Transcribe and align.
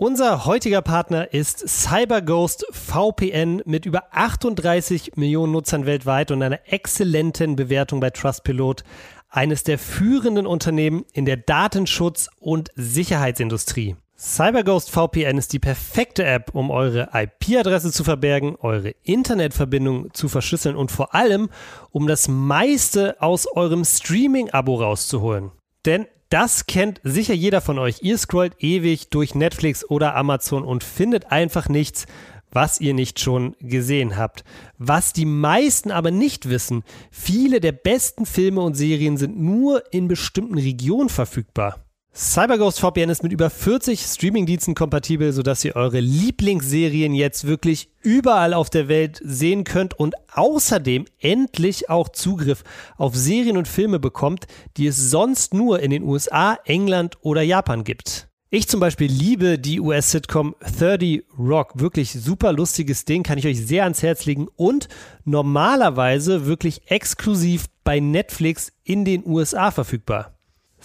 Unser 0.00 0.46
heutiger 0.46 0.80
Partner 0.80 1.34
ist 1.34 1.68
CyberGhost 1.68 2.66
VPN 2.70 3.62
mit 3.64 3.84
über 3.84 4.04
38 4.12 5.16
Millionen 5.16 5.50
Nutzern 5.50 5.86
weltweit 5.86 6.30
und 6.30 6.40
einer 6.40 6.60
exzellenten 6.66 7.56
Bewertung 7.56 7.98
bei 7.98 8.10
Trustpilot. 8.10 8.84
Eines 9.28 9.64
der 9.64 9.76
führenden 9.76 10.46
Unternehmen 10.46 11.04
in 11.14 11.24
der 11.24 11.36
Datenschutz- 11.36 12.30
und 12.38 12.70
Sicherheitsindustrie. 12.76 13.96
CyberGhost 14.16 14.88
VPN 14.88 15.36
ist 15.36 15.52
die 15.52 15.58
perfekte 15.58 16.24
App, 16.24 16.54
um 16.54 16.70
eure 16.70 17.08
IP-Adresse 17.12 17.90
zu 17.90 18.04
verbergen, 18.04 18.54
eure 18.60 18.90
Internetverbindung 19.02 20.14
zu 20.14 20.28
verschlüsseln 20.28 20.76
und 20.76 20.92
vor 20.92 21.12
allem, 21.16 21.50
um 21.90 22.06
das 22.06 22.28
meiste 22.28 23.20
aus 23.20 23.48
eurem 23.48 23.84
Streaming-Abo 23.84 24.76
rauszuholen. 24.76 25.50
Denn 25.86 26.06
das 26.28 26.66
kennt 26.66 27.00
sicher 27.04 27.34
jeder 27.34 27.60
von 27.60 27.78
euch. 27.78 28.02
Ihr 28.02 28.18
scrollt 28.18 28.54
ewig 28.58 29.08
durch 29.10 29.34
Netflix 29.34 29.88
oder 29.88 30.14
Amazon 30.14 30.64
und 30.64 30.84
findet 30.84 31.32
einfach 31.32 31.68
nichts, 31.68 32.06
was 32.50 32.80
ihr 32.80 32.94
nicht 32.94 33.20
schon 33.20 33.56
gesehen 33.60 34.16
habt. 34.16 34.44
Was 34.78 35.12
die 35.12 35.26
meisten 35.26 35.90
aber 35.90 36.10
nicht 36.10 36.48
wissen, 36.48 36.82
viele 37.10 37.60
der 37.60 37.72
besten 37.72 38.26
Filme 38.26 38.60
und 38.60 38.74
Serien 38.74 39.16
sind 39.16 39.38
nur 39.38 39.82
in 39.92 40.08
bestimmten 40.08 40.58
Regionen 40.58 41.08
verfügbar. 41.08 41.87
CyberGhost 42.20 42.80
VPN 42.80 43.10
ist 43.10 43.22
mit 43.22 43.30
über 43.30 43.48
40 43.48 44.00
Streamingdiensten 44.00 44.74
kompatibel, 44.74 45.32
sodass 45.32 45.64
ihr 45.64 45.76
eure 45.76 46.00
Lieblingsserien 46.00 47.14
jetzt 47.14 47.46
wirklich 47.46 47.90
überall 48.02 48.54
auf 48.54 48.70
der 48.70 48.88
Welt 48.88 49.20
sehen 49.22 49.62
könnt 49.62 49.94
und 49.94 50.16
außerdem 50.32 51.04
endlich 51.20 51.90
auch 51.90 52.08
Zugriff 52.08 52.64
auf 52.96 53.14
Serien 53.14 53.56
und 53.56 53.68
Filme 53.68 54.00
bekommt, 54.00 54.48
die 54.76 54.88
es 54.88 54.96
sonst 55.12 55.54
nur 55.54 55.78
in 55.78 55.92
den 55.92 56.02
USA, 56.02 56.58
England 56.64 57.18
oder 57.20 57.42
Japan 57.42 57.84
gibt. 57.84 58.26
Ich 58.50 58.66
zum 58.66 58.80
Beispiel 58.80 59.08
liebe 59.08 59.56
die 59.56 59.78
US-Sitcom 59.78 60.56
30 60.76 61.22
Rock. 61.38 61.78
Wirklich 61.78 62.10
super 62.10 62.52
lustiges 62.52 63.04
Ding, 63.04 63.22
kann 63.22 63.38
ich 63.38 63.46
euch 63.46 63.64
sehr 63.64 63.84
ans 63.84 64.02
Herz 64.02 64.24
legen 64.24 64.48
und 64.56 64.88
normalerweise 65.24 66.46
wirklich 66.46 66.90
exklusiv 66.90 67.66
bei 67.84 68.00
Netflix 68.00 68.72
in 68.82 69.04
den 69.04 69.24
USA 69.24 69.70
verfügbar. 69.70 70.37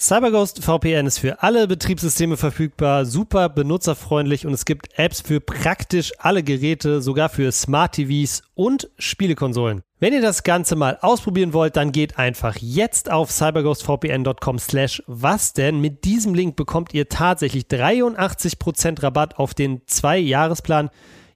CyberGhost 0.04 0.62
VPN 0.62 1.06
ist 1.06 1.20
für 1.20 1.44
alle 1.44 1.66
Betriebssysteme 1.66 2.36
verfügbar, 2.36 3.06
super 3.06 3.48
benutzerfreundlich 3.48 4.46
und 4.46 4.52
es 4.52 4.66
gibt 4.66 5.00
Apps 5.00 5.22
für 5.22 5.40
praktisch 5.40 6.12
alle 6.18 6.44
Geräte, 6.44 7.02
sogar 7.02 7.30
für 7.30 7.50
Smart 7.54 7.96
TVs 7.96 8.42
und 8.54 8.90
Spielekonsolen. 8.98 9.82
Wenn 10.02 10.12
ihr 10.12 10.22
das 10.22 10.44
Ganze 10.44 10.76
mal 10.76 10.98
ausprobieren 11.00 11.54
wollt, 11.54 11.78
dann 11.78 11.94
geht 11.94 12.20
einfach 12.20 12.58
jetzt 12.60 13.10
auf 13.10 13.32
cyberghostvpn.com 13.32 14.60
slash 14.60 15.02
was 15.08 15.54
denn. 15.54 15.80
Mit 15.80 16.04
diesem 16.04 16.34
Link 16.34 16.58
bekommt 16.58 16.94
ihr 16.94 17.08
tatsächlich 17.08 17.68
83% 17.68 19.02
Rabatt 19.04 19.40
auf 19.40 19.54
den 19.54 19.84
2-Jahresplan. 19.86 20.90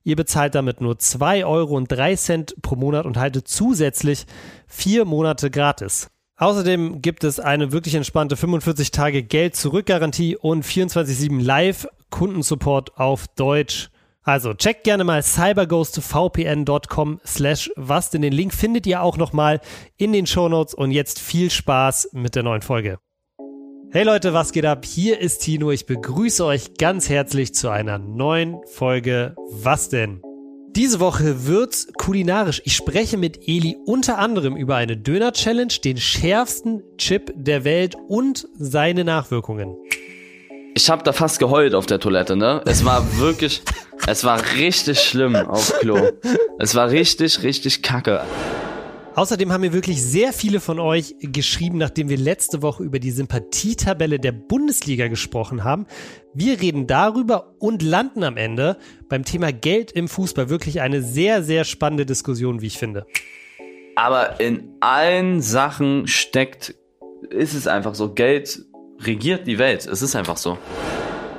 Ihr 0.04 0.18
bezahlt 0.18 0.56
damit 0.56 0.82
nur 0.82 1.00
2 1.00 1.46
Euro 1.46 1.78
und 1.78 1.90
3 1.90 2.18
Cent 2.18 2.62
pro 2.62 2.76
Monat 2.76 3.06
und 3.06 3.16
haltet 3.16 3.48
zusätzlich 3.48 4.26
4 4.68 5.06
Monate 5.06 5.50
gratis. 5.50 6.10
Außerdem 6.40 7.02
gibt 7.02 7.24
es 7.24 7.40
eine 7.40 7.72
wirklich 7.72 7.96
entspannte 7.96 8.36
45 8.38 8.92
Tage 8.92 9.24
Geld-Zurück-Garantie 9.24 10.36
und 10.38 10.64
24-7 10.64 11.42
Live-Kundensupport 11.42 12.96
auf 12.98 13.28
Deutsch. 13.30 13.90
Also 14.22 14.54
checkt 14.54 14.84
gerne 14.84 15.04
mal 15.04 15.24
cyberghostvpn.com 15.24 17.22
slash 17.26 17.72
was, 17.76 18.12
denn 18.12 18.22
den 18.22 18.34
Link 18.34 18.54
findet 18.54 18.86
ihr 18.86 19.02
auch 19.02 19.18
nochmal 19.18 19.62
in 19.96 20.14
den 20.14 20.28
Shownotes 20.28 20.76
und 20.76 20.92
jetzt 20.92 21.20
viel 21.20 21.50
Spaß 21.50 22.10
mit 22.14 22.36
der 22.36 22.44
neuen 22.44 22.62
Folge. 22.62 23.00
Hey 23.90 24.04
Leute, 24.04 24.34
was 24.34 24.52
geht 24.52 24.66
ab? 24.66 24.86
Hier 24.86 25.20
ist 25.20 25.40
Tino. 25.40 25.72
Ich 25.72 25.88
begrüße 25.88 26.46
euch 26.46 26.76
ganz 26.78 27.10
herzlich 27.10 27.56
zu 27.56 27.70
einer 27.70 27.98
neuen 27.98 28.58
Folge 28.66 29.34
Was 29.50 29.90
denn? 29.90 30.22
Diese 30.78 31.00
Woche 31.00 31.48
wird's 31.48 31.88
kulinarisch. 31.98 32.62
Ich 32.64 32.76
spreche 32.76 33.18
mit 33.18 33.48
Eli 33.48 33.78
unter 33.88 34.20
anderem 34.20 34.56
über 34.56 34.76
eine 34.76 34.96
Döner-Challenge, 34.96 35.74
den 35.84 35.98
schärfsten 35.98 36.84
Chip 37.00 37.34
der 37.36 37.64
Welt 37.64 37.96
und 38.08 38.48
seine 38.60 39.04
Nachwirkungen. 39.04 39.76
Ich 40.76 40.92
habe 40.92 41.02
da 41.02 41.14
fast 41.14 41.40
geheult 41.40 41.74
auf 41.74 41.88
der 41.88 42.00
Toilette, 42.00 42.36
ne? 42.36 42.62
Es 42.68 42.86
war 42.86 43.04
wirklich, 43.18 43.64
es 44.06 44.24
war 44.24 44.40
richtig 44.56 45.00
schlimm 45.00 45.36
auf 45.36 45.74
Klo. 45.80 46.12
Es 46.60 46.76
war 46.76 46.92
richtig, 46.92 47.42
richtig 47.42 47.82
kacke. 47.82 48.22
Außerdem 49.18 49.52
haben 49.52 49.62
mir 49.62 49.74
wirklich 49.74 50.04
sehr 50.04 50.32
viele 50.32 50.60
von 50.60 50.80
euch 50.80 51.16
geschrieben, 51.20 51.80
nachdem 51.80 52.08
wir 52.08 52.18
letzte 52.18 52.62
Woche 52.62 52.84
über 52.84 53.00
die 53.00 53.10
Sympathietabelle 53.10 54.20
der 54.20 54.32
Bundesliga 54.32 55.08
gesprochen 55.08 55.64
haben. 55.64 55.88
Wir 56.36 56.62
reden 56.62 56.86
darüber 56.86 57.56
und 57.58 57.82
landen 57.82 58.24
am 58.24 58.38
Ende 58.38 58.78
beim 59.10 59.26
Thema 59.26 59.52
Geld 59.52 59.92
im 59.92 60.08
Fußball. 60.08 60.50
Wirklich 60.50 60.82
eine 60.82 61.02
sehr, 61.02 61.42
sehr 61.42 61.64
spannende 61.64 62.06
Diskussion, 62.06 62.62
wie 62.62 62.68
ich 62.68 62.78
finde. 62.78 63.08
Aber 63.96 64.40
in 64.40 64.76
allen 64.82 65.42
Sachen 65.42 66.06
steckt, 66.06 66.76
ist 67.32 67.56
es 67.56 67.66
einfach 67.66 67.96
so, 67.96 68.14
Geld 68.14 68.68
regiert 69.00 69.48
die 69.48 69.58
Welt. 69.58 69.88
Es 69.88 70.04
ist 70.04 70.16
einfach 70.16 70.38
so. 70.38 70.60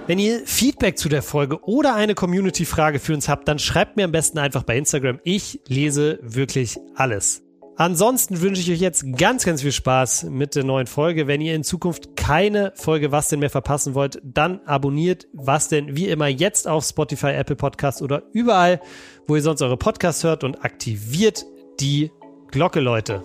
Wenn 0.08 0.18
ihr 0.18 0.40
Feedback 0.46 0.98
zu 0.98 1.08
der 1.08 1.22
Folge 1.22 1.62
oder 1.62 1.94
eine 1.94 2.16
Community-Frage 2.16 2.98
für 2.98 3.14
uns 3.14 3.28
habt, 3.28 3.46
dann 3.46 3.60
schreibt 3.60 3.96
mir 3.96 4.06
am 4.06 4.10
besten 4.10 4.38
einfach 4.38 4.64
bei 4.64 4.76
Instagram. 4.76 5.20
Ich 5.22 5.60
lese 5.68 6.18
wirklich 6.22 6.76
alles. 6.96 7.44
Ansonsten 7.80 8.40
wünsche 8.40 8.60
ich 8.60 8.72
euch 8.72 8.80
jetzt 8.80 9.04
ganz, 9.16 9.44
ganz 9.44 9.62
viel 9.62 9.70
Spaß 9.70 10.24
mit 10.24 10.56
der 10.56 10.64
neuen 10.64 10.88
Folge. 10.88 11.28
Wenn 11.28 11.40
ihr 11.40 11.54
in 11.54 11.62
Zukunft 11.62 12.16
keine 12.16 12.72
Folge 12.74 13.12
Was 13.12 13.28
denn 13.28 13.38
mehr 13.38 13.50
verpassen 13.50 13.94
wollt, 13.94 14.20
dann 14.24 14.60
abonniert 14.66 15.28
Was 15.32 15.68
denn 15.68 15.94
wie 15.94 16.08
immer 16.08 16.26
jetzt 16.26 16.66
auf 16.66 16.84
Spotify, 16.84 17.28
Apple 17.28 17.54
Podcasts 17.54 18.02
oder 18.02 18.24
überall, 18.32 18.80
wo 19.28 19.36
ihr 19.36 19.42
sonst 19.42 19.62
eure 19.62 19.76
Podcasts 19.76 20.24
hört 20.24 20.42
und 20.42 20.64
aktiviert 20.64 21.46
die 21.78 22.10
Glocke, 22.50 22.80
Leute. 22.80 23.22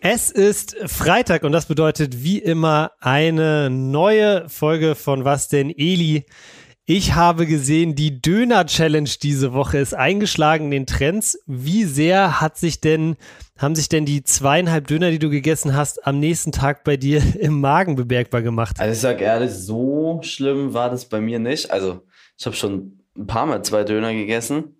Es 0.00 0.30
ist 0.32 0.76
Freitag 0.86 1.44
und 1.44 1.52
das 1.52 1.66
bedeutet 1.66 2.24
wie 2.24 2.38
immer 2.38 2.92
eine 3.00 3.70
neue 3.70 4.48
Folge 4.48 4.96
von 4.96 5.24
Was 5.24 5.46
denn 5.46 5.70
Eli. 5.70 6.26
Ich 6.88 7.16
habe 7.16 7.46
gesehen, 7.46 7.96
die 7.96 8.22
Döner-Challenge 8.22 9.10
diese 9.20 9.52
Woche 9.52 9.78
ist 9.78 9.92
eingeschlagen 9.92 10.66
in 10.66 10.70
den 10.70 10.86
Trends. 10.86 11.36
Wie 11.44 11.82
sehr 11.82 12.40
hat 12.40 12.56
sich 12.56 12.80
denn, 12.80 13.16
haben 13.58 13.74
sich 13.74 13.88
denn 13.88 14.04
die 14.06 14.22
zweieinhalb 14.22 14.86
Döner, 14.86 15.10
die 15.10 15.18
du 15.18 15.28
gegessen 15.28 15.74
hast, 15.74 16.06
am 16.06 16.20
nächsten 16.20 16.52
Tag 16.52 16.84
bei 16.84 16.96
dir 16.96 17.20
im 17.40 17.60
Magen 17.60 17.96
bemerkbar 17.96 18.42
gemacht? 18.42 18.78
Also 18.78 18.92
ich 18.92 19.00
sag 19.00 19.20
ehrlich, 19.20 19.50
so 19.50 20.20
schlimm 20.22 20.74
war 20.74 20.88
das 20.88 21.06
bei 21.06 21.20
mir 21.20 21.40
nicht. 21.40 21.72
Also 21.72 22.02
ich 22.38 22.46
habe 22.46 22.54
schon 22.54 23.00
ein 23.16 23.26
paar 23.26 23.46
Mal 23.46 23.64
zwei 23.64 23.82
Döner 23.82 24.12
gegessen. 24.12 24.76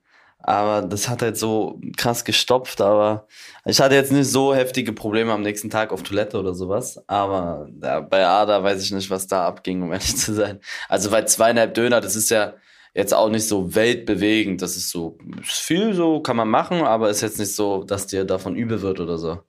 Aber 0.47 0.87
das 0.87 1.09
hat 1.09 1.23
halt 1.23 1.37
so 1.37 1.81
krass 1.97 2.25
gestopft. 2.25 2.81
Aber 2.81 3.27
ich 3.65 3.81
hatte 3.81 3.97
jetzt 3.97 4.13
nicht 4.13 4.31
so 4.31 4.55
heftige 4.55 4.93
Probleme 4.93 5.33
am 5.33 5.43
nächsten 5.43 5.71
Tag 5.71 5.93
auf 5.93 6.05
Toilette 6.05 6.39
oder 6.39 6.55
sowas. 6.55 7.03
Aber 7.09 7.69
ja, 7.83 7.99
bei 8.01 8.25
Ada 8.25 8.63
weiß 8.63 8.81
ich 8.81 8.93
nicht, 8.93 9.11
was 9.11 9.27
da 9.27 9.45
abging, 9.45 9.83
um 9.83 9.93
ehrlich 9.93 10.17
zu 10.17 10.35
sein. 10.35 10.61
Also 10.89 11.11
bei 11.11 11.23
zweieinhalb 11.25 11.75
Döner, 11.75 12.01
das 12.01 12.15
ist 12.15 12.31
ja 12.31 12.55
jetzt 12.95 13.13
auch 13.13 13.29
nicht 13.29 13.49
so 13.49 13.75
weltbewegend. 13.75 14.63
Das 14.63 14.77
ist 14.77 14.91
so, 14.91 15.19
ist 15.43 15.63
viel 15.63 15.95
so, 15.95 16.21
kann 16.21 16.37
man 16.37 16.49
machen, 16.49 16.83
aber 16.83 17.11
ist 17.11 17.23
jetzt 17.23 17.41
nicht 17.41 17.55
so, 17.57 17.83
dass 17.83 18.07
dir 18.07 18.25
davon 18.25 18.55
übel 18.55 18.83
wird 18.83 19.01
oder 19.01 19.19
so. 19.19 19.41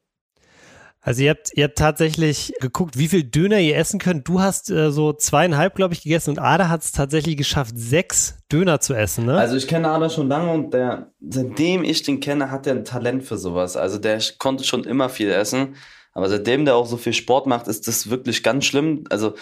Also 1.08 1.24
ihr 1.24 1.30
habt, 1.30 1.52
ihr 1.56 1.64
habt 1.64 1.78
tatsächlich 1.78 2.52
geguckt, 2.60 2.98
wie 2.98 3.08
viel 3.08 3.24
Döner 3.24 3.62
ihr 3.62 3.78
essen 3.78 3.98
könnt. 3.98 4.28
Du 4.28 4.42
hast 4.42 4.70
äh, 4.70 4.92
so 4.92 5.14
zweieinhalb, 5.14 5.74
glaube 5.74 5.94
ich, 5.94 6.04
gegessen 6.04 6.32
und 6.32 6.40
Ada 6.40 6.68
hat 6.68 6.84
es 6.84 6.92
tatsächlich 6.92 7.38
geschafft, 7.38 7.76
sechs 7.78 8.40
Döner 8.52 8.82
zu 8.82 8.94
essen, 8.94 9.26
ne? 9.26 9.38
Also 9.38 9.56
ich 9.56 9.70
kenne 9.70 9.88
Ada 9.88 10.10
schon 10.10 10.28
lange 10.28 10.52
und 10.52 10.74
der, 10.74 11.14
seitdem 11.22 11.86
ich 11.86 12.04
den 12.04 12.20
kenne, 12.20 12.52
hat 12.52 12.68
er 12.68 12.74
ein 12.74 12.84
Talent 12.84 13.24
für 13.24 13.38
sowas. 13.38 13.78
Also 13.78 14.00
der 14.00 14.20
konnte 14.38 14.66
schon 14.66 14.84
immer 14.84 15.08
viel 15.08 15.32
essen. 15.32 15.78
Aber 16.12 16.28
seitdem 16.28 16.66
der 16.66 16.76
auch 16.76 16.88
so 16.88 16.98
viel 16.98 17.14
Sport 17.14 17.48
macht, 17.48 17.70
ist 17.70 17.88
das 17.88 18.10
wirklich 18.10 18.44
ganz 18.44 18.66
schlimm. 18.66 19.06
Also 19.10 19.36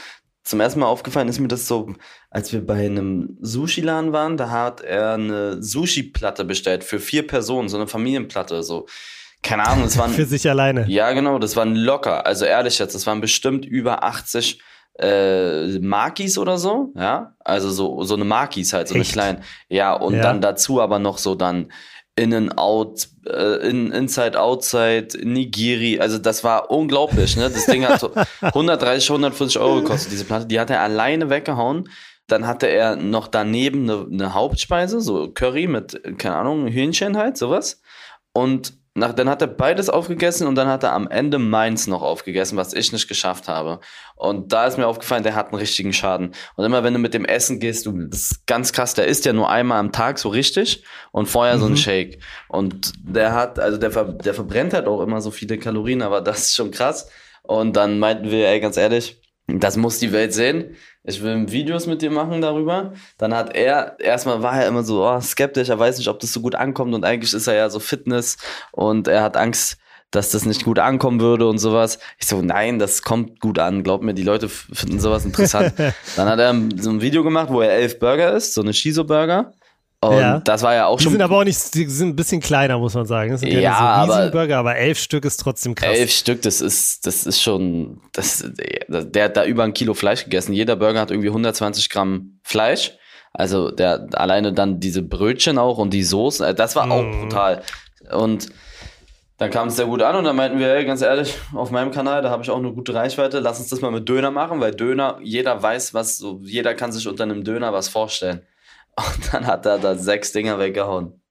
zum 0.43 0.59
ersten 0.59 0.81
Mal 0.81 0.85
aufgefallen 0.85 1.29
ist 1.29 1.39
mir 1.39 1.47
das 1.47 1.67
so, 1.67 1.95
als 2.29 2.53
wir 2.53 2.63
bei 2.63 2.85
einem 2.85 3.39
Sushi-Laden 3.41 4.13
waren, 4.13 4.37
da 4.37 4.51
hat 4.51 4.81
er 4.81 5.15
eine 5.15 5.63
Sushi-Platte 5.63 6.45
bestellt 6.45 6.83
für 6.83 6.99
vier 6.99 7.25
Personen, 7.25 7.69
so 7.69 7.77
eine 7.77 7.87
Familienplatte, 7.87 8.61
so 8.61 8.85
keine 9.45 9.65
Ahnung, 9.67 9.83
das 9.83 9.97
waren. 9.97 10.11
Für 10.13 10.25
sich 10.25 10.49
alleine. 10.49 10.85
Ja, 10.89 11.13
genau, 11.13 11.39
das 11.39 11.55
waren 11.55 11.75
locker. 11.75 12.25
Also 12.25 12.45
ehrlich 12.45 12.79
jetzt, 12.79 12.95
das 12.95 13.07
waren 13.07 13.21
bestimmt 13.21 13.65
über 13.65 14.03
80 14.03 14.59
äh, 14.99 15.79
Markis 15.79 16.37
oder 16.37 16.57
so, 16.57 16.91
ja. 16.95 17.33
Also 17.39 17.69
so, 17.69 18.03
so 18.03 18.15
eine 18.15 18.25
Markis 18.25 18.73
halt, 18.73 18.87
so 18.87 18.95
Echt? 18.95 19.17
eine 19.17 19.33
kleine. 19.33 19.41
Ja, 19.69 19.93
und 19.93 20.15
ja. 20.15 20.21
dann 20.21 20.41
dazu 20.41 20.81
aber 20.81 20.99
noch 20.99 21.17
so 21.17 21.35
dann 21.35 21.71
Innen, 22.17 22.57
Out, 22.57 23.09
äh, 23.27 23.69
in, 23.69 23.91
Inside, 23.91 24.39
Outside, 24.39 25.09
Nigiri. 25.21 25.99
Also 25.99 26.17
das 26.17 26.45
war 26.45 26.71
unglaublich, 26.71 27.35
ne? 27.35 27.49
Das 27.49 27.65
Ding 27.65 27.85
hat 27.85 27.99
so 27.99 28.13
130, 28.41 29.09
140 29.09 29.59
Euro 29.59 29.81
gekostet, 29.81 30.13
diese 30.13 30.23
Platte. 30.23 30.45
Die 30.47 30.59
hat 30.59 30.69
er 30.69 30.81
alleine 30.81 31.29
weggehauen. 31.29 31.89
Dann 32.27 32.47
hatte 32.47 32.67
er 32.67 32.95
noch 32.95 33.27
daneben 33.27 33.83
eine, 33.89 34.07
eine 34.09 34.33
Hauptspeise, 34.33 35.01
so 35.01 35.29
Curry 35.29 35.67
mit, 35.67 36.01
keine 36.17 36.37
Ahnung, 36.37 36.67
Hühnchen 36.67 37.17
halt, 37.17 37.37
sowas. 37.37 37.81
Und 38.31 38.73
nach, 38.97 39.11
dann 39.11 39.29
hat 39.29 39.41
er 39.41 39.47
beides 39.47 39.89
aufgegessen 39.89 40.47
und 40.47 40.55
dann 40.55 40.69
hat 40.69 40.83
er 40.83 40.93
am 40.93 41.09
Ende 41.09 41.37
meins 41.37 41.85
noch 41.85 42.01
aufgegessen, 42.01 42.57
was 42.57 42.73
ich 42.73 42.93
nicht 42.93 43.09
geschafft 43.09 43.49
habe. 43.49 43.81
Und 44.15 44.53
da 44.53 44.65
ist 44.65 44.77
mir 44.77 44.87
aufgefallen, 44.87 45.23
der 45.23 45.35
hat 45.35 45.47
einen 45.47 45.59
richtigen 45.59 45.91
Schaden. 45.91 46.31
Und 46.55 46.63
immer 46.63 46.83
wenn 46.85 46.93
du 46.93 46.99
mit 46.99 47.13
dem 47.13 47.25
Essen 47.25 47.59
gehst, 47.59 47.85
du, 47.85 47.91
das 48.07 48.31
ist 48.31 48.47
ganz 48.47 48.71
krass, 48.71 48.93
der 48.93 49.07
isst 49.07 49.25
ja 49.25 49.33
nur 49.33 49.49
einmal 49.49 49.79
am 49.79 49.91
Tag 49.91 50.17
so 50.17 50.29
richtig 50.29 50.85
und 51.11 51.25
vorher 51.25 51.57
mhm. 51.57 51.59
so 51.59 51.65
ein 51.67 51.77
Shake. 51.77 52.19
Und 52.47 52.93
der 53.03 53.33
hat, 53.33 53.59
also 53.59 53.77
der, 53.77 53.89
der 53.89 54.33
verbrennt 54.33 54.73
halt 54.73 54.87
auch 54.87 55.01
immer 55.01 55.19
so 55.19 55.29
viele 55.29 55.57
Kalorien, 55.57 56.01
aber 56.01 56.21
das 56.21 56.39
ist 56.39 56.55
schon 56.55 56.71
krass. 56.71 57.09
Und 57.43 57.75
dann 57.75 57.99
meinten 57.99 58.31
wir, 58.31 58.47
ey, 58.47 58.61
ganz 58.61 58.77
ehrlich, 58.77 59.21
das 59.47 59.75
muss 59.75 59.99
die 59.99 60.13
Welt 60.13 60.33
sehen. 60.33 60.75
Ich 61.07 61.21
will 61.21 61.51
Videos 61.51 61.85
mit 61.87 62.01
dir 62.01 62.11
machen 62.11 62.41
darüber. 62.41 62.93
Dann 63.17 63.33
hat 63.33 63.55
er, 63.55 63.99
erstmal 63.99 64.41
war 64.41 64.59
er 64.59 64.67
immer 64.67 64.83
so 64.83 65.05
oh, 65.05 65.21
skeptisch, 65.21 65.69
er 65.69 65.79
weiß 65.79 65.97
nicht, 65.97 66.07
ob 66.07 66.19
das 66.19 66.33
so 66.33 66.41
gut 66.41 66.55
ankommt 66.55 66.93
und 66.93 67.05
eigentlich 67.05 67.33
ist 67.33 67.47
er 67.47 67.55
ja 67.55 67.69
so 67.69 67.79
Fitness 67.79 68.37
und 68.71 69.07
er 69.07 69.21
hat 69.21 69.37
Angst, 69.37 69.77
dass 70.11 70.31
das 70.31 70.45
nicht 70.45 70.63
gut 70.63 70.79
ankommen 70.79 71.19
würde 71.19 71.47
und 71.47 71.57
sowas. 71.57 71.99
Ich 72.19 72.27
so, 72.27 72.41
nein, 72.41 72.79
das 72.79 73.01
kommt 73.01 73.39
gut 73.39 73.59
an. 73.59 73.83
Glaub 73.83 74.01
mir, 74.01 74.13
die 74.13 74.23
Leute 74.23 74.49
finden 74.49 74.99
sowas 74.99 75.25
interessant. 75.25 75.73
Dann 76.15 76.29
hat 76.29 76.39
er 76.39 76.55
so 76.77 76.89
ein 76.89 77.01
Video 77.01 77.23
gemacht, 77.23 77.49
wo 77.49 77.61
er 77.61 77.71
elf 77.71 77.99
Burger 77.99 78.33
isst, 78.33 78.53
so 78.53 78.61
eine 78.61 78.73
Shiso-Burger. 78.73 79.53
Und 80.09 80.19
ja. 80.19 80.39
das 80.39 80.61
war 80.61 80.73
ja 80.73 80.87
auch 80.87 80.99
schon. 80.99 81.09
Die 81.09 81.13
sind 81.13 81.21
aber 81.21 81.37
auch 81.39 81.43
nicht, 81.43 81.73
die 81.73 81.85
sind 81.85 82.09
ein 82.09 82.15
bisschen 82.15 82.41
kleiner, 82.41 82.77
muss 82.77 82.93
man 82.93 83.05
sagen. 83.05 83.31
Das 83.31 83.41
sind 83.41 83.51
ja, 83.51 84.05
so 84.05 84.13
aber, 84.13 84.29
Burger, 84.29 84.57
aber 84.57 84.75
elf 84.75 84.99
Stück 84.99 85.25
ist 85.25 85.37
trotzdem 85.37 85.75
krass. 85.75 85.97
Elf 85.97 86.11
Stück, 86.11 86.41
das 86.41 86.61
ist, 86.61 87.05
das 87.05 87.25
ist 87.25 87.41
schon, 87.41 88.01
das, 88.13 88.43
der 88.87 89.23
hat 89.23 89.37
da 89.37 89.45
über 89.45 89.63
ein 89.63 89.73
Kilo 89.73 89.93
Fleisch 89.93 90.23
gegessen. 90.23 90.53
Jeder 90.53 90.75
Burger 90.75 91.01
hat 91.01 91.11
irgendwie 91.11 91.29
120 91.29 91.89
Gramm 91.89 92.39
Fleisch. 92.43 92.93
Also 93.33 93.69
der 93.69 94.07
alleine 94.13 94.53
dann 94.53 94.79
diese 94.79 95.01
Brötchen 95.01 95.57
auch 95.57 95.77
und 95.77 95.93
die 95.93 96.03
Soße, 96.03 96.47
äh, 96.47 96.53
das 96.53 96.75
war 96.77 96.89
auch 96.89 97.03
mm. 97.03 97.21
brutal. 97.21 97.63
Und 98.11 98.47
dann 99.37 99.51
kam 99.51 99.67
es 99.67 99.75
sehr 99.75 99.87
gut 99.87 100.01
an 100.01 100.15
und 100.15 100.23
dann 100.23 100.35
meinten 100.37 100.59
wir, 100.59 100.73
ey, 100.73 100.85
ganz 100.85 101.01
ehrlich, 101.01 101.35
auf 101.53 101.69
meinem 101.69 101.91
Kanal, 101.91 102.21
da 102.21 102.29
habe 102.29 102.43
ich 102.43 102.49
auch 102.49 102.57
eine 102.57 102.71
gute 102.71 102.93
Reichweite, 102.93 103.39
lass 103.39 103.59
uns 103.59 103.67
das 103.67 103.81
mal 103.81 103.91
mit 103.91 104.07
Döner 104.07 104.31
machen, 104.31 104.61
weil 104.61 104.71
Döner, 104.71 105.19
jeder 105.21 105.61
weiß, 105.61 105.93
was 105.93 106.23
jeder 106.43 106.73
kann 106.73 106.93
sich 106.93 107.07
unter 107.07 107.23
einem 107.23 107.43
Döner 107.43 107.73
was 107.73 107.89
vorstellen. 107.89 108.41
Und 108.95 109.33
dann 109.33 109.45
hat 109.45 109.65
er 109.65 109.77
da 109.77 109.95
sechs 109.95 110.31
Dinger 110.31 110.59
weggehauen. 110.59 111.21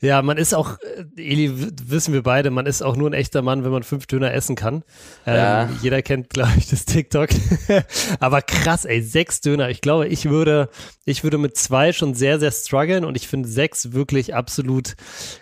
Ja, 0.00 0.20
man 0.20 0.36
ist 0.36 0.54
auch, 0.54 0.76
äh, 0.80 1.04
Eli, 1.32 1.50
wissen 1.86 2.12
wir 2.12 2.22
beide, 2.22 2.50
man 2.50 2.66
ist 2.66 2.82
auch 2.82 2.96
nur 2.96 3.08
ein 3.08 3.14
echter 3.14 3.40
Mann, 3.40 3.64
wenn 3.64 3.70
man 3.70 3.82
fünf 3.82 4.06
Döner 4.06 4.34
essen 4.34 4.54
kann. 4.54 4.84
Ähm, 5.26 5.36
ja. 5.36 5.68
Jeder 5.80 6.02
kennt, 6.02 6.28
glaube 6.28 6.52
ich, 6.58 6.68
das 6.68 6.84
TikTok. 6.84 7.30
Aber 8.20 8.42
krass, 8.42 8.84
ey, 8.84 9.00
sechs 9.00 9.40
Döner. 9.40 9.70
Ich 9.70 9.80
glaube, 9.80 10.06
ich 10.08 10.26
würde, 10.28 10.68
ich 11.06 11.24
würde 11.24 11.38
mit 11.38 11.56
zwei 11.56 11.94
schon 11.94 12.14
sehr, 12.14 12.38
sehr 12.38 12.52
strugglen 12.52 13.06
und 13.06 13.16
ich 13.16 13.26
finde 13.26 13.48
sechs 13.48 13.92
wirklich 13.92 14.34
absolut 14.34 14.96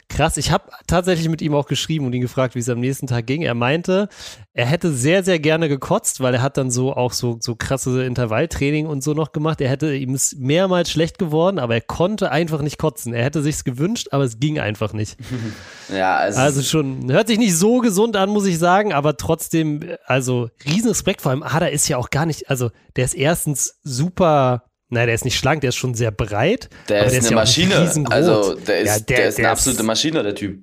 krass. 0.08 0.36
Ich 0.36 0.52
habe 0.52 0.70
tatsächlich 0.86 1.28
mit 1.28 1.42
ihm 1.42 1.54
auch 1.54 1.66
geschrieben 1.66 2.06
und 2.06 2.12
ihn 2.12 2.22
gefragt, 2.22 2.54
wie 2.54 2.60
es 2.60 2.68
am 2.68 2.78
nächsten 2.78 3.08
Tag 3.08 3.26
ging. 3.26 3.42
Er 3.42 3.54
meinte, 3.54 4.08
er 4.56 4.66
hätte 4.66 4.92
sehr, 4.92 5.24
sehr 5.24 5.40
gerne 5.40 5.68
gekotzt, 5.68 6.20
weil 6.20 6.34
er 6.34 6.42
hat 6.42 6.56
dann 6.56 6.70
so 6.70 6.94
auch 6.94 7.12
so, 7.12 7.38
so 7.40 7.56
krasse 7.56 8.04
Intervalltraining 8.04 8.86
und 8.86 9.02
so 9.02 9.12
noch 9.12 9.32
gemacht. 9.32 9.60
Er 9.60 9.68
hätte 9.68 9.92
ihm 9.96 10.14
ist 10.14 10.38
mehrmals 10.38 10.90
schlecht 10.90 11.18
geworden, 11.18 11.58
aber 11.58 11.74
er 11.74 11.80
konnte 11.80 12.30
einfach 12.30 12.62
nicht 12.62 12.78
kotzen. 12.78 13.12
Er 13.12 13.24
hätte 13.24 13.42
sich's 13.42 13.64
gewünscht, 13.64 14.08
aber 14.12 14.22
es 14.22 14.38
ging 14.38 14.60
einfach 14.60 14.92
nicht. 14.92 15.16
ja, 15.92 16.16
also, 16.16 16.40
also 16.40 16.62
schon, 16.62 17.10
hört 17.10 17.26
sich 17.26 17.38
nicht 17.38 17.56
so 17.56 17.80
gesund 17.80 18.16
an, 18.16 18.30
muss 18.30 18.46
ich 18.46 18.60
sagen, 18.60 18.92
aber 18.92 19.16
trotzdem, 19.16 19.80
also 20.06 20.48
Riesenrespekt. 20.64 21.20
Vor 21.20 21.32
allem, 21.32 21.42
Ada 21.42 21.66
ist 21.66 21.88
ja 21.88 21.96
auch 21.96 22.10
gar 22.10 22.24
nicht, 22.24 22.48
also 22.48 22.70
der 22.94 23.06
ist 23.06 23.14
erstens 23.14 23.80
super 23.82 24.62
Nein, 24.90 25.06
der 25.06 25.14
ist 25.14 25.24
nicht 25.24 25.36
schlank, 25.36 25.62
der 25.62 25.70
ist 25.70 25.76
schon 25.76 25.94
sehr 25.94 26.12
breit. 26.12 26.68
Der 26.88 27.06
ist 27.06 27.10
der 27.12 27.18
eine 27.18 27.18
ist 27.18 27.30
ja 27.30 27.34
Maschine. 27.34 28.06
Also 28.10 28.54
der 28.54 28.80
ist, 28.80 28.86
ja, 28.86 28.98
der, 29.00 29.16
der 29.16 29.28
ist 29.28 29.38
eine 29.38 29.48
absolute 29.48 29.82
Maschine, 29.82 30.22
der 30.22 30.36
Typ. 30.36 30.62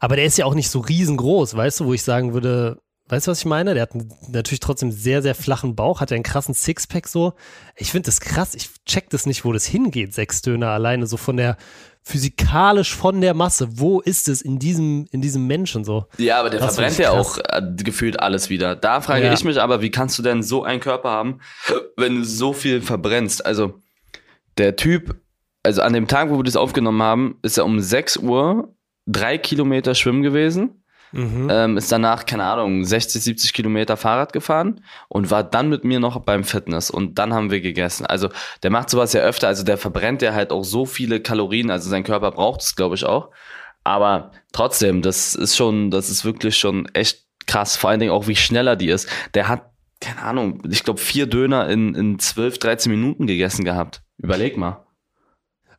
Aber 0.00 0.16
der 0.16 0.24
ist 0.24 0.38
ja 0.38 0.44
auch 0.44 0.54
nicht 0.54 0.70
so 0.70 0.80
riesengroß, 0.80 1.56
weißt 1.56 1.80
du, 1.80 1.86
wo 1.86 1.94
ich 1.94 2.02
sagen 2.02 2.34
würde, 2.34 2.80
weißt 3.08 3.26
du, 3.26 3.30
was 3.30 3.40
ich 3.40 3.46
meine? 3.46 3.74
Der 3.74 3.82
hat 3.82 3.94
natürlich 4.28 4.60
trotzdem 4.60 4.92
sehr, 4.92 5.22
sehr 5.22 5.34
flachen 5.34 5.76
Bauch, 5.76 6.00
hat 6.00 6.10
ja 6.10 6.14
einen 6.14 6.24
krassen 6.24 6.54
Sixpack 6.54 7.08
so. 7.08 7.34
Ich 7.76 7.90
finde 7.90 8.06
das 8.06 8.20
krass, 8.20 8.54
ich 8.54 8.70
check 8.86 9.10
das 9.10 9.26
nicht, 9.26 9.44
wo 9.44 9.52
das 9.52 9.66
hingeht, 9.66 10.14
sechs 10.14 10.42
Döner 10.42 10.68
alleine, 10.68 11.06
so 11.06 11.16
von 11.16 11.36
der, 11.36 11.56
physikalisch 12.04 12.94
von 12.94 13.20
der 13.20 13.34
Masse. 13.34 13.78
Wo 13.78 14.00
ist 14.00 14.28
es 14.28 14.42
in 14.42 14.58
diesem, 14.58 15.06
in 15.10 15.22
diesem 15.22 15.46
Menschen 15.46 15.84
so? 15.84 16.04
Ja, 16.18 16.38
aber 16.38 16.50
der 16.50 16.60
das 16.60 16.74
verbrennt 16.74 16.98
ja 16.98 17.10
auch 17.10 17.38
äh, 17.38 17.62
gefühlt 17.76 18.20
alles 18.20 18.50
wieder. 18.50 18.76
Da 18.76 19.00
frage 19.00 19.24
ja. 19.24 19.32
ich 19.32 19.42
mich 19.42 19.60
aber, 19.60 19.80
wie 19.80 19.90
kannst 19.90 20.18
du 20.18 20.22
denn 20.22 20.42
so 20.42 20.62
einen 20.64 20.80
Körper 20.80 21.10
haben, 21.10 21.40
wenn 21.96 22.16
du 22.16 22.24
so 22.24 22.52
viel 22.52 22.82
verbrennst? 22.82 23.44
Also, 23.44 23.80
der 24.58 24.76
Typ, 24.76 25.16
also 25.62 25.80
an 25.80 25.94
dem 25.94 26.06
Tag, 26.06 26.30
wo 26.30 26.36
wir 26.36 26.44
das 26.44 26.56
aufgenommen 26.56 27.02
haben, 27.02 27.38
ist 27.42 27.56
er 27.56 27.64
um 27.64 27.80
6 27.80 28.18
Uhr 28.18 28.73
drei 29.06 29.38
Kilometer 29.38 29.94
schwimmen 29.94 30.22
gewesen 30.22 30.84
Mhm. 31.14 31.48
Ähm, 31.48 31.76
ist 31.76 31.92
danach, 31.92 32.26
keine 32.26 32.42
Ahnung, 32.42 32.84
60, 32.84 33.22
70 33.22 33.52
Kilometer 33.52 33.96
Fahrrad 33.96 34.32
gefahren 34.32 34.80
und 35.08 35.30
war 35.30 35.44
dann 35.44 35.68
mit 35.68 35.84
mir 35.84 36.00
noch 36.00 36.18
beim 36.20 36.42
Fitness 36.42 36.90
und 36.90 37.20
dann 37.20 37.32
haben 37.32 37.52
wir 37.52 37.60
gegessen. 37.60 38.04
Also 38.04 38.30
der 38.64 38.70
macht 38.70 38.90
sowas 38.90 39.12
ja 39.12 39.20
öfter, 39.20 39.46
also 39.46 39.62
der 39.62 39.78
verbrennt 39.78 40.22
ja 40.22 40.34
halt 40.34 40.50
auch 40.50 40.64
so 40.64 40.86
viele 40.86 41.20
Kalorien, 41.20 41.70
also 41.70 41.88
sein 41.88 42.02
Körper 42.02 42.32
braucht 42.32 42.62
es, 42.62 42.74
glaube 42.74 42.96
ich, 42.96 43.04
auch. 43.04 43.30
Aber 43.84 44.32
trotzdem, 44.52 45.02
das 45.02 45.36
ist 45.36 45.56
schon, 45.56 45.92
das 45.92 46.10
ist 46.10 46.24
wirklich 46.24 46.56
schon 46.56 46.86
echt 46.94 47.24
krass, 47.46 47.76
vor 47.76 47.90
allen 47.90 48.00
Dingen 48.00 48.12
auch, 48.12 48.26
wie 48.26 48.34
schneller 48.34 48.74
die 48.74 48.88
ist. 48.88 49.08
Der 49.34 49.46
hat, 49.46 49.70
keine 50.00 50.20
Ahnung, 50.20 50.62
ich 50.68 50.82
glaube, 50.82 50.98
vier 50.98 51.26
Döner 51.26 51.68
in, 51.68 51.94
in 51.94 52.18
12, 52.18 52.58
13 52.58 52.90
Minuten 52.90 53.28
gegessen 53.28 53.64
gehabt. 53.64 54.02
Überleg 54.18 54.56
mal. 54.56 54.84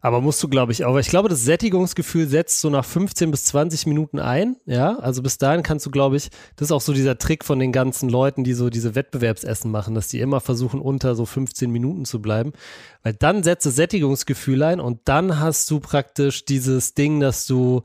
Aber 0.05 0.21
musst 0.21 0.43
du, 0.43 0.47
glaube 0.47 0.71
ich, 0.71 0.85
auch, 0.85 0.99
ich 0.99 1.07
glaube, 1.07 1.29
das 1.29 1.45
Sättigungsgefühl 1.45 2.27
setzt 2.27 2.61
so 2.61 2.69
nach 2.69 2.85
15 2.85 3.31
bis 3.31 3.45
20 3.45 3.87
Minuten 3.87 4.19
ein. 4.19 4.55
Ja, 4.67 4.99
also 4.99 5.23
bis 5.23 5.39
dahin 5.39 5.63
kannst 5.63 5.83
du, 5.87 5.89
glaube 5.89 6.15
ich, 6.15 6.29
das 6.57 6.67
ist 6.67 6.71
auch 6.71 6.81
so 6.81 6.93
dieser 6.93 7.17
Trick 7.17 7.43
von 7.43 7.57
den 7.57 7.71
ganzen 7.71 8.09
Leuten, 8.09 8.43
die 8.43 8.53
so 8.53 8.69
diese 8.69 8.93
Wettbewerbsessen 8.93 9.71
machen, 9.71 9.95
dass 9.95 10.07
die 10.07 10.19
immer 10.19 10.41
versuchen, 10.41 10.79
unter 10.79 11.15
so 11.15 11.25
15 11.25 11.71
Minuten 11.71 12.05
zu 12.05 12.21
bleiben. 12.21 12.53
Weil 13.01 13.13
dann 13.13 13.41
setzt 13.41 13.65
das 13.65 13.77
Sättigungsgefühl 13.77 14.61
ein 14.61 14.79
und 14.79 14.99
dann 15.05 15.39
hast 15.39 15.71
du 15.71 15.79
praktisch 15.79 16.45
dieses 16.45 16.93
Ding, 16.93 17.19
dass 17.19 17.47
du 17.47 17.81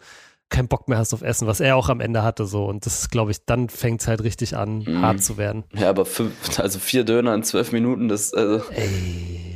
keinen 0.50 0.69
Bock 0.69 0.88
mehr 0.88 0.99
hast 0.99 1.14
auf 1.14 1.23
Essen, 1.23 1.46
was 1.46 1.61
er 1.61 1.75
auch 1.75 1.88
am 1.88 2.00
Ende 2.00 2.23
hatte 2.23 2.44
so. 2.44 2.66
Und 2.66 2.84
das 2.84 3.00
ist, 3.00 3.11
glaube 3.11 3.31
ich, 3.31 3.46
dann 3.46 3.70
fängt 3.70 4.02
es 4.02 4.08
halt 4.08 4.23
richtig 4.23 4.58
an, 4.58 4.81
mhm. 4.81 5.00
hart 5.00 5.23
zu 5.23 5.38
werden. 5.38 5.64
Ja, 5.75 5.88
aber 5.88 6.05
fünf, 6.05 6.34
also 6.61 6.81
vier 6.81 7.05
Döner 7.05 7.34
in 7.34 7.44
zwölf 7.44 7.73
Minuten, 7.73 8.08
das, 8.08 8.34
also. 8.34 8.62
Ey 8.73 9.50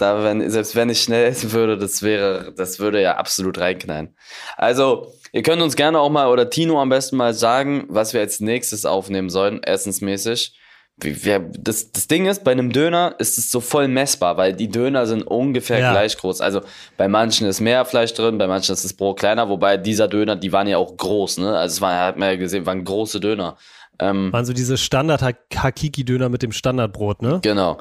da, 0.00 0.22
wenn, 0.24 0.48
selbst 0.50 0.74
wenn 0.76 0.88
ich 0.88 1.00
schnell 1.00 1.26
essen 1.26 1.52
würde, 1.52 1.76
das 1.76 2.02
wäre, 2.02 2.52
das 2.56 2.78
würde 2.78 3.00
ja 3.02 3.16
absolut 3.16 3.58
reinknallen. 3.58 4.14
Also, 4.56 5.12
ihr 5.32 5.42
könnt 5.42 5.62
uns 5.62 5.76
gerne 5.76 6.00
auch 6.00 6.10
mal, 6.10 6.28
oder 6.28 6.48
Tino 6.50 6.80
am 6.80 6.88
besten 6.88 7.16
mal 7.16 7.34
sagen, 7.34 7.84
was 7.88 8.14
wir 8.14 8.20
als 8.20 8.40
nächstes 8.40 8.86
aufnehmen 8.86 9.30
sollen, 9.30 9.62
essensmäßig. 9.62 10.56
Wir, 11.02 11.38
das, 11.38 11.92
das 11.92 12.08
Ding 12.08 12.26
ist, 12.26 12.44
bei 12.44 12.52
einem 12.52 12.72
Döner 12.72 13.14
ist 13.18 13.38
es 13.38 13.50
so 13.50 13.60
voll 13.60 13.88
messbar, 13.88 14.36
weil 14.36 14.52
die 14.52 14.68
Döner 14.68 15.06
sind 15.06 15.22
ungefähr 15.22 15.78
ja. 15.78 15.92
gleich 15.92 16.16
groß. 16.18 16.42
Also 16.42 16.60
bei 16.98 17.08
manchen 17.08 17.46
ist 17.46 17.60
mehr 17.60 17.86
Fleisch 17.86 18.12
drin, 18.12 18.36
bei 18.36 18.46
manchen 18.46 18.74
ist 18.74 18.84
das 18.84 18.92
Brot 18.92 19.18
kleiner, 19.18 19.48
wobei 19.48 19.78
dieser 19.78 20.08
Döner, 20.08 20.36
die 20.36 20.52
waren 20.52 20.66
ja 20.66 20.76
auch 20.76 20.94
groß, 20.94 21.38
ne? 21.38 21.56
Also 21.56 21.74
es 21.74 21.80
war, 21.80 21.98
hat 21.98 22.18
man 22.18 22.28
ja 22.28 22.36
gesehen, 22.36 22.66
waren 22.66 22.84
große 22.84 23.18
Döner. 23.18 23.56
Ähm, 23.98 24.30
waren 24.30 24.44
so 24.44 24.52
diese 24.52 24.76
Standard-Hakiki-Döner 24.76 26.28
mit 26.28 26.42
dem 26.42 26.52
Standardbrot, 26.52 27.22
ne? 27.22 27.40
Genau. 27.42 27.78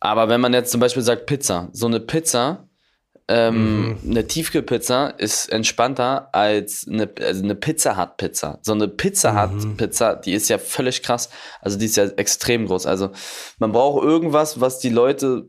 Aber 0.00 0.28
wenn 0.28 0.40
man 0.40 0.54
jetzt 0.54 0.72
zum 0.72 0.80
Beispiel 0.80 1.02
sagt 1.02 1.26
Pizza, 1.26 1.68
so 1.72 1.86
eine 1.86 2.00
Pizza, 2.00 2.66
ähm, 3.28 3.90
mhm. 3.90 3.98
eine 4.10 4.26
Tiefkühlpizza 4.26 5.06
ist 5.06 5.52
entspannter 5.52 6.30
als 6.32 6.86
eine, 6.90 7.08
also 7.20 7.44
eine 7.44 7.54
Pizza 7.54 7.96
Hut 7.96 8.16
Pizza. 8.16 8.58
So 8.62 8.72
eine 8.72 8.88
Pizza 8.88 9.40
Hut 9.40 9.64
mhm. 9.64 9.76
Pizza, 9.76 10.16
die 10.16 10.32
ist 10.32 10.48
ja 10.48 10.58
völlig 10.58 11.02
krass. 11.02 11.30
Also 11.60 11.78
die 11.78 11.84
ist 11.84 11.96
ja 11.96 12.06
extrem 12.06 12.66
groß. 12.66 12.86
Also 12.86 13.10
man 13.58 13.70
braucht 13.70 14.02
irgendwas, 14.02 14.60
was 14.60 14.80
die 14.80 14.88
Leute, 14.88 15.48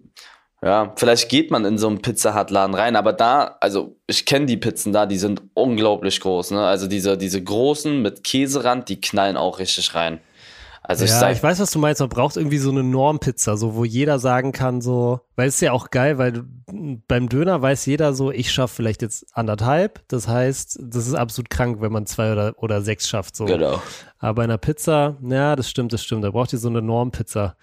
ja, 0.61 0.93
vielleicht 0.95 1.29
geht 1.29 1.49
man 1.49 1.65
in 1.65 1.79
so 1.79 1.87
einen 1.87 2.03
Pizza 2.03 2.39
Hut 2.39 2.51
Laden 2.51 2.75
rein, 2.75 2.95
aber 2.95 3.13
da, 3.13 3.57
also 3.61 3.97
ich 4.05 4.27
kenne 4.27 4.45
die 4.45 4.57
Pizzen 4.57 4.93
da, 4.93 5.07
die 5.07 5.17
sind 5.17 5.41
unglaublich 5.55 6.19
groß. 6.19 6.51
Ne? 6.51 6.63
Also 6.63 6.85
diese, 6.85 7.17
diese 7.17 7.43
großen 7.43 7.99
mit 7.99 8.23
Käserand, 8.23 8.89
die 8.89 9.01
knallen 9.01 9.37
auch 9.37 9.57
richtig 9.57 9.95
rein. 9.95 10.19
Also 10.83 11.05
ich, 11.05 11.11
ja, 11.11 11.31
ich 11.31 11.41
weiß, 11.41 11.59
was 11.59 11.69
du 11.69 11.79
meinst. 11.79 12.01
Man 12.01 12.09
braucht 12.09 12.37
irgendwie 12.37 12.57
so 12.57 12.71
eine 12.71 12.83
Normpizza, 12.83 13.55
so 13.55 13.75
wo 13.75 13.85
jeder 13.85 14.17
sagen 14.17 14.51
kann, 14.51 14.81
so, 14.81 15.21
weil 15.35 15.47
es 15.47 15.55
ist 15.55 15.61
ja 15.61 15.73
auch 15.73 15.91
geil, 15.91 16.17
weil 16.17 16.43
beim 17.07 17.29
Döner 17.29 17.61
weiß 17.61 17.85
jeder 17.85 18.13
so, 18.13 18.31
ich 18.31 18.51
schaffe 18.51 18.75
vielleicht 18.75 19.03
jetzt 19.03 19.25
anderthalb. 19.33 20.01
Das 20.07 20.27
heißt, 20.27 20.79
das 20.81 21.07
ist 21.07 21.13
absolut 21.13 21.51
krank, 21.51 21.81
wenn 21.81 21.91
man 21.91 22.07
zwei 22.07 22.31
oder, 22.31 22.55
oder 22.57 22.81
sechs 22.81 23.07
schafft. 23.07 23.35
So. 23.35 23.45
Genau. 23.45 23.81
Aber 24.17 24.35
bei 24.35 24.43
einer 24.43 24.57
Pizza, 24.57 25.17
ja, 25.21 25.55
das 25.55 25.69
stimmt, 25.69 25.93
das 25.93 26.03
stimmt. 26.03 26.23
Da 26.23 26.31
braucht 26.31 26.51
ihr 26.51 26.59
so 26.59 26.69
eine 26.69 26.81
Normpizza. 26.81 27.55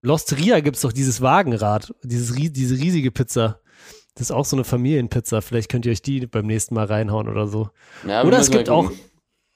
Losteria 0.00 0.60
gibt 0.60 0.76
es 0.76 0.82
doch 0.82 0.92
dieses 0.92 1.20
Wagenrad, 1.20 1.94
dieses, 2.02 2.34
diese 2.34 2.74
riesige 2.74 3.10
Pizza. 3.10 3.60
Das 4.14 4.28
ist 4.28 4.30
auch 4.32 4.44
so 4.44 4.56
eine 4.56 4.64
Familienpizza. 4.64 5.42
Vielleicht 5.42 5.70
könnt 5.70 5.86
ihr 5.86 5.92
euch 5.92 6.02
die 6.02 6.26
beim 6.26 6.46
nächsten 6.46 6.74
Mal 6.74 6.86
reinhauen 6.86 7.28
oder 7.28 7.46
so. 7.46 7.68
Ja, 8.06 8.24
oder 8.24 8.38
es 8.38 8.50
gibt 8.50 8.68
auch. 8.68 8.90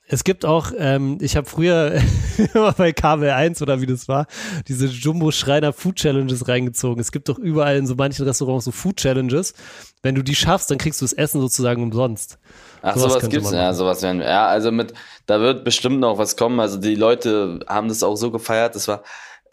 Es 0.08 0.22
gibt 0.22 0.44
auch, 0.44 0.70
ähm, 0.78 1.18
ich 1.20 1.36
habe 1.36 1.48
früher 1.48 2.00
immer 2.54 2.72
bei 2.72 2.92
Kabel 2.92 3.30
1 3.30 3.60
oder 3.60 3.80
wie 3.80 3.86
das 3.86 4.06
war, 4.06 4.26
diese 4.68 4.86
Jumbo 4.86 5.32
Schreiner 5.32 5.72
Food 5.72 5.96
Challenges 5.96 6.46
reingezogen. 6.46 7.00
Es 7.00 7.10
gibt 7.10 7.28
doch 7.28 7.38
überall 7.38 7.76
in 7.76 7.88
so 7.88 7.96
manchen 7.96 8.24
Restaurants 8.24 8.66
so 8.66 8.70
Food 8.70 8.98
Challenges. 8.98 9.54
Wenn 10.02 10.14
du 10.14 10.22
die 10.22 10.36
schaffst, 10.36 10.70
dann 10.70 10.78
kriegst 10.78 11.00
du 11.00 11.04
das 11.04 11.12
Essen 11.12 11.40
sozusagen 11.40 11.82
umsonst. 11.82 12.38
Ach, 12.82 12.96
sowas, 12.96 13.14
sowas 13.14 13.28
gibt's, 13.28 13.50
ja, 13.50 13.74
sowas 13.74 14.00
werden 14.02 14.20
wir. 14.20 14.28
Ja, 14.28 14.46
also 14.46 14.70
mit, 14.70 14.94
da 15.26 15.40
wird 15.40 15.64
bestimmt 15.64 15.98
noch 15.98 16.18
was 16.18 16.36
kommen. 16.36 16.60
Also 16.60 16.78
die 16.78 16.94
Leute 16.94 17.58
haben 17.66 17.88
das 17.88 18.04
auch 18.04 18.14
so 18.14 18.30
gefeiert, 18.30 18.76
das 18.76 18.86
war, 18.86 19.02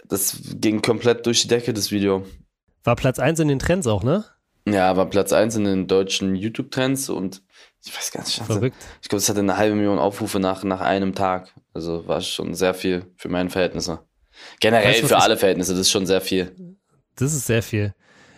das 0.07 0.38
ging 0.55 0.83
komplett 0.83 1.25
durch 1.25 1.41
die 1.41 1.48
Decke, 1.48 1.74
das 1.74 1.91
Video. 1.91 2.25
War 2.83 2.95
Platz 2.95 3.17
1 3.17 3.39
in 3.39 3.48
den 3.48 3.60
Trends 3.60 3.88
auch, 3.88 4.03
ne? 4.03 4.25
Ja, 4.67 4.95
war 4.95 5.10
Platz 5.10 5.33
1 5.33 5.55
in 5.55 5.63
den 5.63 5.88
deutschen 5.88 6.36
YouTube-Trends 6.36 7.10
und 7.10 7.41
ich 7.85 7.95
weiß 7.95 8.11
gar 8.11 8.23
nicht, 8.23 8.39
hatte, 8.39 8.53
Verrückt. 8.53 8.77
ich 9.01 9.09
glaube, 9.09 9.19
es 9.19 9.29
hatte 9.29 9.39
eine 9.39 9.57
halbe 9.57 9.75
Million 9.75 9.99
Aufrufe 9.99 10.39
nach, 10.39 10.63
nach 10.63 10.81
einem 10.81 11.13
Tag. 11.15 11.53
Also 11.73 12.07
war 12.07 12.21
schon 12.21 12.53
sehr 12.53 12.73
viel 12.73 13.05
für 13.17 13.29
meine 13.29 13.49
Verhältnisse. 13.49 13.99
Generell 14.59 15.01
weißt, 15.01 15.07
für 15.07 15.17
alle 15.17 15.37
Verhältnisse, 15.37 15.71
das 15.73 15.81
ist 15.81 15.91
schon 15.91 16.05
sehr 16.05 16.21
viel. 16.21 16.55
Das 17.15 17.33
ist 17.33 17.45
sehr 17.45 17.61
viel. 17.61 17.93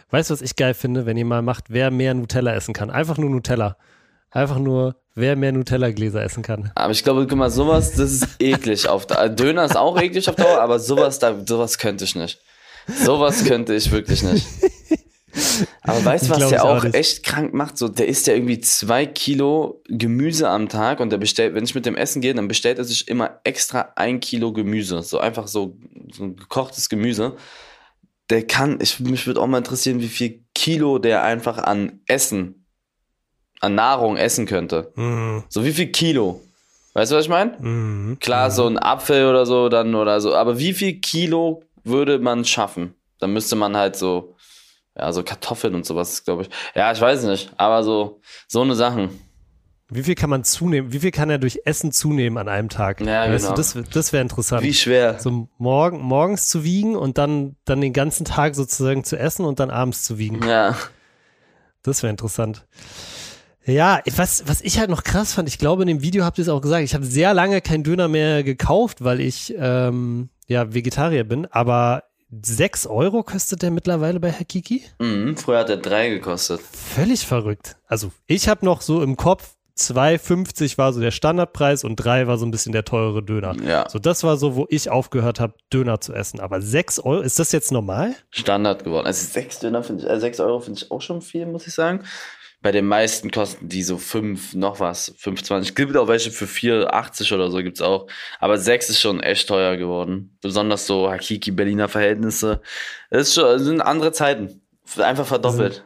Weißt 0.10 0.30
du, 0.30 0.34
was 0.34 0.42
ich 0.42 0.56
geil 0.56 0.74
finde, 0.74 1.06
wenn 1.06 1.18
ihr 1.18 1.26
mal 1.26 1.42
macht, 1.42 1.66
wer 1.70 1.92
mehr 1.92 2.14
Nutella 2.14 2.54
essen 2.54 2.74
kann? 2.74 2.90
Einfach 2.90 3.18
nur 3.18 3.30
Nutella. 3.30 3.78
Einfach 4.32 4.60
nur, 4.60 4.96
wer 5.14 5.36
mehr 5.36 5.52
Nutella-Gläser 5.52 6.24
essen 6.24 6.44
kann. 6.44 6.72
Aber 6.76 6.92
ich 6.92 7.04
glaube, 7.04 7.26
guck 7.28 7.38
mal, 7.38 7.50
sowas, 7.50 7.94
das 7.94 8.12
ist 8.12 8.28
eklig 8.40 8.88
auf 8.88 9.06
Dauer. 9.06 9.30
Döner 9.30 9.64
ist 9.64 9.78
auch 9.78 10.00
eklig 10.00 10.28
auf 10.28 10.36
Dauer, 10.36 10.60
aber 10.60 10.80
sowas, 10.80 11.20
da, 11.20 11.36
sowas 11.46 11.78
könnte 11.78 12.04
ich 12.04 12.16
nicht. 12.16 12.42
Sowas 12.88 13.46
könnte 13.46 13.74
ich 13.76 13.92
wirklich 13.92 14.24
nicht. 14.24 14.46
Aber 15.82 16.04
weißt 16.04 16.28
du, 16.28 16.30
was 16.32 16.50
der 16.50 16.64
auch, 16.64 16.84
auch 16.84 16.94
echt 16.94 17.24
krank 17.24 17.54
macht? 17.54 17.78
So, 17.78 17.88
der 17.88 18.08
isst 18.08 18.28
ja 18.28 18.34
irgendwie 18.34 18.60
zwei 18.60 19.06
Kilo 19.06 19.82
Gemüse 19.88 20.50
am 20.50 20.70
Tag 20.70 21.00
und 21.00 21.10
der 21.10 21.18
bestellt, 21.18 21.56
wenn 21.56 21.64
ich 21.64 21.76
mit 21.76 21.86
dem 21.86 21.96
Essen 21.96 22.22
gehe, 22.22 22.34
dann 22.34 22.48
bestellt 22.48 22.78
er 22.78 22.84
sich 22.84 23.08
immer 23.08 23.40
extra 23.44 23.94
ein 23.96 24.20
Kilo 24.20 24.54
Gemüse. 24.54 25.02
So 25.02 25.20
einfach 25.20 25.48
so, 25.48 25.78
so 26.12 26.24
ein 26.24 26.36
gekochtes 26.36 26.90
Gemüse. 26.90 27.36
Der 28.30 28.46
kann, 28.48 28.80
ich, 28.82 29.00
mich 29.00 29.28
würde 29.28 29.42
auch 29.42 29.48
mal 29.48 29.60
interessieren, 29.60 30.00
wie 30.00 30.08
viel 30.08 30.44
Kilo 30.56 30.98
der 30.98 31.24
einfach 31.24 31.60
an 31.60 32.00
Essen, 32.08 32.66
an 33.60 33.76
Nahrung 33.76 34.18
essen 34.18 34.46
könnte. 34.46 34.92
Mhm. 34.96 35.44
So 35.50 35.64
wie 35.64 35.74
viel 35.74 35.88
Kilo? 35.88 36.42
Weißt 36.94 37.12
du, 37.12 37.18
was 37.18 37.26
ich 37.26 37.30
meine? 37.30 37.58
Mhm. 37.60 38.18
Klar, 38.20 38.50
so 38.52 38.66
ein 38.66 38.80
Apfel 38.80 39.28
oder 39.28 39.46
so 39.46 39.70
dann 39.70 39.94
oder 39.96 40.22
so, 40.22 40.34
aber 40.34 40.58
wie 40.58 40.74
viel 40.74 41.02
Kilo 41.02 41.62
würde 41.84 42.20
man 42.20 42.46
schaffen? 42.46 42.96
Dann 43.20 43.34
müsste 43.34 43.56
man 43.56 43.76
halt 43.78 43.96
so 43.96 44.35
ja, 44.98 45.12
so 45.12 45.24
Kartoffeln 45.24 45.76
und 45.76 45.86
sowas, 45.86 46.24
glaube 46.24 46.44
ich. 46.44 46.50
Ja, 46.74 46.92
ich 46.92 47.02
weiß 47.02 47.24
nicht, 47.24 47.52
aber 47.58 47.84
so, 47.84 48.22
so 48.48 48.62
eine 48.62 48.76
Sachen. 48.76 49.10
Wie 49.90 50.02
viel 50.02 50.16
kann 50.16 50.32
man 50.32 50.44
zunehmen? 50.44 50.92
Wie 50.92 51.00
viel 51.00 51.12
kann 51.12 51.30
er 51.30 51.38
durch 51.38 51.62
Essen 51.66 51.92
zunehmen 51.92 52.40
an 52.40 52.48
einem 52.48 52.70
Tag? 52.70 53.02
Ja, 53.02 53.30
weißt 53.30 53.46
genau. 53.46 53.56
Du, 53.56 53.62
das 53.62 53.78
das 53.92 54.14
wäre 54.14 54.22
interessant. 54.24 54.64
Wie 54.64 54.74
schwer? 54.74 55.20
So 55.20 55.48
morgen, 55.60 56.02
morgens 56.02 56.50
zu 56.50 56.64
wiegen 56.64 56.96
und 56.96 57.20
dann, 57.20 57.56
dann 57.66 57.82
den 57.82 57.94
ganzen 57.94 58.26
Tag 58.26 58.56
sozusagen 58.56 59.04
zu 59.04 59.18
essen 59.18 59.46
und 59.46 59.60
dann 59.60 59.70
abends 59.70 60.04
zu 60.04 60.18
wiegen. 60.18 60.46
Ja. 60.48 60.76
Das 61.84 62.02
wäre 62.02 62.10
interessant. 62.10 62.66
Ja, 63.64 64.00
was, 64.16 64.48
was 64.48 64.62
ich 64.62 64.80
halt 64.80 64.90
noch 64.90 65.04
krass 65.04 65.34
fand, 65.34 65.50
ich 65.50 65.60
glaube, 65.60 65.84
in 65.84 65.88
dem 65.88 66.02
Video 66.02 66.24
habt 66.24 66.40
ihr 66.40 66.44
es 66.44 66.50
auch 66.50 66.62
gesagt, 66.62 66.84
ich 66.84 66.96
habe 66.96 67.06
sehr 67.06 67.34
lange 67.34 67.62
keinen 67.62 67.84
Döner 67.84 68.08
mehr 68.08 68.44
gekauft, 68.44 69.04
weil 69.04 69.20
ich 69.20 69.54
ähm, 69.58 70.30
ja 70.48 70.74
Vegetarier 70.74 71.24
bin, 71.24 71.46
aber 71.48 72.04
6 72.32 72.88
Euro 72.88 73.24
kostet 73.24 73.62
der 73.62 73.72
mittlerweile 73.72 74.20
bei 74.20 74.32
Hakiki? 74.32 74.84
Mhm, 75.00 75.38
früher 75.38 75.60
hat 75.60 75.70
er 75.70 75.78
3 75.78 76.10
gekostet. 76.10 76.60
Völlig 76.62 77.26
verrückt. 77.26 77.78
Also 77.88 78.12
ich 78.28 78.48
habe 78.48 78.66
noch 78.66 78.82
so 78.82 79.02
im 79.04 79.16
Kopf, 79.16 79.56
2,50 79.78 80.78
war 80.78 80.94
so 80.94 81.02
der 81.02 81.12
Standardpreis 81.12 81.84
und 81.84 81.98
3 81.98 82.28
war 82.28 82.38
so 82.38 82.46
ein 82.46 82.52
bisschen 82.52 82.72
der 82.72 82.86
teure 82.86 83.22
Döner. 83.22 83.56
Ja. 83.62 83.90
So, 83.90 84.00
das 84.00 84.24
war 84.24 84.38
so, 84.38 84.56
wo 84.56 84.66
ich 84.70 84.90
aufgehört 84.90 85.40
habe, 85.40 85.54
Döner 85.72 86.00
zu 86.00 86.14
essen. 86.14 86.40
Aber 86.40 86.62
6 86.62 87.00
Euro, 87.00 87.22
ist 87.22 87.40
das 87.40 87.52
jetzt 87.52 87.72
normal? 87.72 88.16
Standard 88.32 88.86
geworden. 88.86 89.06
Also 89.06 89.26
6 89.28 89.60
Döner 89.60 89.84
finde 89.84 90.04
ich, 90.04 90.10
äh, 90.10 90.20
6 90.20 90.40
Euro 90.40 90.62
finde 90.62 90.82
ich 90.82 90.92
auch 90.92 91.02
schon 91.02 91.22
viel, 91.22 91.46
muss 91.46 91.68
ich 91.68 91.74
sagen. 91.74 92.04
Bei 92.66 92.72
den 92.72 92.88
meisten 92.88 93.30
kosten 93.30 93.70
die 93.70 93.84
so 93.84 94.00
5, 94.00 94.56
noch 94.56 94.80
was, 94.80 95.14
5,20. 95.20 95.76
Gibt 95.76 95.96
auch 95.96 96.08
welche 96.08 96.32
für 96.32 96.46
4,80 96.46 97.36
oder 97.36 97.52
so 97.52 97.58
gibt's 97.60 97.80
auch. 97.80 98.08
Aber 98.40 98.58
6 98.58 98.90
ist 98.90 99.02
schon 99.02 99.20
echt 99.20 99.48
teuer 99.48 99.78
geworden. 99.78 100.36
Besonders 100.42 100.88
so 100.88 101.12
Hakiki 101.12 101.52
Berliner 101.52 101.90
Verhältnisse. 101.90 102.62
Das, 103.12 103.28
ist 103.28 103.36
schon, 103.36 103.44
das 103.44 103.62
sind 103.62 103.82
andere 103.82 104.14
Zeiten. 104.14 104.64
Einfach 104.98 105.28
verdoppelt. 105.28 105.86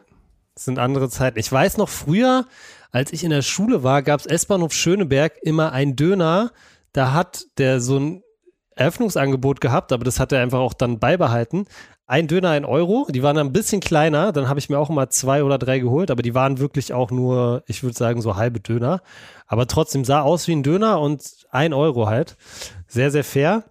Das 0.54 0.64
sind, 0.64 0.76
sind 0.76 0.78
andere 0.78 1.10
Zeiten. 1.10 1.38
Ich 1.38 1.52
weiß 1.52 1.76
noch 1.76 1.90
früher, 1.90 2.46
als 2.92 3.12
ich 3.12 3.24
in 3.24 3.30
der 3.30 3.42
Schule 3.42 3.82
war, 3.82 4.02
gab's 4.02 4.24
S-Bahnhof 4.24 4.72
Schöneberg 4.72 5.34
immer 5.42 5.72
einen 5.72 5.96
Döner. 5.96 6.50
Da 6.94 7.12
hat 7.12 7.44
der 7.58 7.82
so 7.82 7.98
ein 7.98 8.22
Eröffnungsangebot 8.74 9.60
gehabt, 9.60 9.92
aber 9.92 10.04
das 10.04 10.18
hat 10.18 10.32
er 10.32 10.40
einfach 10.40 10.60
auch 10.60 10.72
dann 10.72 10.98
beibehalten 10.98 11.66
ein 12.10 12.26
Döner 12.26 12.50
ein 12.50 12.64
Euro. 12.64 13.06
Die 13.08 13.22
waren 13.22 13.38
ein 13.38 13.52
bisschen 13.52 13.80
kleiner. 13.80 14.32
Dann 14.32 14.48
habe 14.48 14.58
ich 14.58 14.68
mir 14.68 14.80
auch 14.80 14.90
immer 14.90 15.10
zwei 15.10 15.44
oder 15.44 15.58
drei 15.58 15.78
geholt, 15.78 16.10
aber 16.10 16.22
die 16.22 16.34
waren 16.34 16.58
wirklich 16.58 16.92
auch 16.92 17.12
nur, 17.12 17.62
ich 17.68 17.84
würde 17.84 17.96
sagen, 17.96 18.20
so 18.20 18.34
halbe 18.34 18.58
Döner. 18.58 19.00
Aber 19.46 19.68
trotzdem 19.68 20.04
sah 20.04 20.22
aus 20.22 20.48
wie 20.48 20.52
ein 20.56 20.64
Döner 20.64 21.00
und 21.00 21.22
ein 21.50 21.72
Euro 21.72 22.08
halt. 22.08 22.36
Sehr, 22.88 23.12
sehr 23.12 23.22
fair. 23.22 23.62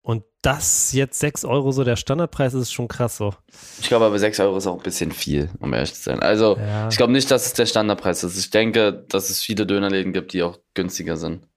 Und 0.00 0.22
das 0.42 0.92
jetzt 0.92 1.18
sechs 1.18 1.44
Euro 1.44 1.72
so 1.72 1.82
der 1.82 1.96
Standardpreis 1.96 2.54
ist 2.54 2.72
schon 2.72 2.86
krass 2.86 3.16
so. 3.16 3.34
Ich 3.80 3.88
glaube 3.88 4.04
aber 4.04 4.18
sechs 4.20 4.38
Euro 4.38 4.56
ist 4.56 4.68
auch 4.68 4.76
ein 4.76 4.82
bisschen 4.84 5.10
viel, 5.10 5.50
um 5.58 5.74
ehrlich 5.74 5.92
zu 5.92 6.02
sein. 6.02 6.20
Also 6.20 6.56
ja. 6.56 6.88
ich 6.88 6.96
glaube 6.96 7.12
nicht, 7.12 7.28
dass 7.32 7.46
es 7.46 7.54
der 7.54 7.66
Standardpreis 7.66 8.22
ist. 8.22 8.38
Ich 8.38 8.50
denke, 8.50 9.04
dass 9.08 9.28
es 9.28 9.42
viele 9.42 9.66
Dönerläden 9.66 10.12
gibt, 10.12 10.32
die 10.34 10.44
auch 10.44 10.58
günstiger 10.74 11.16
sind. 11.16 11.48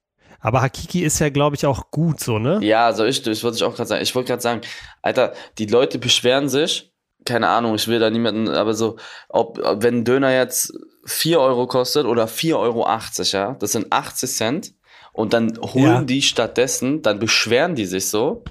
Aber 0.41 0.61
Hakiki 0.61 1.03
ist 1.03 1.19
ja, 1.19 1.29
glaube 1.29 1.55
ich, 1.55 1.65
auch 1.65 1.91
gut 1.91 2.19
so, 2.19 2.39
ne? 2.39 2.59
Ja, 2.61 2.93
so 2.93 3.05
ist 3.05 3.27
das, 3.27 3.43
wollte 3.43 3.57
ich 3.57 3.63
auch 3.63 3.75
gerade 3.75 3.87
sagen. 3.87 4.03
Ich 4.03 4.15
wollte 4.15 4.29
gerade 4.29 4.41
sagen, 4.41 4.61
Alter, 5.01 5.33
die 5.57 5.67
Leute 5.67 5.99
beschweren 5.99 6.49
sich, 6.49 6.91
keine 7.25 7.47
Ahnung, 7.47 7.75
ich 7.75 7.87
will 7.87 7.99
da 7.99 8.09
niemanden, 8.09 8.49
aber 8.49 8.73
so, 8.73 8.97
ob, 9.29 9.59
wenn 9.83 9.99
ein 9.99 10.05
Döner 10.05 10.33
jetzt 10.33 10.73
4 11.05 11.39
Euro 11.39 11.67
kostet 11.67 12.05
oder 12.05 12.25
4,80 12.25 12.55
Euro, 12.57 12.87
ja, 13.31 13.53
das 13.59 13.71
sind 13.71 13.91
80 13.91 14.31
Cent. 14.31 14.73
Und 15.13 15.33
dann 15.33 15.57
holen 15.61 15.83
ja. 15.83 16.03
die 16.03 16.21
stattdessen, 16.21 17.01
dann 17.01 17.19
beschweren 17.19 17.75
die 17.75 17.85
sich 17.85 18.07
so, 18.07 18.45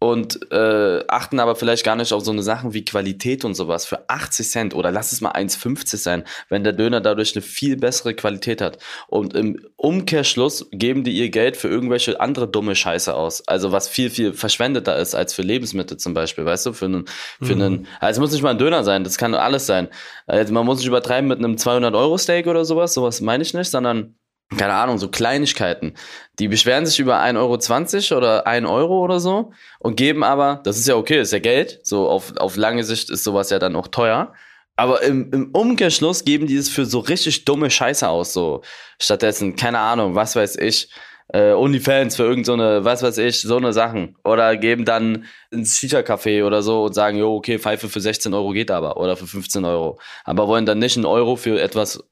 und 0.00 0.52
äh, 0.52 1.04
achten 1.08 1.40
aber 1.40 1.56
vielleicht 1.56 1.84
gar 1.84 1.96
nicht 1.96 2.12
auf 2.12 2.24
so 2.24 2.30
eine 2.30 2.42
Sachen 2.42 2.72
wie 2.72 2.84
Qualität 2.84 3.44
und 3.44 3.54
sowas 3.54 3.84
für 3.84 4.08
80 4.08 4.48
Cent 4.48 4.74
oder 4.74 4.92
lass 4.92 5.10
es 5.10 5.20
mal 5.20 5.32
1,50 5.32 5.96
sein, 5.96 6.24
wenn 6.48 6.62
der 6.62 6.72
Döner 6.72 7.00
dadurch 7.00 7.34
eine 7.34 7.42
viel 7.42 7.76
bessere 7.76 8.14
Qualität 8.14 8.60
hat. 8.60 8.78
Und 9.08 9.34
im 9.34 9.60
Umkehrschluss 9.76 10.68
geben 10.70 11.02
die 11.02 11.12
ihr 11.12 11.30
Geld 11.30 11.56
für 11.56 11.68
irgendwelche 11.68 12.20
andere 12.20 12.46
dumme 12.46 12.76
Scheiße 12.76 13.12
aus. 13.12 13.46
Also 13.48 13.72
was 13.72 13.88
viel, 13.88 14.10
viel 14.10 14.34
verschwendeter 14.34 14.96
ist 14.96 15.16
als 15.16 15.34
für 15.34 15.42
Lebensmittel 15.42 15.96
zum 15.96 16.14
Beispiel, 16.14 16.44
weißt 16.44 16.66
du, 16.66 16.72
für 16.72 16.84
einen, 16.84 17.04
für 17.42 17.56
mhm. 17.56 17.62
einen, 17.62 17.86
also 17.98 18.18
es 18.18 18.20
muss 18.20 18.32
nicht 18.32 18.42
mal 18.42 18.50
ein 18.50 18.58
Döner 18.58 18.84
sein, 18.84 19.02
das 19.02 19.18
kann 19.18 19.34
alles 19.34 19.66
sein. 19.66 19.88
Also 20.28 20.52
man 20.52 20.64
muss 20.64 20.78
nicht 20.78 20.86
übertreiben 20.86 21.26
mit 21.26 21.38
einem 21.38 21.58
200 21.58 21.94
Euro 21.96 22.18
Steak 22.18 22.46
oder 22.46 22.64
sowas, 22.64 22.94
sowas 22.94 23.20
meine 23.20 23.42
ich 23.42 23.52
nicht, 23.52 23.70
sondern 23.70 24.14
keine 24.56 24.74
Ahnung, 24.74 24.98
so 24.98 25.08
Kleinigkeiten. 25.08 25.94
Die 26.38 26.48
beschweren 26.48 26.86
sich 26.86 26.98
über 26.98 27.20
1,20 27.20 28.12
Euro 28.12 28.18
oder 28.18 28.46
1 28.46 28.66
Euro 28.66 29.04
oder 29.04 29.20
so 29.20 29.52
und 29.78 29.96
geben 29.96 30.24
aber, 30.24 30.60
das 30.64 30.78
ist 30.78 30.88
ja 30.88 30.96
okay, 30.96 31.20
ist 31.20 31.32
ja 31.32 31.38
Geld, 31.38 31.80
so 31.82 32.08
auf, 32.08 32.36
auf 32.38 32.56
lange 32.56 32.84
Sicht 32.84 33.10
ist 33.10 33.24
sowas 33.24 33.50
ja 33.50 33.58
dann 33.58 33.76
auch 33.76 33.88
teuer. 33.88 34.32
Aber 34.76 35.02
im, 35.02 35.30
im 35.32 35.50
Umkehrschluss 35.50 36.24
geben 36.24 36.46
die 36.46 36.56
es 36.56 36.68
für 36.68 36.86
so 36.86 37.00
richtig 37.00 37.44
dumme 37.44 37.68
Scheiße 37.68 38.08
aus, 38.08 38.32
so 38.32 38.62
stattdessen, 39.00 39.56
keine 39.56 39.80
Ahnung, 39.80 40.14
was 40.14 40.36
weiß 40.36 40.56
ich, 40.56 40.88
äh, 41.32 41.52
Onlyfans 41.52 42.16
für 42.16 42.22
irgendeine, 42.22 42.78
so 42.78 42.84
was 42.84 43.02
weiß 43.02 43.18
ich, 43.18 43.40
so 43.42 43.56
eine 43.56 43.72
Sachen. 43.72 44.16
Oder 44.24 44.56
geben 44.56 44.84
dann 44.84 45.26
ins 45.50 45.78
Shisha-Café 45.78 46.44
oder 46.44 46.62
so 46.62 46.84
und 46.84 46.94
sagen, 46.94 47.18
jo, 47.18 47.34
okay, 47.36 47.58
Pfeife 47.58 47.88
für 47.88 48.00
16 48.00 48.32
Euro 48.32 48.52
geht 48.52 48.70
aber 48.70 48.96
oder 48.96 49.16
für 49.16 49.26
15 49.26 49.64
Euro. 49.64 49.98
Aber 50.24 50.48
wollen 50.48 50.64
dann 50.64 50.78
nicht 50.78 50.96
einen 50.96 51.06
Euro 51.06 51.36
für 51.36 51.60
etwas 51.60 52.02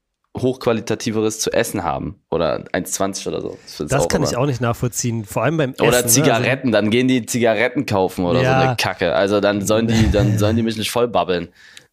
hochqualitativeres 0.41 1.39
zu 1.39 1.51
essen 1.51 1.83
haben. 1.83 2.21
Oder 2.29 2.65
1,20 2.73 3.27
oder 3.27 3.41
so. 3.41 3.57
Das, 3.65 3.87
das 3.87 4.07
kann 4.07 4.21
immer. 4.21 4.31
ich 4.31 4.37
auch 4.37 4.45
nicht 4.45 4.61
nachvollziehen. 4.61 5.25
Vor 5.25 5.43
allem 5.43 5.57
beim 5.57 5.73
Essen. 5.73 5.87
Oder? 5.87 6.07
Zigaretten, 6.07 6.67
ne? 6.69 6.73
dann 6.73 6.89
gehen 6.89 7.07
die 7.07 7.25
Zigaretten 7.25 7.85
kaufen 7.85 8.25
oder 8.25 8.41
ja. 8.41 8.59
so 8.59 8.67
eine 8.67 8.75
Kacke. 8.75 9.13
Also 9.15 9.39
dann 9.39 9.65
sollen 9.65 9.87
die, 9.87 10.11
dann 10.11 10.37
sollen 10.37 10.55
die 10.55 10.63
mich 10.63 10.77
nicht 10.77 10.91
voll 10.91 11.07
babbeln. 11.07 11.49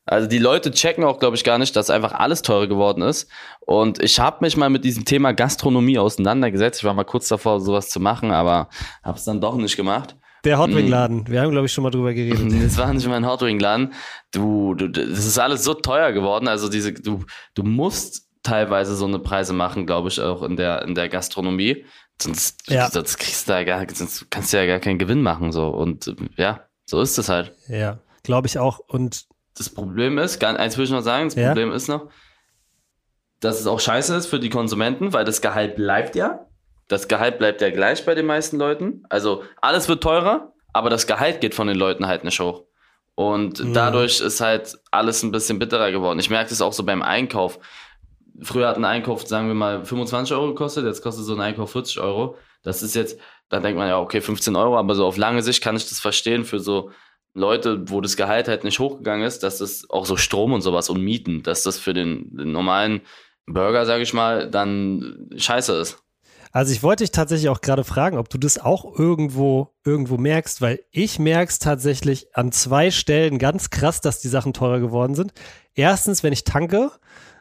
Also 0.06 0.28
die 0.28 0.38
Leute 0.38 0.70
checken 0.70 1.02
auch, 1.02 1.18
glaube 1.18 1.36
ich, 1.36 1.44
gar 1.44 1.58
nicht, 1.58 1.74
dass 1.76 1.88
einfach 1.88 2.12
alles 2.12 2.42
teurer 2.42 2.66
geworden 2.66 3.02
ist. 3.02 3.30
Und 3.60 4.02
ich 4.02 4.20
habe 4.20 4.38
mich 4.42 4.56
mal 4.56 4.68
mit 4.68 4.84
diesem 4.84 5.06
Thema 5.06 5.32
Gastronomie 5.32 5.98
auseinandergesetzt. 5.98 6.80
Ich 6.80 6.84
war 6.84 6.92
mal 6.92 7.04
kurz 7.04 7.28
davor, 7.28 7.60
sowas 7.60 7.88
zu 7.88 8.00
machen, 8.00 8.30
aber 8.30 8.68
habe 9.02 9.16
es 9.16 9.24
dann 9.24 9.40
doch 9.40 9.56
nicht 9.56 9.76
gemacht. 9.76 10.14
Der 10.44 10.58
Hotwing-Laden. 10.58 11.22
Mm. 11.22 11.28
Wir 11.28 11.40
haben, 11.40 11.50
glaube 11.52 11.66
ich, 11.66 11.72
schon 11.72 11.84
mal 11.84 11.90
drüber 11.90 12.12
geredet. 12.12 12.52
Das 12.62 12.76
war 12.76 12.92
nicht 12.92 13.08
mein 13.08 13.26
Hotwing-Laden. 13.26 13.94
Du, 14.30 14.74
du, 14.74 14.88
das 14.88 15.24
ist 15.24 15.38
alles 15.38 15.64
so 15.64 15.72
teuer 15.74 16.12
geworden. 16.12 16.48
Also 16.48 16.68
diese, 16.68 16.92
du, 16.92 17.24
du 17.54 17.62
musst 17.62 18.28
teilweise 18.44 18.94
so 18.94 19.06
eine 19.06 19.18
Preise 19.18 19.52
machen, 19.52 19.86
glaube 19.86 20.08
ich, 20.08 20.20
auch 20.20 20.42
in 20.42 20.56
der, 20.56 20.82
in 20.82 20.94
der 20.94 21.08
Gastronomie. 21.08 21.84
Sonst, 22.22 22.70
ja. 22.70 22.88
sonst 22.88 23.18
kriegst 23.18 23.48
du 23.48 23.52
da 23.52 23.64
gar, 23.64 23.84
sonst 23.92 24.30
kannst 24.30 24.52
du 24.52 24.58
ja 24.58 24.66
gar 24.66 24.78
keinen 24.78 25.00
Gewinn 25.00 25.22
machen, 25.22 25.50
so. 25.50 25.68
Und 25.68 26.14
ja, 26.36 26.60
so 26.84 27.00
ist 27.00 27.18
es 27.18 27.28
halt. 27.28 27.52
Ja, 27.66 27.98
glaube 28.22 28.46
ich 28.46 28.58
auch. 28.58 28.78
Und 28.78 29.24
das 29.56 29.68
Problem 29.68 30.18
ist, 30.18 30.42
eins 30.44 30.76
will 30.76 30.84
ich 30.84 30.90
noch 30.90 31.00
sagen, 31.00 31.26
das 31.28 31.34
ja? 31.34 31.48
Problem 31.48 31.72
ist 31.72 31.88
noch, 31.88 32.08
dass 33.40 33.58
es 33.58 33.66
auch 33.66 33.80
scheiße 33.80 34.14
ist 34.14 34.26
für 34.26 34.38
die 34.38 34.50
Konsumenten, 34.50 35.12
weil 35.12 35.24
das 35.24 35.40
Gehalt 35.40 35.76
bleibt 35.76 36.14
ja. 36.14 36.46
das 36.88 37.08
Gehalt 37.08 37.38
bleibt 37.38 37.60
ja 37.60 37.70
gleich 37.70 38.04
bei 38.04 38.14
den 38.14 38.26
meisten 38.26 38.58
Leuten. 38.58 39.02
Also 39.08 39.42
alles 39.60 39.88
wird 39.88 40.02
teurer, 40.02 40.52
aber 40.72 40.90
das 40.90 41.06
Gehalt 41.06 41.40
geht 41.40 41.54
von 41.54 41.66
den 41.66 41.76
Leuten 41.76 42.06
halt 42.06 42.24
nicht 42.24 42.38
hoch. 42.40 42.64
Und 43.16 43.62
mhm. 43.62 43.74
dadurch 43.74 44.20
ist 44.20 44.40
halt 44.40 44.76
alles 44.90 45.22
ein 45.22 45.30
bisschen 45.30 45.58
bitterer 45.58 45.90
geworden. 45.92 46.18
Ich 46.18 46.30
merke 46.30 46.50
das 46.50 46.60
auch 46.60 46.72
so 46.72 46.84
beim 46.84 47.02
Einkauf. 47.02 47.58
Früher 48.42 48.68
hat 48.68 48.76
ein 48.76 48.84
Einkauf, 48.84 49.26
sagen 49.26 49.48
wir 49.48 49.54
mal, 49.54 49.84
25 49.84 50.34
Euro 50.34 50.48
gekostet, 50.48 50.84
jetzt 50.84 51.02
kostet 51.02 51.24
so 51.24 51.34
ein 51.34 51.40
Einkauf 51.40 51.72
40 51.72 52.00
Euro. 52.00 52.36
Das 52.62 52.82
ist 52.82 52.94
jetzt, 52.94 53.18
da 53.48 53.60
denkt 53.60 53.78
man 53.78 53.88
ja, 53.88 54.00
okay, 54.00 54.20
15 54.20 54.56
Euro, 54.56 54.78
aber 54.78 54.94
so 54.94 55.06
auf 55.06 55.16
lange 55.16 55.42
Sicht 55.42 55.62
kann 55.62 55.76
ich 55.76 55.88
das 55.88 56.00
verstehen 56.00 56.44
für 56.44 56.58
so 56.58 56.90
Leute, 57.34 57.90
wo 57.90 58.00
das 58.00 58.16
Gehalt 58.16 58.48
halt 58.48 58.64
nicht 58.64 58.78
hochgegangen 58.78 59.26
ist, 59.26 59.42
dass 59.42 59.58
das 59.58 59.88
auch 59.90 60.06
so 60.06 60.16
Strom 60.16 60.52
und 60.52 60.62
sowas 60.62 60.88
und 60.88 61.02
Mieten, 61.02 61.42
dass 61.42 61.62
das 61.62 61.78
für 61.78 61.92
den, 61.92 62.34
den 62.36 62.52
normalen 62.52 63.02
Burger, 63.46 63.84
sage 63.86 64.02
ich 64.02 64.14
mal, 64.14 64.48
dann 64.48 65.28
scheiße 65.36 65.74
ist. 65.74 65.98
Also 66.52 66.72
ich 66.72 66.84
wollte 66.84 67.02
dich 67.02 67.10
tatsächlich 67.10 67.48
auch 67.48 67.60
gerade 67.60 67.82
fragen, 67.82 68.16
ob 68.16 68.28
du 68.28 68.38
das 68.38 68.58
auch 68.58 68.96
irgendwo 68.96 69.74
irgendwo 69.84 70.16
merkst, 70.16 70.60
weil 70.60 70.84
ich 70.92 71.18
merke 71.18 71.50
es 71.50 71.58
tatsächlich 71.58 72.28
an 72.36 72.52
zwei 72.52 72.92
Stellen 72.92 73.40
ganz 73.40 73.70
krass, 73.70 74.00
dass 74.00 74.20
die 74.20 74.28
Sachen 74.28 74.52
teurer 74.52 74.78
geworden 74.78 75.16
sind. 75.16 75.32
Erstens, 75.74 76.22
wenn 76.22 76.32
ich 76.32 76.44
tanke, 76.44 76.92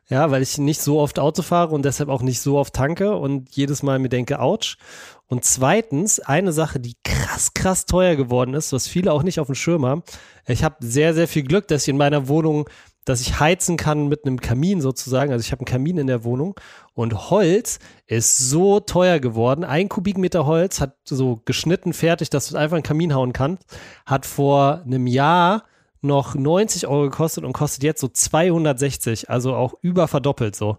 ja, 0.09 0.31
weil 0.31 0.41
ich 0.41 0.57
nicht 0.57 0.81
so 0.81 0.99
oft 0.99 1.19
Auto 1.19 1.41
fahre 1.41 1.73
und 1.73 1.85
deshalb 1.85 2.09
auch 2.09 2.21
nicht 2.21 2.41
so 2.41 2.57
oft 2.57 2.73
tanke 2.73 3.15
und 3.15 3.55
jedes 3.55 3.83
Mal 3.83 3.99
mir 3.99 4.09
denke, 4.09 4.39
ouch. 4.39 4.77
Und 5.27 5.45
zweitens, 5.45 6.19
eine 6.19 6.51
Sache, 6.51 6.79
die 6.79 6.95
krass, 7.03 7.53
krass 7.53 7.85
teuer 7.85 8.15
geworden 8.15 8.53
ist, 8.53 8.73
was 8.73 8.87
viele 8.87 9.11
auch 9.11 9.23
nicht 9.23 9.39
auf 9.39 9.47
dem 9.47 9.55
Schirm 9.55 9.85
haben. 9.85 10.03
Ich 10.45 10.63
habe 10.63 10.75
sehr, 10.79 11.13
sehr 11.13 11.27
viel 11.27 11.43
Glück, 11.43 11.67
dass 11.67 11.83
ich 11.83 11.89
in 11.89 11.97
meiner 11.97 12.27
Wohnung 12.27 12.69
dass 13.05 13.21
ich 13.21 13.39
heizen 13.39 13.77
kann 13.77 14.07
mit 14.07 14.25
einem 14.25 14.39
Kamin 14.39 14.81
sozusagen. 14.81 15.31
Also 15.31 15.43
ich 15.43 15.51
habe 15.51 15.61
einen 15.61 15.65
Kamin 15.71 15.97
in 15.97 16.07
der 16.07 16.23
Wohnung 16.23 16.55
und 16.93 17.29
Holz 17.29 17.79
ist 18.07 18.37
so 18.37 18.79
teuer 18.79 19.19
geworden. 19.19 19.63
Ein 19.63 19.89
Kubikmeter 19.89 20.45
Holz 20.45 20.79
hat 20.79 20.95
so 21.03 21.41
geschnitten 21.45 21.93
fertig, 21.93 22.29
dass 22.29 22.49
du 22.49 22.57
einfach 22.57 22.75
einen 22.75 22.83
Kamin 22.83 23.13
hauen 23.13 23.33
kannst. 23.33 23.63
Hat 24.05 24.25
vor 24.25 24.81
einem 24.85 25.07
Jahr 25.07 25.63
noch 26.03 26.35
90 26.35 26.87
Euro 26.87 27.03
gekostet 27.03 27.43
und 27.43 27.53
kostet 27.53 27.83
jetzt 27.83 28.01
so 28.01 28.07
260, 28.07 29.29
also 29.29 29.55
auch 29.55 29.75
über 29.81 30.07
verdoppelt 30.07 30.55
so 30.55 30.77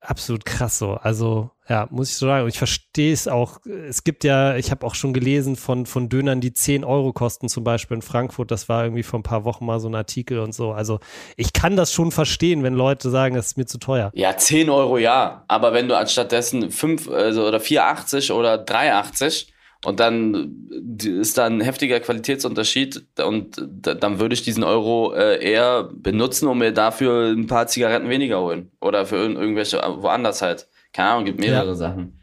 absolut 0.00 0.44
krass 0.44 0.78
so. 0.78 0.94
Also, 0.94 1.50
ja, 1.68 1.86
muss 1.90 2.10
ich 2.10 2.16
so 2.16 2.26
sagen. 2.26 2.44
Und 2.44 2.48
ich 2.48 2.58
verstehe 2.58 3.12
es 3.12 3.28
auch. 3.28 3.60
Es 3.66 4.02
gibt 4.02 4.24
ja, 4.24 4.56
ich 4.56 4.70
habe 4.70 4.86
auch 4.86 4.94
schon 4.94 5.12
gelesen 5.12 5.56
von, 5.56 5.86
von 5.86 6.08
Dönern, 6.08 6.40
die 6.40 6.52
10 6.52 6.84
Euro 6.84 7.12
kosten, 7.12 7.48
zum 7.48 7.64
Beispiel 7.64 7.96
in 7.96 8.02
Frankfurt. 8.02 8.50
Das 8.50 8.68
war 8.68 8.84
irgendwie 8.84 9.02
vor 9.02 9.20
ein 9.20 9.24
paar 9.24 9.44
Wochen 9.44 9.66
mal 9.66 9.78
so 9.78 9.88
ein 9.88 9.94
Artikel 9.94 10.40
und 10.40 10.54
so. 10.54 10.72
Also, 10.72 11.00
ich 11.36 11.52
kann 11.52 11.76
das 11.76 11.92
schon 11.92 12.12
verstehen, 12.12 12.62
wenn 12.62 12.74
Leute 12.74 13.10
sagen, 13.10 13.36
es 13.36 13.48
ist 13.48 13.56
mir 13.56 13.66
zu 13.66 13.78
teuer. 13.78 14.10
Ja, 14.14 14.36
10 14.36 14.70
Euro 14.70 14.98
ja. 14.98 15.44
Aber 15.48 15.72
wenn 15.72 15.88
du 15.88 15.96
anstattdessen 15.96 16.70
5 16.70 17.08
also, 17.08 17.46
oder 17.46 17.58
4,80 17.58 18.32
oder 18.32 18.64
3,80 18.64 19.48
und 19.84 19.98
dann 19.98 20.68
ist 21.02 21.38
da 21.38 21.46
ein 21.46 21.60
heftiger 21.60 22.00
Qualitätsunterschied 22.00 23.02
und 23.24 23.66
dann 23.82 24.20
würde 24.20 24.34
ich 24.34 24.42
diesen 24.42 24.62
Euro 24.62 25.14
äh, 25.14 25.42
eher 25.42 25.84
benutzen, 25.84 26.48
um 26.48 26.58
mir 26.58 26.72
dafür 26.72 27.30
ein 27.30 27.46
paar 27.46 27.66
Zigaretten 27.66 28.10
weniger 28.10 28.40
holen. 28.40 28.70
Oder 28.80 29.06
für 29.06 29.16
irgendwelche, 29.16 29.78
woanders 29.78 30.42
halt. 30.42 30.68
Keine 30.92 31.10
Ahnung, 31.10 31.24
gibt 31.24 31.40
mehrere 31.40 31.68
ja. 31.68 31.74
Sachen. 31.74 32.20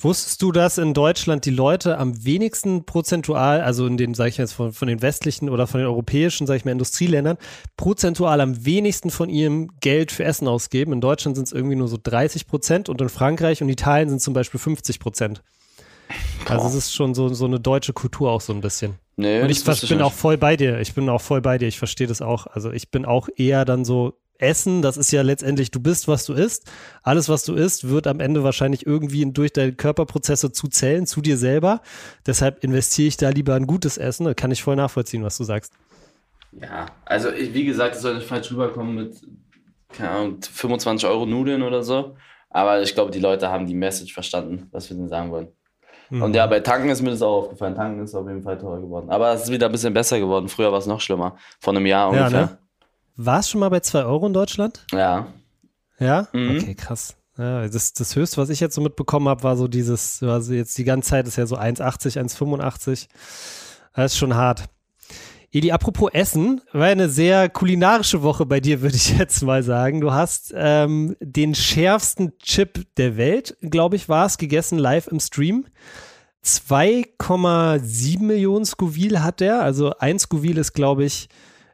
Wusstest 0.00 0.42
du, 0.42 0.52
dass 0.52 0.78
in 0.78 0.94
Deutschland 0.94 1.44
die 1.44 1.50
Leute 1.50 1.98
am 1.98 2.24
wenigsten 2.24 2.84
prozentual, 2.84 3.62
also 3.62 3.86
in 3.86 3.96
den, 3.96 4.14
sag 4.14 4.28
ich 4.28 4.36
jetzt, 4.36 4.52
von, 4.52 4.72
von 4.72 4.86
den 4.86 5.02
westlichen 5.02 5.48
oder 5.48 5.66
von 5.66 5.80
den 5.80 5.88
europäischen, 5.88 6.46
sag 6.46 6.56
ich 6.56 6.64
mal, 6.64 6.70
Industrieländern, 6.70 7.36
prozentual 7.76 8.40
am 8.40 8.64
wenigsten 8.64 9.10
von 9.10 9.28
ihrem 9.28 9.70
Geld 9.80 10.12
für 10.12 10.22
Essen 10.22 10.46
ausgeben? 10.46 10.92
In 10.92 11.00
Deutschland 11.00 11.36
sind 11.36 11.48
es 11.48 11.52
irgendwie 11.52 11.74
nur 11.74 11.88
so 11.88 11.98
30 12.00 12.46
Prozent 12.46 12.88
und 12.88 13.00
in 13.00 13.08
Frankreich 13.08 13.60
und 13.60 13.70
Italien 13.70 14.08
sind 14.08 14.20
zum 14.20 14.34
Beispiel 14.34 14.60
50 14.60 15.00
Prozent. 15.00 15.42
Also 16.46 16.66
es 16.68 16.74
ist 16.74 16.94
schon 16.94 17.14
so, 17.14 17.28
so 17.28 17.44
eine 17.44 17.60
deutsche 17.60 17.92
Kultur 17.92 18.30
auch 18.30 18.40
so 18.40 18.52
ein 18.52 18.60
bisschen. 18.60 18.94
Nee, 19.16 19.42
und 19.42 19.50
ich, 19.50 19.66
ich 19.66 19.88
bin 19.88 20.00
auch 20.00 20.12
voll 20.12 20.38
bei 20.38 20.56
dir. 20.56 20.80
Ich 20.80 20.94
bin 20.94 21.08
auch 21.08 21.20
voll 21.20 21.40
bei 21.40 21.58
dir. 21.58 21.66
Ich 21.66 21.78
verstehe 21.78 22.06
das 22.06 22.22
auch. 22.22 22.46
Also 22.46 22.70
ich 22.70 22.90
bin 22.90 23.04
auch 23.04 23.28
eher 23.36 23.64
dann 23.64 23.84
so 23.84 24.14
Essen, 24.38 24.82
das 24.82 24.96
ist 24.96 25.10
ja 25.10 25.22
letztendlich, 25.22 25.70
du 25.70 25.80
bist, 25.80 26.06
was 26.06 26.24
du 26.24 26.32
isst. 26.32 26.70
Alles, 27.02 27.28
was 27.28 27.44
du 27.44 27.54
isst, 27.54 27.88
wird 27.88 28.06
am 28.06 28.20
Ende 28.20 28.44
wahrscheinlich 28.44 28.86
irgendwie 28.86 29.26
durch 29.32 29.52
deine 29.52 29.72
Körperprozesse 29.72 30.52
zu 30.52 30.68
Zellen, 30.68 31.06
zu 31.06 31.20
dir 31.20 31.36
selber. 31.36 31.82
Deshalb 32.26 32.62
investiere 32.62 33.08
ich 33.08 33.16
da 33.16 33.30
lieber 33.30 33.56
in 33.56 33.66
gutes 33.66 33.98
Essen. 33.98 34.24
Da 34.24 34.34
kann 34.34 34.52
ich 34.52 34.62
voll 34.62 34.76
nachvollziehen, 34.76 35.24
was 35.24 35.36
du 35.36 35.44
sagst. 35.44 35.72
Ja, 36.52 36.86
also 37.04 37.30
ich, 37.30 37.52
wie 37.52 37.64
gesagt, 37.64 37.96
es 37.96 38.02
soll 38.02 38.14
nicht 38.14 38.28
falsch 38.28 38.50
rüberkommen 38.52 38.94
mit, 38.94 39.20
keine 39.88 40.10
Ahnung, 40.10 40.38
25 40.40 41.08
Euro 41.08 41.26
Nudeln 41.26 41.62
oder 41.62 41.82
so. 41.82 42.16
Aber 42.50 42.80
ich 42.80 42.94
glaube, 42.94 43.10
die 43.10 43.20
Leute 43.20 43.48
haben 43.48 43.66
die 43.66 43.74
Message 43.74 44.14
verstanden, 44.14 44.68
was 44.70 44.88
wir 44.88 44.96
denn 44.96 45.08
sagen 45.08 45.30
wollen. 45.30 45.48
Mhm. 46.10 46.22
Und 46.22 46.34
ja, 46.34 46.46
bei 46.46 46.60
Tanken 46.60 46.88
ist 46.88 47.02
mir 47.02 47.10
das 47.10 47.22
auch 47.22 47.44
aufgefallen. 47.44 47.74
Tanken 47.74 48.02
ist 48.02 48.14
auf 48.14 48.26
jeden 48.26 48.42
Fall 48.42 48.58
teurer 48.58 48.80
geworden. 48.80 49.10
Aber 49.10 49.32
es 49.32 49.44
ist 49.44 49.50
wieder 49.50 49.66
ein 49.66 49.72
bisschen 49.72 49.94
besser 49.94 50.18
geworden. 50.18 50.48
Früher 50.48 50.72
war 50.72 50.78
es 50.78 50.86
noch 50.86 51.00
schlimmer. 51.00 51.36
Vor 51.60 51.74
einem 51.74 51.86
Jahr 51.86 52.08
ungefähr. 52.08 52.30
Ja, 52.30 52.46
ne? 52.46 52.58
War 53.16 53.40
es 53.40 53.50
schon 53.50 53.60
mal 53.60 53.68
bei 53.68 53.80
2 53.80 54.04
Euro 54.04 54.26
in 54.26 54.32
Deutschland? 54.32 54.86
Ja. 54.92 55.26
Ja? 55.98 56.28
Mhm. 56.32 56.56
Okay, 56.56 56.74
krass. 56.74 57.16
Ja, 57.36 57.68
das, 57.68 57.92
das 57.92 58.16
höchste, 58.16 58.36
was 58.38 58.48
ich 58.48 58.60
jetzt 58.60 58.74
so 58.74 58.80
mitbekommen 58.80 59.28
habe, 59.28 59.42
war 59.44 59.56
so 59.56 59.68
dieses, 59.68 60.22
also 60.22 60.52
jetzt 60.52 60.76
die 60.78 60.84
ganze 60.84 61.10
Zeit 61.10 61.26
ist 61.28 61.36
ja 61.36 61.46
so 61.46 61.56
1,80, 61.56 62.18
1,85. 62.18 63.08
Das 63.94 64.12
ist 64.12 64.18
schon 64.18 64.34
hart. 64.34 64.64
Edi, 65.50 65.72
apropos 65.72 66.10
Essen, 66.12 66.60
war 66.72 66.88
eine 66.88 67.08
sehr 67.08 67.48
kulinarische 67.48 68.22
Woche 68.22 68.44
bei 68.44 68.60
dir, 68.60 68.82
würde 68.82 68.96
ich 68.96 69.16
jetzt 69.18 69.42
mal 69.42 69.62
sagen. 69.62 70.00
Du 70.00 70.12
hast 70.12 70.52
ähm, 70.54 71.16
den 71.20 71.54
schärfsten 71.54 72.38
Chip 72.38 72.86
der 72.96 73.16
Welt, 73.16 73.56
glaube 73.62 73.96
ich, 73.96 74.08
war 74.10 74.26
es, 74.26 74.36
gegessen 74.36 74.78
live 74.78 75.06
im 75.06 75.20
Stream. 75.20 75.64
2,7 76.44 78.22
Millionen 78.22 78.66
Scoville 78.66 79.22
hat 79.22 79.40
der. 79.40 79.62
Also 79.62 79.92
ein 79.98 80.18
Scoville 80.18 80.60
ist, 80.60 80.74
glaube 80.74 81.04
ich, 81.04 81.28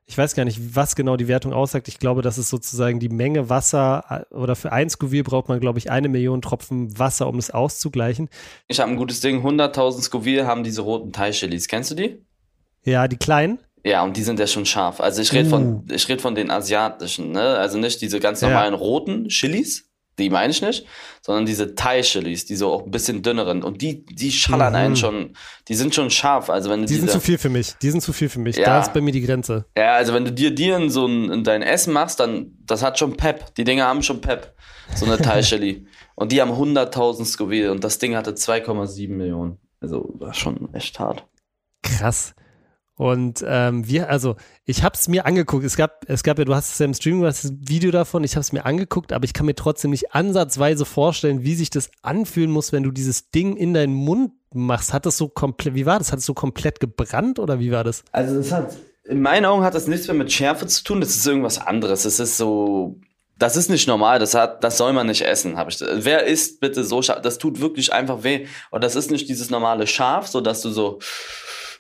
ich 0.06 0.16
weiß 0.16 0.34
gar 0.34 0.44
nicht, 0.44 0.76
was 0.76 0.96
genau 0.96 1.16
die 1.16 1.28
Wertung 1.28 1.52
aussagt. 1.52 1.88
Ich 1.88 1.98
glaube, 1.98 2.22
das 2.22 2.38
ist 2.38 2.50
sozusagen 2.50 3.00
die 3.00 3.08
Menge 3.08 3.48
Wasser 3.48 4.26
oder 4.30 4.54
für 4.54 4.70
ein 4.70 4.90
Scoville 4.90 5.24
braucht 5.24 5.48
man, 5.48 5.60
glaube 5.60 5.78
ich, 5.78 5.90
eine 5.90 6.08
Million 6.08 6.42
Tropfen 6.42 6.96
Wasser, 6.98 7.26
um 7.26 7.38
es 7.38 7.50
auszugleichen. 7.50 8.28
Ich 8.68 8.80
habe 8.80 8.90
ein 8.90 8.96
gutes 8.96 9.20
Ding. 9.20 9.44
100.000 9.44 10.02
Scoville 10.02 10.46
haben 10.46 10.62
diese 10.62 10.82
roten 10.82 11.12
Thai-Chilis. 11.12 11.68
Kennst 11.68 11.90
du 11.90 11.94
die? 11.94 12.24
Ja, 12.84 13.08
die 13.08 13.16
kleinen. 13.16 13.58
Ja, 13.84 14.02
und 14.02 14.16
die 14.16 14.22
sind 14.22 14.38
ja 14.38 14.46
schon 14.46 14.64
scharf. 14.64 15.00
Also 15.00 15.20
ich 15.20 15.32
rede 15.32 15.48
uh. 15.48 15.50
von, 15.50 15.86
ich 15.90 16.08
rede 16.08 16.20
von 16.20 16.34
den 16.34 16.50
asiatischen, 16.50 17.32
ne? 17.32 17.56
Also 17.56 17.78
nicht 17.78 18.00
diese 18.00 18.18
ganz 18.18 18.40
normalen 18.40 18.72
ja. 18.72 18.80
roten 18.80 19.28
Chilis, 19.28 19.90
die 20.18 20.30
meine 20.30 20.52
ich 20.52 20.62
nicht, 20.62 20.86
sondern 21.20 21.44
diese 21.44 21.74
Thai-Chilis, 21.74 22.46
die 22.46 22.56
so 22.56 22.72
auch 22.72 22.84
ein 22.84 22.90
bisschen 22.90 23.22
dünneren. 23.22 23.62
Und 23.62 23.82
die, 23.82 24.06
die 24.06 24.32
schallern 24.32 24.72
mhm. 24.72 24.78
einen 24.78 24.96
schon, 24.96 25.36
die 25.68 25.74
sind 25.74 25.94
schon 25.94 26.08
scharf. 26.10 26.48
Also 26.48 26.70
wenn 26.70 26.80
du 26.80 26.86
die 26.86 26.94
diese, 26.94 27.06
sind 27.06 27.10
zu 27.10 27.20
viel 27.20 27.36
für 27.36 27.50
mich. 27.50 27.74
Die 27.82 27.90
sind 27.90 28.00
zu 28.00 28.12
viel 28.12 28.30
für 28.30 28.38
mich. 28.38 28.56
Ja. 28.56 28.64
Da 28.64 28.80
ist 28.80 28.94
bei 28.94 29.02
mir 29.02 29.12
die 29.12 29.22
Grenze. 29.22 29.66
Ja, 29.76 29.96
also 29.96 30.14
wenn 30.14 30.24
du 30.24 30.32
dir 30.32 30.54
die 30.54 30.70
in 30.70 30.88
so 30.88 31.06
ein, 31.06 31.30
in 31.30 31.44
dein 31.44 31.62
Essen 31.62 31.92
machst, 31.92 32.20
dann, 32.20 32.56
das 32.64 32.82
hat 32.82 32.98
schon 32.98 33.16
Pep. 33.16 33.54
Die 33.56 33.64
Dinger 33.64 33.84
haben 33.84 34.02
schon 34.02 34.20
Pep. 34.20 34.54
So 34.94 35.04
eine 35.04 35.18
Thai-Chili. 35.18 35.86
und 36.14 36.32
die 36.32 36.40
haben 36.40 36.52
100.000 36.52 37.24
Scoville 37.24 37.70
und 37.70 37.84
das 37.84 37.98
Ding 37.98 38.16
hatte 38.16 38.32
2,7 38.32 39.10
Millionen. 39.10 39.58
Also 39.80 40.14
war 40.14 40.32
schon 40.32 40.72
echt 40.72 40.98
hart. 41.00 41.26
Krass. 41.82 42.34
Und 42.96 43.44
ähm, 43.46 43.88
wir, 43.88 44.09
also 44.09 44.37
ich 44.64 44.85
habe 44.85 44.94
es 44.94 45.09
mir 45.09 45.26
angeguckt. 45.26 45.64
Es 45.64 45.76
gab, 45.76 46.04
es 46.09 46.22
gab 46.22 46.38
ja, 46.38 46.44
du 46.44 46.54
hast 46.54 46.72
es 46.72 46.78
ja 46.78 46.87
im 46.87 47.24
hast 47.24 47.44
das 47.44 47.52
Video 47.59 47.90
davon. 47.90 48.22
Ich 48.22 48.37
habe 48.37 48.42
es 48.42 48.52
mir 48.52 48.64
angeguckt, 48.64 49.12
aber 49.12 49.24
ich 49.24 49.33
kann 49.33 49.46
mir 49.46 49.57
trotzdem 49.57 49.90
nicht 49.90 50.14
ansatzweise 50.14 50.85
vorstellen, 50.85 51.42
wie 51.42 51.57
sich 51.57 51.70
das 51.70 51.90
anfühlen 52.02 52.50
muss, 52.50 52.72
wenn 52.72 52.85
du 52.85 52.92
dieses 52.92 53.30
Ding 53.30 53.57
in 53.57 53.74
deinen 53.74 53.94
Mund 53.94 54.33
machst. 54.52 54.92
Hat 54.92 55.07
das 55.07 55.16
so 55.16 55.28
komplett, 55.28 55.74
wie 55.74 55.87
war 55.87 55.98
das? 55.98 56.12
Hat 56.12 56.20
es 56.20 56.26
so 56.26 56.35
komplett 56.35 56.78
gebrannt 56.78 57.40
oder 57.40 57.59
wie 57.59 57.72
war 57.72 57.83
das? 57.83 58.04
Also 58.12 58.37
das 58.37 58.52
hat, 58.52 58.76
in 59.04 59.20
meinen 59.20 59.44
Augen 59.44 59.64
hat 59.64 59.74
das 59.74 59.88
nichts 59.88 60.07
mehr 60.07 60.16
mit 60.16 60.30
Schärfe 60.30 60.68
zu 60.68 60.85
tun. 60.85 61.00
Das 61.00 61.16
ist 61.16 61.26
irgendwas 61.26 61.59
anderes. 61.59 62.04
Es 62.04 62.20
ist 62.20 62.37
so, 62.37 63.00
das 63.37 63.57
ist 63.57 63.70
nicht 63.70 63.88
normal. 63.88 64.20
Das 64.20 64.35
hat, 64.35 64.62
das 64.62 64.78
soll 64.78 64.92
man 64.92 65.09
nicht 65.09 65.22
essen. 65.22 65.57
Habe 65.57 65.70
ich. 65.70 65.80
Wer 65.80 66.26
isst 66.26 66.61
bitte 66.61 66.85
so 66.85 67.02
scharf? 67.02 67.22
Das 67.22 67.38
tut 67.38 67.61
wirklich 67.61 67.92
einfach 67.92 68.22
weh. 68.22 68.46
Und 68.70 68.85
das 68.85 68.94
ist 68.94 69.11
nicht 69.11 69.28
dieses 69.28 69.50
normale 69.50 69.88
Scharf, 69.88 70.28
so 70.28 70.40
dass 70.40 70.62
du 70.62 70.70
so 70.70 71.00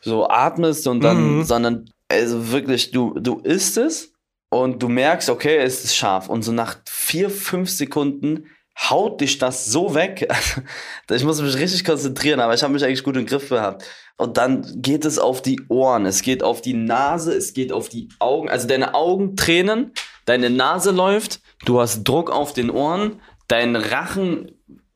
so 0.04 0.28
atmest 0.28 0.86
und 0.86 1.02
dann, 1.02 1.38
mhm. 1.38 1.44
sondern 1.44 1.90
also 2.08 2.52
wirklich, 2.52 2.90
du, 2.90 3.14
du 3.18 3.40
isst 3.40 3.76
es 3.76 4.12
und 4.50 4.82
du 4.82 4.88
merkst, 4.88 5.30
okay, 5.30 5.56
es 5.56 5.84
ist 5.84 5.96
scharf. 5.96 6.28
Und 6.28 6.42
so 6.42 6.52
nach 6.52 6.76
vier, 6.88 7.30
fünf 7.30 7.70
Sekunden 7.70 8.46
haut 8.78 9.20
dich 9.20 9.38
das 9.38 9.66
so 9.66 9.94
weg. 9.94 10.28
ich 11.10 11.24
muss 11.24 11.40
mich 11.40 11.56
richtig 11.56 11.84
konzentrieren, 11.84 12.40
aber 12.40 12.54
ich 12.54 12.62
habe 12.62 12.72
mich 12.72 12.84
eigentlich 12.84 13.04
gut 13.04 13.16
im 13.16 13.26
Griff 13.26 13.48
gehabt. 13.48 13.84
Und 14.16 14.36
dann 14.36 14.80
geht 14.80 15.04
es 15.04 15.18
auf 15.18 15.42
die 15.42 15.60
Ohren, 15.68 16.06
es 16.06 16.22
geht 16.22 16.44
auf 16.44 16.60
die 16.60 16.74
Nase, 16.74 17.34
es 17.34 17.52
geht 17.52 17.72
auf 17.72 17.88
die 17.88 18.08
Augen. 18.20 18.48
Also 18.48 18.68
deine 18.68 18.94
Augen 18.94 19.34
tränen, 19.34 19.92
deine 20.24 20.50
Nase 20.50 20.92
läuft, 20.92 21.40
du 21.64 21.80
hast 21.80 22.04
Druck 22.04 22.30
auf 22.30 22.52
den 22.52 22.70
Ohren, 22.70 23.20
dein 23.48 23.74
Rachen 23.74 24.52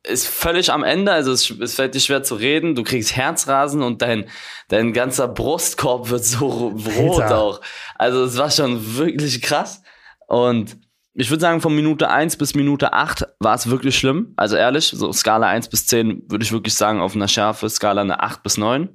ist 0.09 0.27
völlig 0.27 0.73
am 0.73 0.83
Ende, 0.83 1.13
also 1.13 1.33
es, 1.33 1.51
es 1.51 1.75
fällt 1.75 1.95
dir 1.95 2.01
schwer 2.01 2.23
zu 2.23 2.35
reden, 2.35 2.75
du 2.75 2.83
kriegst 2.83 3.15
Herzrasen 3.15 3.83
und 3.83 4.03
dein, 4.03 4.29
dein 4.69 4.93
ganzer 4.93 5.29
Brustkorb 5.29 6.11
wird 6.11 6.25
so 6.25 6.47
rot 6.47 7.23
Alter. 7.23 7.39
auch. 7.39 7.61
Also 7.97 8.25
es 8.25 8.37
war 8.37 8.51
schon 8.51 8.97
wirklich 8.97 9.43
krass. 9.43 9.83
Und 10.27 10.77
ich 11.15 11.31
würde 11.31 11.41
sagen, 11.41 11.61
von 11.61 11.75
Minute 11.75 12.11
1 12.11 12.37
bis 12.37 12.55
Minute 12.55 12.93
8 12.93 13.27
war 13.41 13.55
es 13.55 13.69
wirklich 13.69 13.97
schlimm. 13.99 14.35
Also 14.37 14.57
ehrlich, 14.57 14.93
so 14.95 15.13
Skala 15.13 15.49
1 15.49 15.69
bis 15.69 15.87
10 15.87 16.25
würde 16.29 16.45
ich 16.45 16.53
wirklich 16.53 16.75
sagen, 16.75 17.01
auf 17.01 17.15
einer 17.15 17.29
Schärfe 17.29 17.69
Skala 17.69 18.03
eine 18.03 18.23
8 18.23 18.43
bis 18.43 18.57
9. 18.57 18.89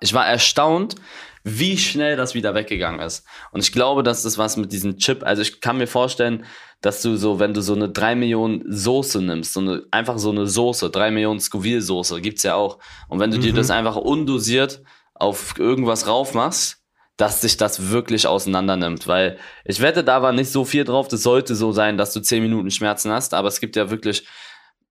Ich 0.00 0.14
war 0.14 0.26
erstaunt, 0.26 0.96
wie 1.44 1.78
schnell 1.78 2.16
das 2.16 2.34
wieder 2.34 2.54
weggegangen 2.54 3.00
ist. 3.00 3.24
Und 3.52 3.60
ich 3.60 3.72
glaube, 3.72 4.02
dass 4.02 4.22
das 4.22 4.36
was 4.36 4.56
mit 4.56 4.72
diesem 4.72 4.98
Chip, 4.98 5.22
also 5.24 5.42
ich 5.42 5.60
kann 5.60 5.78
mir 5.78 5.86
vorstellen, 5.86 6.44
dass 6.80 7.02
du 7.02 7.16
so, 7.16 7.38
wenn 7.38 7.52
du 7.52 7.60
so 7.60 7.74
eine 7.74 7.88
3 7.88 8.14
Millionen 8.14 8.64
Soße 8.66 9.20
nimmst, 9.20 9.52
so 9.52 9.60
eine, 9.60 9.82
einfach 9.90 10.18
so 10.18 10.30
eine 10.30 10.46
Soße, 10.46 10.90
3 10.90 11.10
Millionen 11.10 11.40
Scoville-Soße, 11.40 12.20
gibt's 12.20 12.42
ja 12.42 12.54
auch. 12.54 12.78
Und 13.08 13.20
wenn 13.20 13.30
du 13.30 13.36
mhm. 13.36 13.42
dir 13.42 13.52
das 13.52 13.70
einfach 13.70 13.96
undosiert 13.96 14.82
auf 15.14 15.54
irgendwas 15.58 16.06
rauf 16.06 16.32
machst, 16.32 16.78
dass 17.18 17.42
sich 17.42 17.58
das 17.58 17.90
wirklich 17.90 18.26
auseinander 18.26 18.76
nimmt, 18.76 19.06
weil 19.06 19.36
ich 19.66 19.82
wette, 19.82 20.02
da 20.02 20.22
war 20.22 20.32
nicht 20.32 20.50
so 20.50 20.64
viel 20.64 20.84
drauf. 20.84 21.06
Das 21.08 21.22
sollte 21.22 21.54
so 21.54 21.70
sein, 21.70 21.98
dass 21.98 22.14
du 22.14 22.20
10 22.20 22.42
Minuten 22.42 22.70
Schmerzen 22.70 23.12
hast, 23.12 23.34
aber 23.34 23.48
es 23.48 23.60
gibt 23.60 23.76
ja 23.76 23.90
wirklich. 23.90 24.26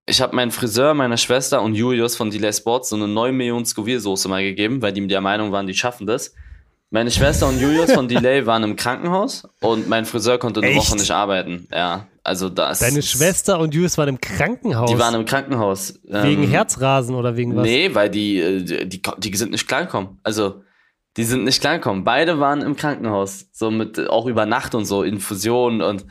Ich 0.06 0.22
habe 0.22 0.36
meinen 0.36 0.50
Friseur, 0.50 0.96
meiner 0.96 1.18
Schwester 1.18 1.62
und 1.62 1.76
Julius 1.76 2.16
von 2.16 2.32
Delay 2.32 2.52
Sports 2.52 2.90
so 2.90 2.96
eine 2.96 3.08
9 3.08 3.36
Millionen 3.36 3.66
Scoville-Soße 3.66 4.28
mal 4.28 4.44
gegeben, 4.44 4.82
weil 4.82 4.92
die 4.92 5.06
der 5.08 5.22
Meinung 5.22 5.52
waren, 5.52 5.68
die 5.68 5.76
schaffen 5.76 6.08
das. 6.08 6.34
Meine 6.92 7.12
Schwester 7.12 7.48
und 7.48 7.60
Julius 7.60 7.92
von 7.92 8.08
Delay 8.08 8.46
waren 8.48 8.64
im 8.64 8.76
Krankenhaus 8.76 9.48
und 9.62 9.88
mein 9.88 10.06
Friseur 10.06 10.40
konnte 10.40 10.60
eine 10.60 10.72
Echt? 10.72 10.80
Woche 10.80 10.98
nicht 10.98 11.12
arbeiten. 11.12 11.68
Ja, 11.72 12.08
also 12.24 12.50
das. 12.50 12.80
Deine 12.80 13.04
Schwester 13.04 13.60
und 13.60 13.74
Julius 13.74 13.98
waren 13.98 14.10
im 14.10 14.22
Krankenhaus. 14.22 14.90
Die 14.90 14.98
waren 14.98 15.14
im 15.14 15.26
Krankenhaus. 15.26 16.00
Wegen 16.04 16.44
ähm, 16.44 16.50
Herzrasen 16.50 17.14
oder 17.14 17.38
wegen 17.38 17.56
was? 17.56 17.64
Nee, 17.64 17.94
weil 17.94 18.10
die, 18.10 18.40
äh, 18.40 18.64
die, 18.64 18.88
die, 18.88 19.02
die 19.18 19.38
sind 19.38 19.52
nicht 19.52 19.68
klargekommen. 19.68 20.20
Also 20.24 20.64
die 21.18 21.24
sind 21.24 21.44
nicht 21.44 21.62
klargekommen. 21.62 22.04
Beide 22.04 22.40
waren 22.40 22.62
im 22.62 22.76
Krankenhaus, 22.76 23.48
so 23.52 23.70
mit 23.70 24.10
auch 24.10 24.26
über 24.26 24.46
Nacht 24.46 24.74
und 24.74 24.86
so 24.86 25.04
Infusionen 25.04 25.82
und 25.82 26.06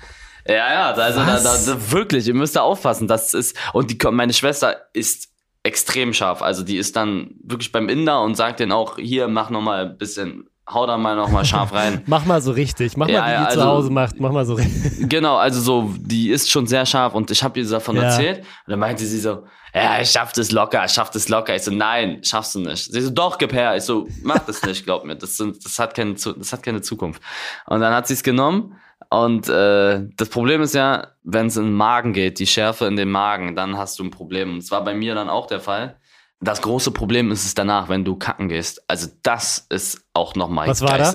ja, 0.46 0.54
ja, 0.54 0.90
also 0.92 1.20
da, 1.20 1.40
da, 1.40 1.90
wirklich, 1.92 2.26
ihr 2.26 2.34
müsst 2.34 2.56
da 2.56 2.62
aufpassen, 2.62 3.06
das 3.06 3.34
ist 3.34 3.54
und 3.74 3.90
die 3.90 3.98
meine 4.10 4.32
Schwester 4.32 4.76
ist 4.94 5.28
extrem 5.62 6.14
scharf, 6.14 6.40
also 6.40 6.62
die 6.62 6.78
ist 6.78 6.96
dann 6.96 7.34
wirklich 7.42 7.70
beim 7.70 7.90
Inder 7.90 8.22
und 8.22 8.34
sagt 8.34 8.60
denen 8.60 8.72
auch 8.72 8.96
hier 8.96 9.28
mach 9.28 9.50
noch 9.50 9.60
mal 9.60 9.90
ein 9.90 9.98
bisschen 9.98 10.48
hau 10.72 10.87
da 10.87 10.96
mal 10.96 11.16
noch 11.16 11.31
mal 11.31 11.44
scharf 11.44 11.72
rein. 11.72 12.02
mach 12.07 12.24
mal 12.24 12.40
so 12.40 12.52
richtig, 12.52 12.96
mach 12.96 13.09
ja, 13.09 13.20
mal 13.20 13.26
wie 13.26 13.33
ja, 13.33 13.40
die 13.40 13.46
also, 13.46 13.61
zu 13.61 13.66
Hause 13.66 13.90
macht, 13.90 14.20
mach 14.20 14.33
mal 14.33 14.46
so 14.46 14.54
richtig. 14.54 15.09
Genau, 15.09 15.37
also 15.37 15.61
so, 15.61 15.94
die 15.98 16.31
ist 16.31 16.50
schon 16.50 16.66
sehr 16.66 16.85
scharf 16.87 17.14
und 17.14 17.31
ich 17.31 17.42
habe 17.42 17.59
ihr 17.59 17.68
davon 17.68 17.96
ja. 17.96 18.02
erzählt 18.02 18.38
und 18.38 18.70
dann 18.70 18.78
meinte 18.78 19.04
sie 19.04 19.18
so, 19.18 19.44
ja, 19.74 20.00
ich 20.00 20.11
schaff 20.11 20.33
das 20.33 20.50
locker, 20.50 20.85
ich 20.85 20.92
schaff 20.92 21.11
das 21.11 21.28
locker. 21.28 21.54
Ich 21.54 21.62
so, 21.62 21.70
nein, 21.70 22.22
schaffst 22.24 22.54
du 22.54 22.61
nicht. 22.61 22.90
Sie 22.90 23.00
so, 23.00 23.11
doch, 23.11 23.38
gib 23.38 23.52
her. 23.52 23.76
Ich 23.76 23.85
so, 23.85 24.09
mach 24.22 24.38
das 24.40 24.62
nicht, 24.62 24.85
glaub 24.85 25.04
mir. 25.04 25.16
Das, 25.16 25.37
sind, 25.37 25.64
das, 25.64 25.78
hat, 25.78 25.94
keine, 25.94 26.14
das 26.14 26.52
hat 26.52 26.62
keine 26.62 26.81
Zukunft. 26.81 27.22
Und 27.66 27.81
dann 27.81 27.92
hat 27.92 28.07
sie 28.07 28.14
es 28.14 28.22
genommen. 28.22 28.76
Und 29.11 29.48
äh, 29.48 30.07
das 30.16 30.28
Problem 30.28 30.62
ist 30.62 30.74
ja, 30.74 31.09
wenn 31.22 31.46
es 31.46 31.57
in 31.57 31.64
den 31.64 31.74
Magen 31.74 32.12
geht, 32.12 32.38
die 32.38 32.46
Schärfe 32.46 32.87
in 32.87 32.96
den 32.96 33.11
Magen, 33.11 33.57
dann 33.57 33.78
hast 33.78 33.98
du 33.98 34.04
ein 34.04 34.11
Problem. 34.11 34.52
Und 34.52 34.59
es 34.59 34.70
war 34.70 34.85
bei 34.85 34.94
mir 34.94 35.14
dann 35.14 35.28
auch 35.28 35.46
der 35.46 35.61
Fall. 35.61 35.97
Das 36.40 36.62
große 36.62 36.92
Problem 36.92 37.33
ist 37.33 37.44
es 37.44 37.55
danach, 37.55 37.88
wenn 37.88 38.05
du 38.05 38.16
kacken 38.16 38.48
gehst. 38.48 38.83
Also 38.88 39.09
das 39.22 39.66
ist 39.70 40.03
auch 40.14 40.35
nochmal 40.35 40.68
Was 40.68 40.81
war 40.83 40.98
da? 40.98 41.12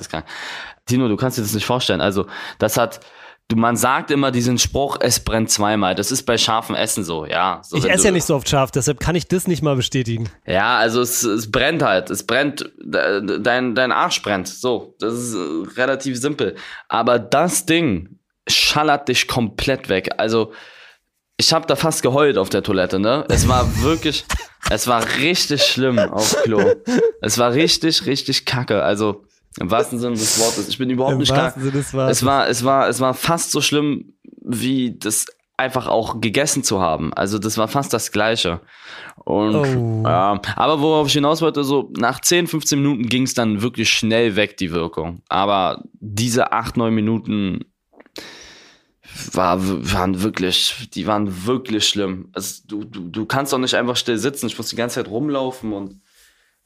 Tino, 0.86 1.08
du 1.08 1.16
kannst 1.16 1.38
dir 1.38 1.44
das 1.44 1.54
nicht 1.54 1.66
vorstellen. 1.66 2.02
Also 2.02 2.28
das 2.60 2.78
hat 2.78 3.00
du, 3.48 3.56
man 3.56 3.76
sagt 3.76 4.12
immer 4.12 4.32
diesen 4.32 4.58
Spruch, 4.58 4.98
es 5.00 5.20
brennt 5.20 5.50
zweimal. 5.50 5.96
Das 5.96 6.12
ist 6.12 6.24
bei 6.24 6.38
scharfem 6.38 6.76
Essen 6.76 7.04
so, 7.04 7.26
ja. 7.26 7.62
So, 7.64 7.78
ich 7.78 7.90
esse 7.90 8.06
ja 8.06 8.12
nicht 8.12 8.26
so 8.26 8.36
oft 8.36 8.50
scharf, 8.50 8.72
deshalb 8.72 9.00
kann 9.00 9.16
ich 9.16 9.28
das 9.28 9.48
nicht 9.48 9.62
mal 9.62 9.76
bestätigen. 9.76 10.30
Ja, 10.46 10.78
also 10.78 11.02
es, 11.02 11.24
es 11.24 11.52
brennt 11.52 11.84
halt. 11.84 12.10
Es 12.10 12.26
brennt, 12.26 12.72
dein, 12.84 13.76
dein 13.76 13.92
Arsch 13.92 14.22
brennt. 14.22 14.48
So, 14.48 14.96
das 15.00 15.14
ist 15.14 15.36
äh, 15.36 15.80
relativ 15.80 16.20
simpel. 16.20 16.56
Aber 16.88 17.20
das 17.20 17.66
Ding 17.66 18.20
schallert 18.48 19.08
dich 19.08 19.28
komplett 19.28 19.90
weg. 19.90 20.10
Also, 20.18 20.54
ich 21.38 21.54
habe 21.54 21.66
da 21.68 21.76
fast 21.76 22.04
geheult 22.04 22.38
auf 22.38 22.50
der 22.50 22.64
Toilette, 22.64 23.00
ne? 23.00 23.26
Es 23.30 23.48
war 23.48 23.82
wirklich, 23.82 24.26
es 24.70 24.88
war 24.88 25.04
richtig 25.18 25.64
schlimm 25.64 26.00
auf 26.00 26.36
Klo. 26.44 26.62
Es 27.22 27.38
war 27.38 27.54
richtig, 27.54 28.06
richtig 28.06 28.46
kacke. 28.46 28.84
Also, 28.84 29.24
im 29.60 29.70
wahrsten 29.70 30.00
Sinne 30.00 30.16
des 30.16 30.40
Wortes. 30.40 30.68
Ich 30.68 30.78
bin 30.78 30.90
überhaupt 30.90 31.14
Im 31.14 31.20
nicht 31.20 31.34
klar. 31.34 31.54
Es 32.10 32.26
war, 32.26 32.48
es 32.48 32.64
war, 32.64 32.88
es 32.88 33.00
war 33.00 33.14
fast 33.14 33.52
so 33.52 33.62
schlimm, 33.62 34.14
wie 34.42 34.98
das 34.98 35.26
einfach 35.58 35.88
auch 35.88 36.20
gegessen 36.20 36.64
zu 36.64 36.82
haben. 36.82 37.14
Also 37.14 37.38
das 37.38 37.58
war 37.58 37.68
fast 37.68 37.94
das 37.94 38.12
Gleiche. 38.12 38.62
Und 39.24 39.56
oh. 39.56 40.04
ja, 40.04 40.42
aber 40.56 40.82
worauf 40.82 41.08
ich 41.08 41.14
hinaus 41.14 41.42
wollte, 41.42 41.64
so 41.64 41.92
nach 41.98 42.20
10, 42.20 42.48
15 42.48 42.80
Minuten 42.82 43.08
ging 43.08 43.24
es 43.24 43.36
dann 43.36 43.62
wirklich 43.62 43.90
schnell 43.90 44.36
weg, 44.36 44.58
die 44.58 44.72
Wirkung. 44.72 45.22
Aber 45.30 45.84
diese 45.94 46.52
8, 46.52 46.78
9 46.78 46.94
Minuten 46.94 47.66
war, 49.34 49.60
waren 49.62 50.22
wirklich, 50.22 50.90
die 50.94 51.08
waren 51.08 51.46
wirklich 51.46 51.88
schlimm. 51.88 52.30
Also, 52.34 52.62
du, 52.68 52.84
du, 52.84 53.10
du 53.10 53.26
kannst 53.26 53.54
doch 53.54 53.58
nicht 53.60 53.76
einfach 53.76 53.96
still 53.96 54.18
sitzen. 54.18 54.48
Ich 54.48 54.58
musste 54.58 54.76
die 54.76 54.80
ganze 54.80 54.96
Zeit 54.96 55.10
rumlaufen 55.10 55.74
und 55.74 56.02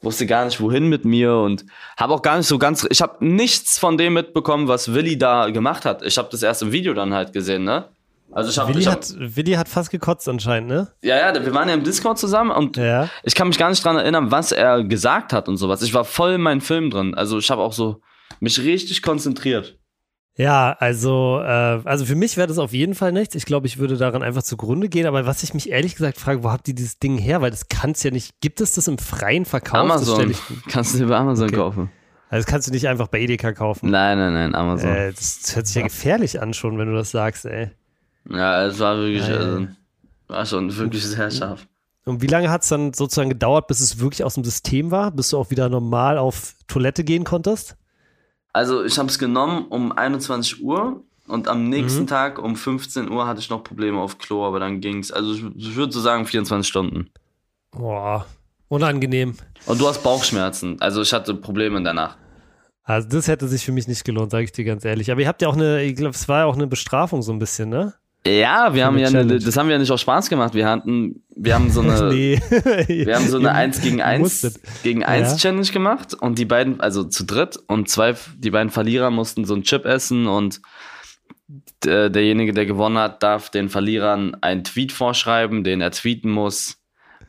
wusste 0.02 0.26
gar 0.26 0.46
nicht 0.46 0.62
wohin 0.62 0.90
mit 0.90 1.06
mir 1.06 1.36
und 1.36 1.66
habe 1.98 2.14
auch 2.14 2.22
gar 2.22 2.38
nicht 2.38 2.48
so 2.48 2.58
ganz 2.60 2.86
ich 2.90 3.02
habe 3.02 3.26
nichts 3.26 3.80
von 3.80 3.98
dem 3.98 4.14
mitbekommen 4.14 4.68
was 4.68 4.94
Willi 4.94 5.18
da 5.18 5.50
gemacht 5.50 5.86
hat 5.86 6.04
ich 6.04 6.18
habe 6.18 6.30
das 6.32 6.44
erst 6.44 6.62
im 6.62 6.72
Video 6.72 6.94
dann 6.94 7.14
halt 7.14 7.34
gesehen 7.34 7.64
ne 7.64 7.86
also 8.32 8.50
ich 8.50 8.60
hab, 8.60 8.68
Willi, 8.68 8.80
ich 8.80 8.88
hab, 8.88 8.98
hat, 8.98 9.16
Willi 9.18 9.54
hat 9.54 9.70
fast 9.70 9.90
gekotzt 9.90 10.30
anscheinend 10.30 10.70
ne 10.70 10.88
ja 11.02 11.18
ja 11.18 11.46
wir 11.46 11.54
waren 11.54 11.68
ja 11.68 11.74
im 11.74 11.84
Discord 11.84 12.20
zusammen 12.20 12.52
und 12.52 12.78
ja. 12.78 13.10
ich 13.24 13.34
kann 13.34 13.48
mich 13.48 13.58
gar 13.58 13.70
nicht 13.70 13.84
dran 13.84 13.98
erinnern 13.98 14.30
was 14.30 14.52
er 14.52 14.84
gesagt 14.84 15.34
hat 15.34 15.50
und 15.50 15.58
sowas 15.58 15.82
ich 15.82 15.94
war 15.94 16.06
voll 16.06 16.34
in 16.34 16.42
meinem 16.42 16.62
Film 16.62 16.92
drin 16.92 17.16
also 17.16 17.40
ich 17.40 17.50
habe 17.50 17.64
auch 17.64 17.74
so 17.74 18.02
mich 18.40 18.60
richtig 18.60 19.02
konzentriert 19.02 19.80
ja, 20.38 20.76
also, 20.80 21.42
äh, 21.42 21.82
also 21.84 22.06
für 22.06 22.14
mich 22.14 22.38
wäre 22.38 22.48
das 22.48 22.60
auf 22.60 22.72
jeden 22.72 22.94
Fall 22.94 23.12
nichts. 23.12 23.34
Ich 23.34 23.46
glaube, 23.46 23.66
ich 23.66 23.80
würde 23.80 23.98
daran 23.98 24.22
einfach 24.22 24.44
zugrunde 24.44 24.88
gehen. 24.88 25.08
Aber 25.08 25.26
was 25.26 25.42
ich 25.42 25.56
mich 25.56 25.72
ehrlich 25.72 25.96
gesagt 25.96 26.20
frage, 26.20 26.44
wo 26.44 26.52
habt 26.52 26.68
ihr 26.68 26.76
dieses 26.76 27.00
Ding 27.00 27.18
her? 27.18 27.42
Weil 27.42 27.50
das 27.50 27.70
kann 27.70 27.92
es 27.92 28.04
ja 28.04 28.12
nicht. 28.12 28.40
Gibt 28.40 28.62
es 28.62 28.74
das 28.74 28.88
im 28.88 29.00
freien 29.00 29.46
Verkauf? 29.46 29.80
Amazon. 29.80 30.36
kannst 30.70 30.94
du 30.94 31.04
über 31.04 31.18
Amazon 31.18 31.48
okay. 31.48 31.56
kaufen. 31.56 31.92
Also 32.30 32.44
das 32.44 32.46
kannst 32.46 32.68
du 32.68 32.72
nicht 32.72 32.88
einfach 32.88 33.08
bei 33.08 33.22
Edeka 33.22 33.52
kaufen. 33.54 33.90
Nein, 33.90 34.20
nein, 34.20 34.34
nein, 34.34 34.54
Amazon. 34.54 34.90
Äh, 34.90 35.12
das 35.12 35.56
hört 35.56 35.66
sich 35.66 35.76
ja 35.76 35.82
gefährlich 35.82 36.40
an 36.40 36.54
schon, 36.54 36.78
wenn 36.78 36.88
du 36.88 36.94
das 36.94 37.10
sagst, 37.10 37.46
ey. 37.46 37.72
Ja, 38.30 38.66
es 38.68 38.78
war 38.78 38.98
wirklich, 38.98 39.24
also, 39.24 39.68
war 40.28 40.46
schon 40.46 40.76
wirklich 40.76 41.04
sehr 41.04 41.32
scharf. 41.32 41.66
Und 42.06 42.22
wie 42.22 42.28
lange 42.28 42.52
hat 42.52 42.62
es 42.62 42.70
dann 42.70 42.94
sozusagen 42.94 43.30
gedauert, 43.30 43.68
bis 43.68 43.80
es 43.80 44.00
wirklich 44.00 44.24
aus 44.24 44.36
dem 44.36 44.44
System 44.44 44.92
war, 44.92 45.12
bis 45.12 45.30
du 45.30 45.38
auch 45.38 45.50
wieder 45.50 45.68
normal 45.68 46.20
auf 46.20 46.54
Toilette 46.68 47.04
gehen 47.04 47.24
konntest? 47.24 47.76
Also 48.58 48.84
ich 48.84 48.98
habe 48.98 49.08
es 49.08 49.20
genommen 49.20 49.68
um 49.70 49.92
21 49.92 50.64
Uhr 50.64 51.04
und 51.28 51.48
am 51.48 51.70
nächsten 51.70 52.02
mhm. 52.02 52.08
Tag 52.08 52.40
um 52.40 52.56
15 52.56 53.08
Uhr 53.12 53.28
hatte 53.28 53.40
ich 53.40 53.52
noch 53.52 53.64
Probleme 53.64 54.00
auf 54.00 54.18
Klo, 54.18 54.44
aber 54.48 54.60
dann 54.60 54.82
ging 54.82 54.98
es. 54.98 55.12
Also 55.12 55.32
ich, 55.32 55.44
ich 55.56 55.76
würde 55.76 55.94
so 55.94 56.02
sagen 56.02 56.26
24 56.26 56.68
Stunden. 56.68 57.12
Boah, 57.70 58.26
unangenehm. 58.68 59.36
Und 59.68 59.80
du 59.80 59.88
hast 59.88 60.02
Bauchschmerzen. 60.02 60.82
Also 60.82 61.04
ich 61.04 61.14
hatte 61.14 61.36
Probleme 61.36 61.84
danach. 61.84 62.18
Also 62.82 63.08
das 63.10 63.28
hätte 63.28 63.48
sich 63.48 63.64
für 63.64 63.74
mich 63.74 63.88
nicht 63.88 64.04
gelohnt, 64.04 64.32
sage 64.32 64.46
ich 64.46 64.54
dir 64.54 64.66
ganz 64.66 64.84
ehrlich. 64.84 65.12
Aber 65.12 65.22
ihr 65.22 65.28
habt 65.28 65.44
ja 65.44 65.50
auch 65.50 65.56
eine, 65.56 65.84
ich 65.84 65.96
glaube, 65.96 66.16
es 66.16 66.28
war 66.28 66.40
ja 66.40 66.46
auch 66.46 66.56
eine 66.56 66.66
Bestrafung 66.66 67.22
so 67.22 67.32
ein 67.32 67.38
bisschen, 67.38 67.70
ne? 67.70 67.94
Ja, 68.28 68.74
wir 68.74 68.86
haben 68.86 68.98
ja, 68.98 69.08
eine, 69.08 69.40
das 69.40 69.58
haben 69.58 69.68
wir 69.68 69.74
ja 69.74 69.80
nicht 69.80 69.92
auch 69.92 69.98
Spaß 69.98 70.30
gemacht. 70.30 70.54
Wir 70.54 70.68
hatten, 70.68 71.24
wir 71.36 71.56
haben 71.56 71.70
so 71.70 71.82
eine, 71.82 72.14
nee. 72.14 72.40
wir 72.88 73.16
haben 73.16 73.28
so 73.28 73.38
eine 73.38 73.52
1 73.54 73.82
gegen 73.82 74.02
1 74.02 74.60
gegen 74.84 75.04
1 75.04 75.32
ja. 75.32 75.38
Challenge 75.38 75.68
gemacht 75.68 76.14
und 76.14 76.38
die 76.38 76.46
beiden, 76.46 76.80
also 76.80 77.04
zu 77.04 77.26
dritt 77.26 77.58
und 77.68 77.90
zwei, 77.90 78.16
die 78.38 78.52
beiden 78.52 78.70
Verlierer 78.70 79.12
mussten 79.12 79.46
so 79.46 79.54
einen 79.54 79.64
Chip 79.64 79.86
essen 79.86 80.28
und 80.28 80.62
derjenige, 81.84 82.54
der 82.54 82.66
gewonnen 82.66 82.98
hat, 82.98 83.24
darf 83.24 83.50
den 83.50 83.70
Verlierern 83.70 84.36
einen 84.42 84.64
Tweet 84.64 84.92
vorschreiben, 84.92 85.64
den 85.64 85.80
er 85.80 85.92
tweeten 85.92 86.30
muss. 86.30 86.78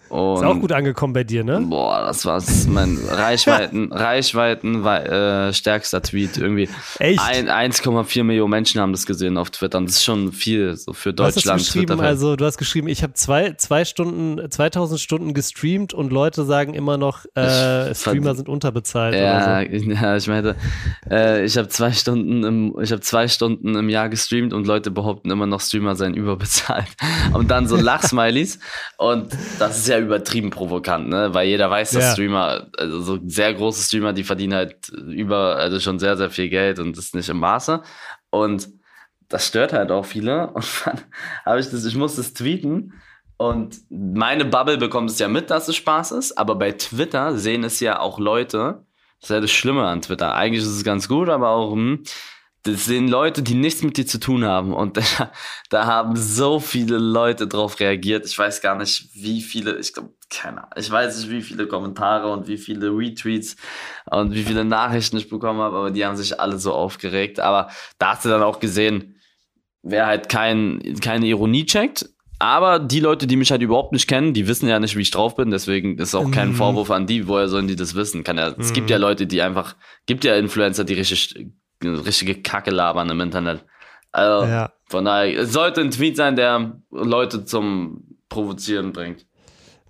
Und 0.09 0.37
ist 0.37 0.44
auch 0.44 0.61
gut 0.61 0.73
angekommen 0.73 1.12
bei 1.12 1.25
dir, 1.25 1.44
ne? 1.44 1.61
Boah, 1.61 2.05
das 2.07 2.25
war 2.25 2.42
mein 2.68 2.99
Reichweiten, 3.09 3.92
Reichweiten 3.92 4.85
äh, 4.85 5.53
stärkster 5.53 6.03
Tweet 6.03 6.38
irgendwie. 6.38 6.68
Echt? 6.99 7.21
1,4 7.21 8.25
Millionen 8.25 8.51
Menschen 8.51 8.81
haben 8.81 8.92
das 8.92 9.07
gesehen 9.07 9.37
auf 9.37 9.51
Twitter. 9.51 9.79
Und 9.79 9.88
das 9.88 9.97
ist 9.97 10.05
schon 10.05 10.33
viel 10.33 10.77
so 10.77 10.92
für 10.92 11.12
Deutschland. 11.12 11.47
Du 11.47 11.51
hast 11.51 11.73
geschrieben, 11.73 12.01
also 12.01 12.37
du 12.37 12.44
hast 12.44 12.59
geschrieben, 12.59 12.88
ich 12.88 13.03
habe 13.03 13.12
zwei, 13.14 13.53
zwei 13.53 13.85
Stunden, 13.85 14.51
2000 14.51 15.01
Stunden 15.01 15.35
gestreamt 15.35 15.94
und 15.94 16.12
Leute 16.12 16.44
sagen 16.44 16.75
immer 16.75 16.97
noch, 16.97 17.25
äh, 17.35 17.94
Streamer 17.94 18.35
sind 18.35 18.49
unterbezahlt. 18.49 19.14
Ja, 19.14 19.61
so. 19.61 19.75
ja 19.90 20.16
ich 20.16 20.29
meinte, 20.29 20.57
äh, 21.11 21.44
ich 21.44 21.57
habe 21.57 21.68
zwei 21.68 21.92
Stunden 21.92 22.44
im, 22.44 22.77
ich 22.81 22.92
habe 22.92 23.01
zwei 23.03 23.29
Stunden 23.29 23.75
im 23.75 23.88
Jahr 23.88 24.09
gestreamt 24.09 24.53
und 24.53 24.66
Leute 24.66 24.90
behaupten 24.90 25.31
immer 25.31 25.47
noch, 25.47 25.61
Streamer 25.61 25.97
seien 25.97 26.14
überbezahlt. 26.18 26.88
Und 27.33 27.51
dann 27.51 27.66
so 27.66 27.77
Lachsmileys 27.77 28.59
und 28.97 29.37
das 29.59 29.79
ist 29.79 29.88
ja 29.88 29.97
übertrieben 30.00 30.50
provokant, 30.50 31.08
ne? 31.08 31.34
Weil 31.34 31.48
jeder 31.48 31.70
weiß, 31.70 31.90
dass 31.90 32.04
ja. 32.04 32.12
Streamer, 32.12 32.68
also 32.76 33.00
so 33.00 33.18
sehr 33.26 33.52
große 33.54 33.82
Streamer, 33.82 34.12
die 34.12 34.24
verdienen 34.24 34.54
halt 34.54 34.88
über, 34.88 35.56
also 35.56 35.80
schon 35.80 35.98
sehr, 35.98 36.16
sehr 36.16 36.30
viel 36.30 36.48
Geld 36.48 36.78
und 36.78 36.96
das 36.96 37.06
ist 37.06 37.14
nicht 37.14 37.28
im 37.28 37.38
Maße. 37.38 37.82
Und 38.30 38.68
das 39.28 39.46
stört 39.46 39.72
halt 39.72 39.90
auch 39.90 40.04
viele. 40.04 40.48
Und 40.54 40.64
dann 40.84 41.00
habe 41.44 41.61
ich 41.61 41.70
das, 41.70 41.84
ich 41.84 41.96
muss 41.96 42.16
das 42.16 42.32
tweeten. 42.32 42.94
Und 43.37 43.76
meine 43.88 44.44
Bubble 44.44 44.78
bekommt 44.78 45.11
es 45.11 45.18
ja 45.18 45.28
mit, 45.28 45.50
dass 45.50 45.68
es 45.68 45.76
Spaß 45.76 46.12
ist, 46.12 46.37
aber 46.37 46.56
bei 46.56 46.72
Twitter 46.72 47.37
sehen 47.38 47.62
es 47.62 47.78
ja 47.78 48.00
auch 48.00 48.18
Leute. 48.18 48.84
Das 49.20 49.30
ist 49.30 49.34
ja 49.34 49.40
das 49.40 49.50
Schlimme 49.50 49.87
an 49.87 50.02
Twitter. 50.02 50.34
Eigentlich 50.34 50.62
ist 50.62 50.70
es 50.70 50.84
ganz 50.84 51.08
gut, 51.08 51.28
aber 51.28 51.50
auch, 51.50 51.72
hm, 51.72 52.02
das 52.64 52.87
sind 52.87 53.09
Leute, 53.09 53.42
die 53.42 53.55
nichts 53.55 53.83
mit 53.83 53.97
dir 53.97 54.07
zu 54.07 54.18
tun 54.18 54.44
haben. 54.44 54.75
Und 54.75 54.97
da, 55.18 55.33
da 55.71 55.87
haben 55.87 56.16
so 56.16 56.61
viele 56.61 56.99
Leute 56.99 57.47
drauf 57.47 57.81
reagiert. 57.81 58.27
Ich 58.27 58.38
weiß 58.38 58.61
gar 58.61 58.77
nicht, 58.77 59.09
wie 59.14 59.40
viele, 59.40 59.77
ich 59.79 59.92
glaube, 59.92 60.12
keine 60.31 60.59
Ahnung, 60.59 60.73
ich 60.77 60.90
weiß 60.90 61.18
nicht, 61.18 61.31
wie 61.31 61.42
viele 61.42 61.66
Kommentare 61.66 62.31
und 62.31 62.49
wie 62.49 62.59
viele 62.59 62.90
Retweets 62.90 63.57
und 64.11 64.35
wie 64.35 64.42
viele 64.42 64.64
Nachrichten 64.64 65.16
ich 65.16 65.29
bekommen 65.29 65.61
habe, 65.61 65.77
aber 65.77 65.90
die 65.90 66.05
haben 66.05 66.16
sich 66.16 66.38
alle 66.38 66.59
so 66.59 66.73
aufgeregt. 66.73 67.40
Aber 67.40 67.71
da 67.99 68.12
hast 68.12 68.25
du 68.25 68.29
dann 68.29 68.42
auch 68.42 68.61
gesehen, 68.61 69.16
wer 69.83 70.07
halt 70.07 70.29
kein, 70.29 70.83
keine 71.01 71.27
Ironie 71.27 71.64
checkt, 71.64 72.11
aber 72.38 72.79
die 72.79 73.01
Leute, 73.01 73.27
die 73.27 73.37
mich 73.37 73.51
halt 73.51 73.62
überhaupt 73.62 73.92
nicht 73.92 74.07
kennen, 74.07 74.33
die 74.33 74.47
wissen 74.47 74.68
ja 74.68 74.79
nicht, 74.79 74.97
wie 74.97 75.03
ich 75.03 75.11
drauf 75.11 75.35
bin. 75.35 75.51
Deswegen 75.51 75.99
ist 75.99 76.14
auch 76.14 76.31
kein 76.31 76.51
mhm. 76.51 76.55
Vorwurf 76.55 76.90
an 76.90 77.07
die. 77.07 77.27
Woher 77.27 77.49
sollen 77.49 77.66
die 77.66 77.75
das 77.75 77.97
wissen? 77.97 78.23
Kann 78.23 78.38
ja. 78.38 78.55
Es 78.59 78.73
gibt 78.73 78.90
ja 78.90 78.99
mhm. 78.99 79.03
Leute, 79.03 79.27
die 79.27 79.42
einfach, 79.42 79.75
gibt 80.07 80.25
ja 80.25 80.37
Influencer, 80.37 80.85
die 80.85 80.94
richtig, 80.94 81.35
richtige 81.83 82.43
Kacke 82.43 82.71
labern 82.71 83.11
im 83.11 83.21
Internet. 83.21 83.64
Also, 84.12 84.47
ja. 84.47 84.73
von 84.88 85.05
daher, 85.05 85.41
es 85.41 85.53
sollte 85.53 85.81
ein 85.81 85.91
Tweet 85.91 86.17
sein, 86.17 86.37
der 86.37 86.81
Leute 86.91 87.45
zum 87.45 88.17
Provozieren 88.29 88.93
bringt. 88.93 89.27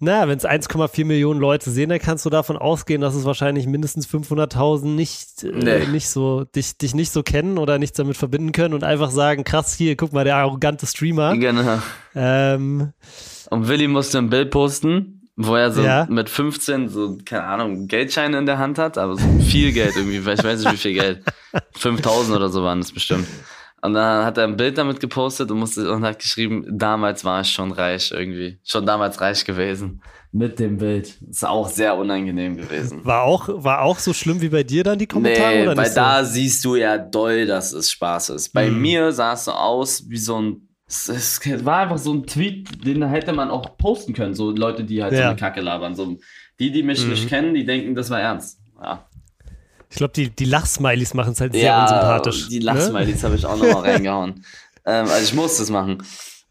Naja, 0.00 0.28
wenn 0.28 0.38
es 0.38 0.46
1,4 0.46 1.04
Millionen 1.04 1.40
Leute 1.40 1.70
sehen, 1.70 1.88
dann 1.88 1.98
kannst 1.98 2.24
du 2.24 2.30
davon 2.30 2.56
ausgehen, 2.56 3.00
dass 3.00 3.16
es 3.16 3.24
wahrscheinlich 3.24 3.66
mindestens 3.66 4.06
500.000 4.08 4.86
nicht, 4.86 5.42
äh, 5.42 5.48
nee. 5.48 5.70
äh, 5.70 5.86
nicht 5.88 6.08
so, 6.08 6.44
dich, 6.44 6.78
dich 6.78 6.94
nicht 6.94 7.10
so 7.10 7.24
kennen 7.24 7.58
oder 7.58 7.78
nichts 7.78 7.96
damit 7.96 8.16
verbinden 8.16 8.52
können 8.52 8.74
und 8.74 8.84
einfach 8.84 9.10
sagen, 9.10 9.42
krass, 9.42 9.74
hier, 9.74 9.96
guck 9.96 10.12
mal, 10.12 10.24
der 10.24 10.36
arrogante 10.36 10.86
Streamer. 10.86 11.36
Genau. 11.36 11.80
Ähm, 12.14 12.92
und 13.50 13.68
Willi 13.68 13.88
musste 13.88 14.18
ein 14.18 14.30
Bild 14.30 14.50
posten, 14.50 15.17
wo 15.40 15.54
er 15.54 15.70
so 15.70 15.82
ja. 15.82 16.06
mit 16.10 16.28
15 16.28 16.88
so, 16.88 17.16
keine 17.24 17.44
Ahnung, 17.44 17.86
Geldscheine 17.86 18.38
in 18.38 18.46
der 18.46 18.58
Hand 18.58 18.76
hat, 18.76 18.98
aber 18.98 19.16
so 19.16 19.26
viel 19.40 19.72
Geld 19.72 19.94
irgendwie, 19.96 20.16
ich 20.16 20.24
weiß 20.24 20.42
nicht, 20.42 20.72
wie 20.72 20.76
viel 20.76 20.94
Geld. 20.94 21.22
5000 21.76 22.36
oder 22.36 22.48
so 22.48 22.64
waren 22.64 22.80
das 22.80 22.90
bestimmt. 22.92 23.26
Und 23.80 23.94
dann 23.94 24.24
hat 24.24 24.36
er 24.36 24.44
ein 24.44 24.56
Bild 24.56 24.76
damit 24.76 24.98
gepostet 24.98 25.52
und, 25.52 25.60
musste, 25.60 25.92
und 25.92 26.04
hat 26.04 26.18
geschrieben, 26.18 26.66
damals 26.68 27.24
war 27.24 27.42
ich 27.42 27.50
schon 27.50 27.70
reich 27.70 28.10
irgendwie. 28.10 28.58
Schon 28.64 28.84
damals 28.84 29.20
reich 29.20 29.44
gewesen. 29.44 30.02
Mit 30.32 30.58
dem 30.58 30.78
Bild. 30.78 31.16
Ist 31.30 31.46
auch 31.46 31.68
sehr 31.68 31.96
unangenehm 31.96 32.56
gewesen. 32.56 33.04
War 33.04 33.22
auch, 33.22 33.48
war 33.48 33.82
auch 33.82 34.00
so 34.00 34.12
schlimm 34.12 34.40
wie 34.40 34.48
bei 34.48 34.64
dir 34.64 34.82
dann 34.82 34.98
die 34.98 35.06
Kommentare? 35.06 35.54
Nee, 35.54 35.62
oder 35.62 35.76
weil 35.76 35.94
da 35.94 36.24
so? 36.24 36.32
siehst 36.32 36.64
du 36.64 36.74
ja 36.74 36.98
doll, 36.98 37.46
dass 37.46 37.72
es 37.72 37.92
Spaß 37.92 38.30
ist. 38.30 38.52
Bei 38.52 38.68
mhm. 38.68 38.80
mir 38.80 39.12
sah 39.12 39.34
es 39.34 39.44
so 39.44 39.52
aus 39.52 40.08
wie 40.08 40.18
so 40.18 40.40
ein 40.40 40.67
es, 40.88 41.40
war 41.64 41.80
einfach 41.80 41.98
so 41.98 42.14
ein 42.14 42.26
Tweet, 42.26 42.84
den 42.84 43.06
hätte 43.06 43.32
man 43.32 43.50
auch 43.50 43.76
posten 43.76 44.14
können. 44.14 44.34
So 44.34 44.50
Leute, 44.50 44.84
die 44.84 45.02
halt 45.02 45.12
ja. 45.12 45.18
so 45.18 45.24
eine 45.26 45.36
Kacke 45.36 45.60
labern. 45.60 45.94
So, 45.94 46.18
die, 46.58 46.72
die 46.72 46.82
mich 46.82 47.04
mhm. 47.04 47.10
nicht 47.10 47.28
kennen, 47.28 47.54
die 47.54 47.66
denken, 47.66 47.94
das 47.94 48.08
war 48.10 48.20
ernst. 48.20 48.58
Ja. 48.82 49.06
Ich 49.90 49.96
glaube, 49.96 50.12
die, 50.14 50.30
die 50.30 50.44
Lachsmilies 50.44 51.14
machen 51.14 51.32
es 51.32 51.40
halt 51.40 51.52
sehr 51.52 51.62
ja, 51.62 51.82
unsympathisch. 51.82 52.48
Die? 52.48 52.58
Lachsmilies 52.60 53.16
ne? 53.16 53.22
habe 53.22 53.36
ich 53.36 53.46
auch 53.46 53.56
nochmal 53.56 53.90
reingehauen. 53.90 54.44
Ähm, 54.86 55.06
also 55.06 55.22
ich 55.22 55.34
musste 55.34 55.64
es 55.64 55.68
machen. 55.68 56.02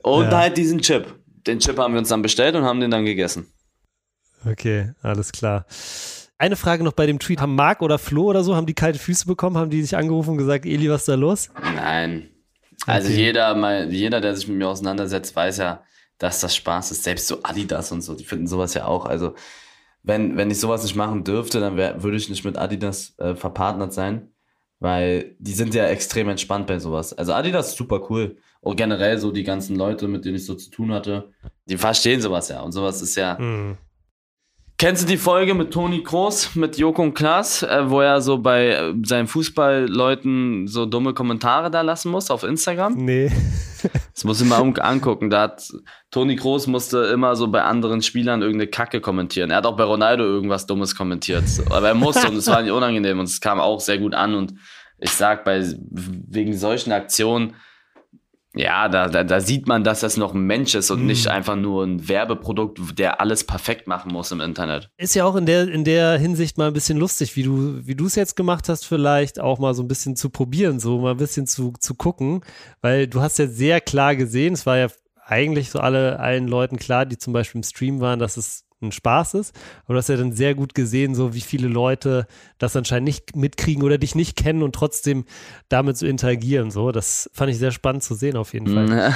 Und 0.04 0.26
ja. 0.26 0.38
halt 0.38 0.58
diesen 0.58 0.80
Chip. 0.80 1.08
Den 1.48 1.58
Chip 1.58 1.80
haben 1.80 1.94
wir 1.96 2.00
uns 2.00 2.10
dann 2.10 2.22
bestellt 2.22 2.56
und 2.56 2.66
haben 2.66 2.80
den 2.80 2.92
dann 2.92 3.04
gegessen. 3.04 3.48
Okay, 4.46 4.92
alles 5.02 5.32
klar. 5.32 5.66
Eine 6.38 6.56
Frage 6.56 6.84
noch 6.84 6.94
bei 6.94 7.08
dem 7.08 7.18
Tweet. 7.18 7.42
Haben 7.42 7.56
Marc 7.56 7.82
oder 7.82 7.98
Flo 7.98 8.26
oder 8.26 8.44
so, 8.44 8.56
haben 8.56 8.68
die 8.68 8.76
kalte 8.76 9.00
Füße 9.00 9.26
bekommen? 9.26 9.58
Haben 9.58 9.72
die 9.72 9.82
sich 9.82 9.98
angerufen 9.98 10.32
und 10.32 10.38
gesagt, 10.38 10.68
Eli, 10.68 10.88
was 10.88 11.02
ist 11.02 11.08
da 11.08 11.16
los? 11.16 11.50
Nein. 11.76 12.30
Also 12.88 13.10
okay. 13.10 13.18
jeder, 13.18 13.54
mal, 13.54 13.92
jeder, 13.94 14.22
der 14.22 14.36
sich 14.36 14.48
mit 14.48 14.58
mir 14.58 14.68
auseinandersetzt, 14.68 15.36
weiß 15.36 15.58
ja, 15.58 15.84
dass 16.18 16.40
das 16.40 16.56
Spaß 16.56 16.92
ist. 16.92 17.04
Selbst 17.04 17.28
so 17.28 17.40
Adidas 17.44 17.92
und 17.92 18.02
so, 18.02 18.16
die 18.16 18.24
finden 18.24 18.48
sowas 18.48 18.74
ja 18.74 18.86
auch. 18.86 19.06
Also 19.06 19.36
wenn, 20.04 20.38
wenn 20.38 20.50
ich 20.50 20.60
sowas 20.60 20.84
nicht 20.84 20.96
machen 20.96 21.24
dürfte, 21.24 21.60
dann 21.60 21.76
wär, 21.76 22.02
würde 22.02 22.18
ich 22.18 22.30
nicht 22.30 22.46
mit 22.46 22.58
Adidas 22.58 23.14
äh, 23.20 23.36
verpartnert 23.36 23.94
sein, 23.94 24.32
weil 24.80 25.36
die 25.40 25.54
sind 25.54 25.74
ja 25.74 25.86
extrem 25.88 26.30
entspannt 26.30 26.68
bei 26.68 26.80
sowas. 26.80 27.14
Also 27.14 27.34
Adidas 27.34 27.70
ist 27.70 27.78
super 27.78 28.10
cool. 28.10 28.38
Und 28.62 28.78
generell 28.78 29.18
so 29.18 29.32
die 29.32 29.44
ganzen 29.44 29.76
Leute, 29.76 30.08
mit 30.08 30.26
denen 30.26 30.36
ich 30.36 30.46
so 30.46 30.56
zu 30.56 30.70
tun 30.70 30.92
hatte, 30.94 31.32
die 31.66 31.78
verstehen 31.78 32.22
sowas 32.22 32.50
ja. 32.50 32.62
Und 32.62 32.72
sowas 32.72 33.02
ist 33.02 33.16
ja, 33.16 33.38
mhm. 33.38 33.78
Kennst 34.80 35.02
du 35.02 35.08
die 35.08 35.18
Folge 35.18 35.56
mit 35.56 35.74
Toni 35.74 36.04
Kroos, 36.04 36.56
mit 36.56 36.78
Joko 36.78 37.02
und 37.02 37.16
Klaas, 37.16 37.64
äh, 37.64 37.90
wo 37.90 38.00
er 38.00 38.22
so 38.22 38.38
bei 38.38 38.68
äh, 38.68 38.94
seinen 39.04 39.26
Fußballleuten 39.26 40.68
so 40.68 40.86
dumme 40.86 41.16
Kommentare 41.16 41.72
da 41.72 41.82
lassen 41.82 42.12
muss 42.12 42.30
auf 42.30 42.44
Instagram? 42.44 42.94
Nee. 42.94 43.32
das 44.14 44.24
muss 44.24 44.40
ich 44.40 44.48
mal 44.48 44.60
angucken. 44.60 45.32
Da 45.32 45.42
hat 45.42 45.68
Toni 46.12 46.36
Kroos 46.36 46.68
musste 46.68 47.06
immer 47.06 47.36
so 47.36 47.48
bei 47.48 47.64
anderen 47.64 48.04
Spielern 48.04 48.44
irgendeine 48.44 48.70
Kacke 48.70 49.02
kommentieren. 49.02 49.50
Er 49.50 49.58
hat 49.58 49.66
auch 49.66 49.76
bei 49.76 49.84
Ronaldo 49.84 50.24
irgendwas 50.24 50.68
Dummes 50.68 50.96
kommentiert. 50.96 51.46
Aber 51.72 51.88
er 51.88 51.96
musste 51.96 52.28
und 52.28 52.36
es 52.36 52.46
war 52.46 52.62
nicht 52.62 52.72
unangenehm 52.72 53.18
und 53.18 53.26
es 53.26 53.42
kam 53.42 53.60
auch 53.60 53.80
sehr 53.80 53.98
gut 53.98 54.14
an. 54.14 54.36
Und 54.36 54.54
ich 55.00 55.12
sag, 55.12 55.44
bei 55.44 55.66
wegen 55.90 56.56
solchen 56.56 56.92
Aktionen 56.92 57.56
ja, 58.58 58.90
da, 58.90 59.08
da, 59.08 59.24
da 59.24 59.40
sieht 59.40 59.68
man, 59.68 59.84
dass 59.84 60.00
das 60.00 60.18
noch 60.18 60.34
ein 60.34 60.42
Mensch 60.42 60.76
ist 60.76 60.92
und 60.92 61.02
mhm. 61.02 61.08
nicht 61.08 61.28
einfach 61.28 61.56
nur 61.56 61.84
ein 61.84 62.08
Werbeprodukt, 62.08 62.98
der 62.98 63.22
alles 63.22 63.44
perfekt 63.44 63.88
machen 63.88 64.12
muss 64.12 64.32
im 64.32 64.42
Internet. 64.42 64.90
Ist 64.98 65.16
ja 65.16 65.26
auch 65.26 65.36
in 65.36 65.46
der, 65.46 65.68
in 65.68 65.84
der 65.84 66.18
Hinsicht 66.18 66.58
mal 66.58 66.68
ein 66.68 66.74
bisschen 66.74 66.98
lustig, 66.98 67.36
wie 67.36 67.44
du, 67.44 67.86
wie 67.86 67.96
du 67.96 68.06
es 68.06 68.16
jetzt 68.16 68.36
gemacht 68.36 68.68
hast, 68.68 68.86
vielleicht 68.86 69.40
auch 69.40 69.60
mal 69.60 69.74
so 69.74 69.84
ein 69.84 69.88
bisschen 69.88 70.16
zu 70.16 70.30
probieren, 70.30 70.80
so 70.80 71.00
mal 71.00 71.12
ein 71.12 71.18
bisschen 71.18 71.48
zu, 71.48 71.74
zu 71.80 71.96
gucken, 71.96 72.42
weil 72.82 73.08
du 73.08 73.22
hast 73.22 73.38
ja 73.40 73.48
sehr 73.48 73.80
klar 73.80 74.16
gesehen, 74.16 74.54
es 74.54 74.66
war 74.66 74.78
ja 74.78 74.88
eigentlich 75.26 75.70
so 75.70 75.80
alle, 75.80 76.20
allen 76.20 76.48
Leuten 76.48 76.78
klar, 76.78 77.06
die 77.06 77.18
zum 77.18 77.34
Beispiel 77.34 77.60
im 77.60 77.64
Stream 77.64 78.00
waren, 78.00 78.20
dass 78.20 78.38
es 78.38 78.67
ein 78.82 78.92
Spaß 78.92 79.36
ist. 79.36 79.56
Aber 79.86 79.94
du 79.94 79.98
hast 80.00 80.10
ja 80.10 80.18
dann 80.18 80.34
sehr 80.34 80.56
gut 80.56 80.74
gesehen, 80.76 81.16
so 81.16 81.34
wie 81.34 81.42
viele 81.42 81.68
Leute 81.68 82.28
das 82.58 82.76
anscheinend 82.76 83.06
nicht 83.06 83.36
mitkriegen 83.36 83.84
oder 83.84 83.98
dich 83.98 84.16
nicht 84.16 84.36
kennen 84.36 84.64
und 84.64 84.76
trotzdem 84.76 85.26
damit 85.70 85.98
so 85.98 86.06
interagieren. 86.06 86.72
So, 86.72 86.92
das 86.92 87.30
fand 87.34 87.52
ich 87.52 87.58
sehr 87.58 87.72
spannend 87.72 88.04
zu 88.04 88.16
sehen 88.16 88.38
auf 88.38 88.54
jeden 88.54 88.68
Fall. 88.74 88.90
Ja. 88.90 89.16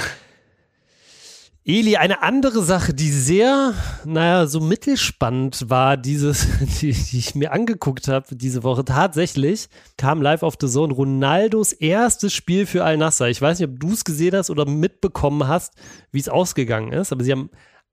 Eli, 1.64 1.96
eine 1.96 2.22
andere 2.22 2.60
Sache, 2.60 2.92
die 2.92 3.12
sehr, 3.12 3.72
naja, 4.04 4.48
so 4.48 4.58
mittelspannend 4.58 5.70
war, 5.70 5.96
dieses, 5.96 6.48
die, 6.80 6.90
die 6.90 7.18
ich 7.18 7.36
mir 7.36 7.52
angeguckt 7.52 8.08
habe 8.08 8.34
diese 8.34 8.64
Woche, 8.64 8.84
tatsächlich 8.84 9.68
kam 9.96 10.20
live 10.22 10.42
auf 10.42 10.56
The 10.60 10.66
Zone 10.66 10.92
Ronaldos 10.92 11.72
erstes 11.72 12.32
Spiel 12.32 12.66
für 12.66 12.82
Al-Nassr. 12.82 13.28
Ich 13.28 13.40
weiß 13.40 13.60
nicht, 13.60 13.68
ob 13.68 13.78
du 13.78 13.92
es 13.92 14.02
gesehen 14.02 14.34
hast 14.34 14.50
oder 14.50 14.66
mitbekommen 14.66 15.46
hast, 15.46 15.74
wie 16.10 16.18
es 16.18 16.28
ausgegangen 16.28 16.92
ist, 16.92 17.12
aber 17.12 17.22
sie 17.22 17.30
haben 17.30 17.48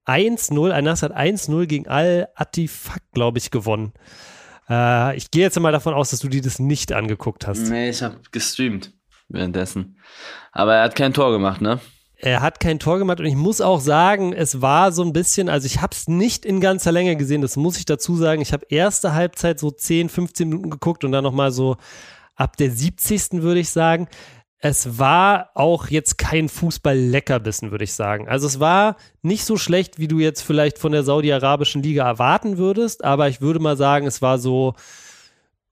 1-0, 0.05 0.71
Al-Nassr 0.71 1.09
hat 1.09 1.17
1-0 1.17 1.65
gegen 1.65 1.87
Al-Attifaq, 1.87 3.01
glaube 3.13 3.37
ich, 3.37 3.51
gewonnen. 3.51 3.93
Äh, 4.69 5.17
ich 5.17 5.31
gehe 5.31 5.43
jetzt 5.43 5.59
mal 5.59 5.71
davon 5.71 5.93
aus, 5.93 6.11
dass 6.11 6.19
du 6.19 6.27
dir 6.29 6.41
das 6.41 6.59
nicht 6.59 6.93
angeguckt 6.93 7.47
hast. 7.47 7.69
Nee, 7.69 7.89
ich 7.89 8.01
habe 8.01 8.17
gestreamt 8.31 8.93
währenddessen. 9.27 9.97
Aber 10.51 10.75
er 10.75 10.83
hat 10.83 10.95
kein 10.95 11.13
Tor 11.13 11.31
gemacht, 11.31 11.61
ne? 11.61 11.79
Er 12.21 12.41
hat 12.41 12.59
kein 12.59 12.79
Tor 12.79 12.99
gemacht 12.99 13.21
und 13.21 13.27
ich 13.27 13.35
muss 13.35 13.61
auch 13.61 13.79
sagen, 13.79 14.33
es 14.33 14.61
war 14.61 14.91
so 14.91 15.03
ein 15.03 15.13
bisschen, 15.13 15.47
also 15.47 15.65
ich 15.65 15.81
habe 15.81 15.95
es 15.95 16.09
nicht 16.09 16.43
in 16.43 16.59
ganzer 16.59 16.91
Länge 16.91 17.15
gesehen, 17.15 17.41
das 17.41 17.55
muss 17.55 17.77
ich 17.77 17.85
dazu 17.85 18.17
sagen. 18.17 18.41
Ich 18.41 18.51
habe 18.51 18.65
erste 18.67 19.13
Halbzeit 19.13 19.57
so 19.57 19.71
10, 19.71 20.09
15 20.09 20.49
Minuten 20.49 20.69
geguckt 20.69 21.05
und 21.05 21.13
dann 21.13 21.23
nochmal 21.23 21.51
so 21.51 21.77
ab 22.35 22.57
der 22.57 22.71
70. 22.71 23.41
würde 23.41 23.61
ich 23.61 23.69
sagen 23.69 24.09
es 24.59 24.99
war 24.99 25.51
auch 25.53 25.87
jetzt 25.87 26.17
kein 26.17 26.49
Fußball-Leckerbissen, 26.49 27.71
würde 27.71 27.85
ich 27.85 27.93
sagen. 27.93 28.27
Also 28.27 28.45
es 28.45 28.59
war 28.59 28.97
nicht 29.21 29.45
so 29.45 29.55
schlecht, 29.55 29.99
wie 29.99 30.09
du 30.09 30.19
jetzt 30.19 30.41
vielleicht 30.41 30.77
von 30.79 30.91
der 30.91 31.03
Saudi-Arabischen 31.03 31.81
Liga 31.81 32.05
erwarten 32.05 32.57
würdest, 32.57 33.03
aber 33.03 33.29
ich 33.29 33.39
würde 33.39 33.59
mal 33.59 33.77
sagen, 33.77 34.05
es 34.05 34.21
war 34.21 34.37
so 34.37 34.73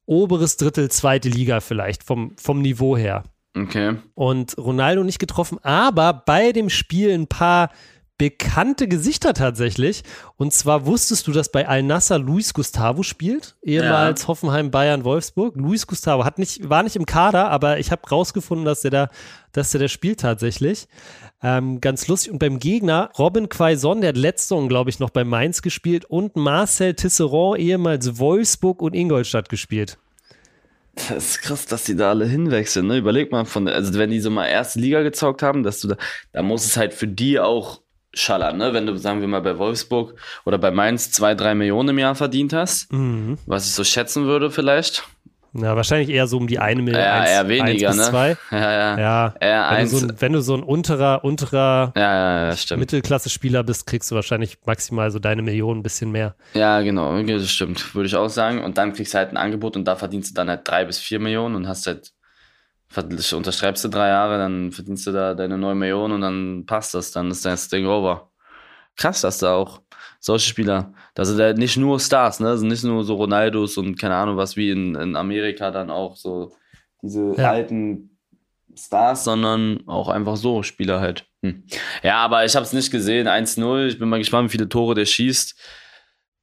oberes 0.06 0.56
Drittel, 0.56 0.90
zweite 0.90 1.28
Liga 1.28 1.60
vielleicht 1.60 2.04
vom, 2.04 2.36
vom 2.38 2.62
Niveau 2.62 2.96
her. 2.96 3.24
Okay. 3.58 3.98
Und 4.14 4.58
Ronaldo 4.58 5.04
nicht 5.04 5.20
getroffen, 5.20 5.58
aber 5.64 6.14
bei 6.14 6.54
dem 6.54 6.70
Spiel 6.70 7.12
ein 7.12 7.28
paar 7.28 7.72
bekannte 8.18 8.88
Gesichter 8.88 9.34
tatsächlich. 9.34 10.04
Und 10.38 10.54
zwar 10.54 10.86
wusstest 10.86 11.28
du, 11.28 11.32
dass 11.32 11.52
bei 11.52 11.68
Al-Nasser 11.68 12.20
Luis 12.20 12.54
Gustavo 12.54 13.04
spielt, 13.04 13.56
ehemals 13.62 14.24
ja. 14.24 14.28
Hoffenheim, 14.28 14.72
Bayern, 14.72 15.04
Wolfsburg. 15.04 15.56
Luis 15.56 15.86
Gustavo 15.88 16.26
hat 16.26 16.40
nicht, 16.40 16.68
war 16.70 16.84
nicht 16.84 16.96
im 16.96 17.06
Kader, 17.06 17.50
aber 17.50 17.80
ich 17.80 17.92
habe 17.92 18.08
rausgefunden, 18.10 18.66
dass 18.66 18.82
der 18.82 18.92
da, 18.92 19.10
dass 19.52 19.72
der 19.72 19.82
da 19.82 19.88
spielt 19.88 20.20
tatsächlich. 20.20 20.88
Ähm, 21.44 21.80
ganz 21.82 22.08
lustig. 22.08 22.32
Und 22.32 22.40
beim 22.40 22.60
Gegner 22.60 23.12
Robin 23.20 23.50
Quaison, 23.50 24.02
der 24.02 24.10
hat 24.10 24.18
letzte 24.18 24.48
Saison, 24.48 24.70
glaube 24.70 24.90
ich, 24.90 25.00
noch 25.00 25.12
bei 25.12 25.24
Mainz 25.24 25.62
gespielt 25.62 26.06
und 26.06 26.36
Marcel 26.36 26.96
Tisserand, 26.96 27.60
ehemals 27.60 28.18
Wolfsburg 28.18 28.82
und 28.82 28.96
Ingolstadt 28.96 29.50
gespielt. 29.50 30.00
Das 31.10 31.12
ist 31.12 31.42
krass, 31.42 31.68
dass 31.68 31.84
die 31.84 31.96
da 31.96 32.10
alle 32.10 32.26
hinwechseln. 32.26 32.88
Ne? 32.88 32.98
Überleg 32.98 33.32
mal, 33.32 33.46
von, 33.46 33.68
also 33.68 33.94
wenn 34.00 34.10
die 34.10 34.20
so 34.20 34.32
mal 34.32 34.48
erste 34.48 34.80
Liga 34.80 35.04
gezockt 35.04 35.44
haben, 35.44 35.62
dass 35.62 35.80
du 35.80 35.90
da, 35.90 35.98
da 36.32 36.42
muss 36.42 36.66
es 36.66 36.76
halt 36.76 36.96
für 36.96 37.08
die 37.08 37.40
auch 37.40 37.82
schallern, 38.20 38.58
ne? 38.58 38.74
Wenn 38.74 38.86
du, 38.86 38.96
sagen 38.98 39.22
wir 39.22 39.28
mal, 39.28 39.42
bei 39.42 39.58
Wolfsburg 39.58 40.16
oder 40.46 40.58
bei 40.58 40.72
Mainz 40.72 41.12
zwei, 41.12 41.36
drei 41.36 41.56
Millionen 41.56 41.90
im 41.90 42.00
Jahr 42.00 42.16
verdient 42.16 42.54
hast, 42.54 42.92
mhm. 42.92 43.38
was 43.46 43.66
ich 43.66 43.74
so 43.74 43.84
schätzen 43.84 44.26
würde 44.26 44.52
vielleicht. 44.52 45.04
Ja, 45.54 45.76
wahrscheinlich 45.76 46.10
eher 46.10 46.28
so 46.28 46.38
um 46.38 46.48
die 46.48 46.60
eine 46.60 46.82
Million. 46.82 47.02
Ja, 47.02 47.22
eins, 47.22 47.30
eher 47.30 47.48
weniger, 47.48 47.94
ne? 47.94 48.04
Zwei. 48.04 48.38
Ja, 48.52 48.72
ja. 48.72 49.00
ja 49.00 49.34
eher 49.40 49.78
wenn, 49.78 49.90
du 49.90 49.98
so 49.98 50.06
ein, 50.06 50.22
wenn 50.22 50.34
du 50.34 50.42
so 50.42 50.56
ein 50.56 50.64
unterer, 50.64 51.24
unterer 51.24 51.94
ja, 51.96 52.54
ja, 52.54 52.78
Mittelklasse-Spieler 52.78 53.64
bist, 53.64 53.88
kriegst 53.88 54.12
du 54.12 54.16
wahrscheinlich 54.16 54.58
maximal 54.66 55.10
so 55.10 55.20
deine 55.20 55.42
Million 55.42 55.80
ein 55.80 55.84
bisschen 55.84 56.12
mehr. 56.12 56.36
Ja, 56.54 56.82
genau, 56.82 57.22
das 57.24 57.50
stimmt, 57.50 57.96
würde 57.96 58.08
ich 58.08 58.16
auch 58.16 58.30
sagen. 58.30 58.64
Und 58.64 58.78
dann 58.78 58.94
kriegst 58.94 59.14
du 59.14 59.18
halt 59.18 59.32
ein 59.32 59.38
Angebot 59.38 59.76
und 59.76 59.86
da 59.86 59.96
verdienst 59.96 60.32
du 60.32 60.36
dann 60.36 60.50
halt 60.50 60.62
drei 60.66 60.86
bis 60.86 61.00
vier 61.00 61.20
Millionen 61.20 61.56
und 61.56 61.68
hast 61.68 61.88
halt 61.88 62.14
unterschreibst 62.96 63.84
du 63.84 63.90
drei 63.90 64.10
Jahre, 64.10 64.38
dann 64.38 64.72
verdienst 64.72 65.06
du 65.08 65.12
da 65.12 65.34
deine 65.34 65.58
neun 65.58 65.78
Millionen 65.78 66.16
und 66.16 66.22
dann 66.22 66.66
passt 66.66 66.94
das, 66.94 67.12
dann 67.12 67.32
ist 67.32 67.46
das 67.46 67.70
Ding 67.70 67.86
over. 67.86 68.32
Krass, 68.96 69.22
dass 69.22 69.40
da 69.40 69.56
auch 69.56 69.82
solche 70.20 70.48
Spieler, 70.48 70.94
das 71.14 71.28
sind 71.28 71.40
ja 71.40 71.54
nicht 71.54 71.78
nur 71.78 72.00
Stars, 72.00 72.40
ne, 72.40 72.48
das 72.48 72.62
sind 72.62 72.70
nicht 72.70 72.84
nur 72.84 73.04
so 73.04 73.16
Ronaldos 73.16 73.78
und 73.78 73.98
keine 74.00 74.16
Ahnung 74.16 74.38
was, 74.38 74.56
wie 74.56 74.72
in, 74.72 74.96
in 74.96 75.16
Amerika 75.16 75.72
dann 75.72 75.90
auch 75.90 76.16
so 76.16 76.54
diese 77.02 77.34
ja. 77.38 77.52
alten 77.52 78.18
Stars, 78.76 79.24
sondern 79.24 79.88
auch 79.88 80.10
einfach 80.10 80.38
so 80.38 80.64
Spieler 80.64 81.00
halt. 81.00 81.26
Hm. 81.44 81.64
Ja, 82.04 82.18
aber 82.18 82.46
ich 82.46 82.56
habe 82.56 82.66
es 82.66 82.74
nicht 82.74 82.92
gesehen, 82.92 83.28
1-0, 83.28 83.88
ich 83.88 84.00
bin 84.00 84.10
mal 84.10 84.20
gespannt, 84.20 84.50
wie 84.50 84.58
viele 84.58 84.70
Tore 84.70 84.96
der 84.96 85.06
schießt. 85.06 85.56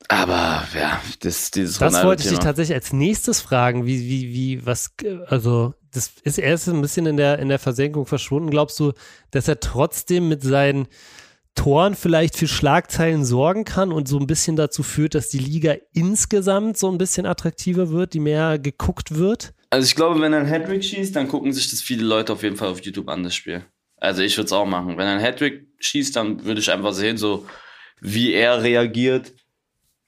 Aber 0.08 0.66
ja, 0.78 1.00
das, 1.20 1.50
dieses 1.50 1.78
Das 1.78 2.04
wollte 2.04 2.24
ich 2.24 2.28
dich 2.28 2.38
tatsächlich 2.38 2.74
als 2.74 2.92
nächstes 2.92 3.40
fragen, 3.40 3.86
wie, 3.86 4.00
wie, 4.00 4.32
wie, 4.34 4.66
was, 4.66 4.94
also, 5.26 5.74
das 5.94 6.12
ist 6.24 6.38
erst 6.38 6.68
ein 6.68 6.82
bisschen 6.82 7.06
in 7.06 7.16
der, 7.16 7.38
in 7.38 7.48
der 7.48 7.58
Versenkung 7.58 8.04
verschwunden. 8.04 8.50
Glaubst 8.50 8.78
du, 8.80 8.92
dass 9.30 9.48
er 9.48 9.60
trotzdem 9.60 10.28
mit 10.28 10.42
seinen 10.42 10.88
Toren 11.54 11.94
vielleicht 11.94 12.36
für 12.36 12.48
Schlagzeilen 12.48 13.24
sorgen 13.24 13.64
kann 13.64 13.92
und 13.92 14.08
so 14.08 14.18
ein 14.18 14.26
bisschen 14.26 14.56
dazu 14.56 14.82
führt, 14.82 15.14
dass 15.14 15.28
die 15.28 15.38
Liga 15.38 15.76
insgesamt 15.92 16.76
so 16.76 16.90
ein 16.90 16.98
bisschen 16.98 17.26
attraktiver 17.26 17.90
wird, 17.90 18.12
die 18.12 18.20
mehr 18.20 18.58
geguckt 18.58 19.14
wird? 19.14 19.54
Also 19.70 19.86
ich 19.86 19.94
glaube, 19.94 20.20
wenn 20.20 20.32
er 20.32 20.40
einen 20.40 20.48
Hattrick 20.48 20.84
schießt, 20.84 21.14
dann 21.14 21.28
gucken 21.28 21.52
sich 21.52 21.70
das 21.70 21.80
viele 21.80 22.04
Leute 22.04 22.32
auf 22.32 22.42
jeden 22.42 22.56
Fall 22.56 22.68
auf 22.68 22.84
YouTube 22.84 23.08
an, 23.08 23.22
das 23.22 23.34
Spiel. 23.34 23.64
Also 23.98 24.22
ich 24.22 24.36
würde 24.36 24.46
es 24.46 24.52
auch 24.52 24.66
machen. 24.66 24.98
Wenn 24.98 25.06
er 25.06 25.12
einen 25.12 25.22
Hattrick 25.22 25.68
schießt, 25.78 26.16
dann 26.16 26.44
würde 26.44 26.60
ich 26.60 26.70
einfach 26.70 26.92
sehen, 26.92 27.16
so 27.16 27.46
wie 28.00 28.32
er 28.32 28.62
reagiert 28.62 29.32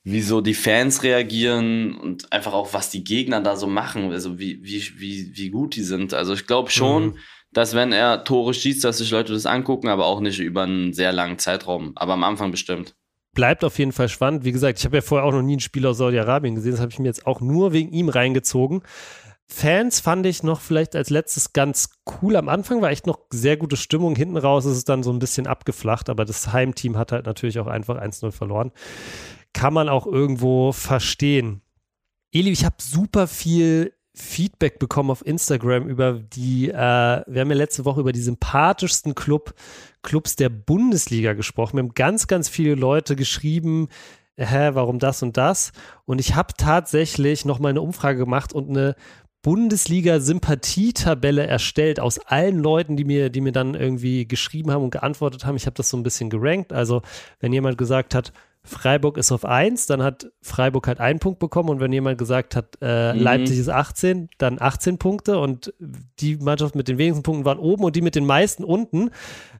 wie 0.06 0.22
so 0.22 0.40
die 0.40 0.54
Fans 0.54 1.02
reagieren 1.02 1.96
und 1.96 2.32
einfach 2.32 2.52
auch, 2.52 2.72
was 2.72 2.90
die 2.90 3.02
Gegner 3.02 3.40
da 3.40 3.56
so 3.56 3.66
machen, 3.66 4.12
also 4.12 4.38
wie, 4.38 4.62
wie, 4.62 4.80
wie, 4.98 5.32
wie 5.34 5.50
gut 5.50 5.74
die 5.74 5.82
sind. 5.82 6.14
Also 6.14 6.32
ich 6.32 6.46
glaube 6.46 6.70
schon, 6.70 7.06
mhm. 7.06 7.14
dass 7.52 7.74
wenn 7.74 7.90
er 7.90 8.22
Tore 8.22 8.54
schießt, 8.54 8.84
dass 8.84 8.98
sich 8.98 9.10
Leute 9.10 9.32
das 9.32 9.46
angucken, 9.46 9.88
aber 9.88 10.06
auch 10.06 10.20
nicht 10.20 10.38
über 10.38 10.62
einen 10.62 10.92
sehr 10.92 11.12
langen 11.12 11.40
Zeitraum. 11.40 11.90
Aber 11.96 12.12
am 12.12 12.22
Anfang 12.22 12.52
bestimmt. 12.52 12.94
Bleibt 13.34 13.64
auf 13.64 13.80
jeden 13.80 13.90
Fall 13.90 14.08
spannend. 14.08 14.44
Wie 14.44 14.52
gesagt, 14.52 14.78
ich 14.78 14.84
habe 14.84 14.98
ja 14.98 15.02
vorher 15.02 15.26
auch 15.26 15.32
noch 15.32 15.42
nie 15.42 15.56
ein 15.56 15.60
Spiel 15.60 15.84
aus 15.84 15.98
Saudi-Arabien 15.98 16.54
gesehen. 16.54 16.70
Das 16.70 16.80
habe 16.80 16.92
ich 16.92 17.00
mir 17.00 17.08
jetzt 17.08 17.26
auch 17.26 17.40
nur 17.40 17.72
wegen 17.72 17.90
ihm 17.90 18.08
reingezogen. 18.08 18.82
Fans 19.48 19.98
fand 19.98 20.24
ich 20.26 20.44
noch 20.44 20.60
vielleicht 20.60 20.94
als 20.94 21.10
letztes 21.10 21.52
ganz 21.52 21.90
cool. 22.22 22.36
Am 22.36 22.48
Anfang 22.48 22.80
war 22.80 22.90
echt 22.90 23.08
noch 23.08 23.18
sehr 23.30 23.56
gute 23.56 23.76
Stimmung. 23.76 24.14
Hinten 24.14 24.36
raus 24.36 24.66
ist 24.66 24.76
es 24.76 24.84
dann 24.84 25.02
so 25.02 25.12
ein 25.12 25.18
bisschen 25.18 25.48
abgeflacht, 25.48 26.08
aber 26.10 26.24
das 26.24 26.52
Heimteam 26.52 26.96
hat 26.96 27.10
halt 27.10 27.26
natürlich 27.26 27.58
auch 27.58 27.66
einfach 27.66 28.00
1-0 28.00 28.30
verloren 28.30 28.70
kann 29.56 29.72
man 29.72 29.88
auch 29.88 30.06
irgendwo 30.06 30.70
verstehen. 30.70 31.62
Eli, 32.30 32.50
ich 32.50 32.66
habe 32.66 32.76
super 32.78 33.26
viel 33.26 33.94
Feedback 34.14 34.78
bekommen 34.78 35.10
auf 35.10 35.24
Instagram 35.24 35.88
über 35.88 36.12
die, 36.12 36.68
äh, 36.68 36.74
wir 36.74 37.40
haben 37.40 37.50
ja 37.50 37.56
letzte 37.56 37.86
Woche 37.86 38.00
über 38.00 38.12
die 38.12 38.20
sympathischsten 38.20 39.14
Club, 39.14 39.54
Clubs 40.02 40.36
der 40.36 40.50
Bundesliga 40.50 41.32
gesprochen. 41.32 41.78
Wir 41.78 41.84
haben 41.84 41.94
ganz, 41.94 42.26
ganz 42.26 42.50
viele 42.50 42.74
Leute 42.74 43.16
geschrieben, 43.16 43.88
hä, 44.36 44.72
warum 44.74 44.98
das 44.98 45.22
und 45.22 45.38
das? 45.38 45.72
Und 46.04 46.18
ich 46.18 46.34
habe 46.34 46.52
tatsächlich 46.58 47.46
nochmal 47.46 47.70
eine 47.70 47.80
Umfrage 47.80 48.18
gemacht 48.18 48.52
und 48.52 48.68
eine 48.68 48.94
Bundesliga-Sympathietabelle 49.40 51.46
erstellt 51.46 51.98
aus 51.98 52.18
allen 52.18 52.58
Leuten, 52.58 52.98
die 52.98 53.04
mir, 53.04 53.30
die 53.30 53.40
mir 53.40 53.52
dann 53.52 53.74
irgendwie 53.74 54.28
geschrieben 54.28 54.70
haben 54.70 54.84
und 54.84 54.90
geantwortet 54.90 55.46
haben. 55.46 55.56
Ich 55.56 55.64
habe 55.64 55.76
das 55.76 55.88
so 55.88 55.96
ein 55.96 56.02
bisschen 56.02 56.28
gerankt. 56.28 56.74
Also, 56.74 57.00
wenn 57.40 57.54
jemand 57.54 57.78
gesagt 57.78 58.14
hat, 58.14 58.34
Freiburg 58.66 59.16
ist 59.16 59.32
auf 59.32 59.44
1, 59.44 59.86
dann 59.86 60.02
hat 60.02 60.26
Freiburg 60.42 60.86
halt 60.88 61.00
einen 61.00 61.20
Punkt 61.20 61.38
bekommen 61.38 61.68
und 61.68 61.80
wenn 61.80 61.92
jemand 61.92 62.18
gesagt 62.18 62.56
hat, 62.56 62.76
äh, 62.82 63.14
mhm. 63.14 63.20
Leipzig 63.20 63.58
ist 63.58 63.68
18, 63.68 64.28
dann 64.38 64.60
18 64.60 64.98
Punkte 64.98 65.38
und 65.38 65.72
die 66.18 66.36
Mannschaft 66.36 66.74
mit 66.74 66.88
den 66.88 66.98
wenigsten 66.98 67.22
Punkten 67.22 67.44
waren 67.44 67.58
oben 67.58 67.84
und 67.84 67.96
die 67.96 68.02
mit 68.02 68.14
den 68.14 68.26
meisten 68.26 68.64
unten. 68.64 69.10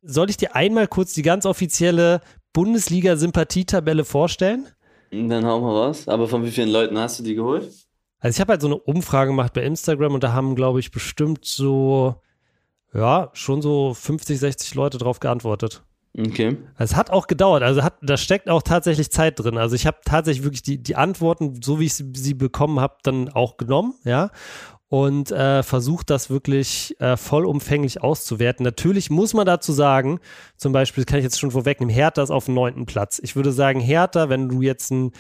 Soll 0.03 0.29
ich 0.29 0.37
dir 0.37 0.55
einmal 0.55 0.89
kurz 0.89 1.15
die 1.15 1.23
ganz 1.23 1.47
offizielle 1.47 2.21
Bundesliga-Sympathietabelle 2.53 4.05
vorstellen? 4.05 4.67
Dann 5.11 5.47
hau 5.47 5.61
mal 5.61 5.87
raus. 5.87 6.09
Aber 6.09 6.27
von 6.27 6.45
wie 6.45 6.51
vielen 6.51 6.71
Leuten 6.71 6.99
hast 6.99 7.21
du 7.21 7.23
die 7.23 7.35
geholt? 7.35 7.71
Also 8.19 8.37
ich 8.37 8.41
habe 8.41 8.53
halt 8.53 8.61
so 8.61 8.69
eine 8.69 8.77
Umfrage 8.77 9.31
gemacht 9.31 9.53
bei 9.53 9.63
Instagram 9.63 10.15
und 10.15 10.25
da 10.25 10.33
haben, 10.33 10.57
glaube 10.57 10.81
ich, 10.81 10.91
bestimmt 10.91 11.45
so, 11.45 12.17
ja, 12.93 13.31
schon 13.35 13.63
so 13.63 13.95
50, 13.95 14.39
60 14.39 14.75
Leute 14.75 14.99
drauf 14.99 15.21
geantwortet. 15.21 15.85
Okay. 16.19 16.57
Es 16.79 16.97
hat 16.97 17.11
auch 17.11 17.27
gedauert, 17.27 17.63
also 17.63 17.83
hat, 17.83 17.95
da 18.01 18.17
steckt 18.17 18.49
auch 18.49 18.63
tatsächlich 18.63 19.11
Zeit 19.11 19.39
drin. 19.39 19.59
Also 19.59 19.77
ich 19.77 19.87
habe 19.87 19.99
tatsächlich 20.05 20.45
wirklich 20.45 20.63
die, 20.63 20.83
die 20.83 20.97
Antworten, 20.97 21.61
so 21.63 21.79
wie 21.79 21.87
ich 21.87 21.95
sie, 21.95 22.11
sie 22.15 22.35
bekommen 22.35 22.81
habe, 22.81 22.97
dann 23.03 23.29
auch 23.29 23.57
genommen, 23.57 23.95
ja. 24.05 24.31
Und 24.89 25.33
äh, 25.33 25.65
versucht 25.65 26.11
das 26.11 26.31
wirklich 26.31 26.95
äh, 27.01 27.17
vollumfänglich 27.17 28.03
auszuwerten. 28.03 28.63
Natürlich 28.63 29.11
muss 29.11 29.35
man 29.35 29.45
dazu 29.45 29.73
sagen, 29.73 30.21
zum 30.57 30.73
Beispiel, 30.73 31.03
das 31.03 31.11
kann 31.11 31.19
ich 31.19 31.25
jetzt 31.25 31.41
schon 31.41 31.51
vorwegnehmen, 31.51 31.93
Hertha 31.93 32.23
ist 32.23 32.31
auf 32.31 32.45
dem 32.45 32.55
neunten 32.55 32.87
Platz. 32.87 33.21
Ich 33.23 33.35
würde 33.35 33.51
sagen, 33.51 33.81
Hertha, 33.81 34.29
wenn 34.29 34.49
du 34.49 34.63
jetzt 34.63 34.91
ein 34.93 35.13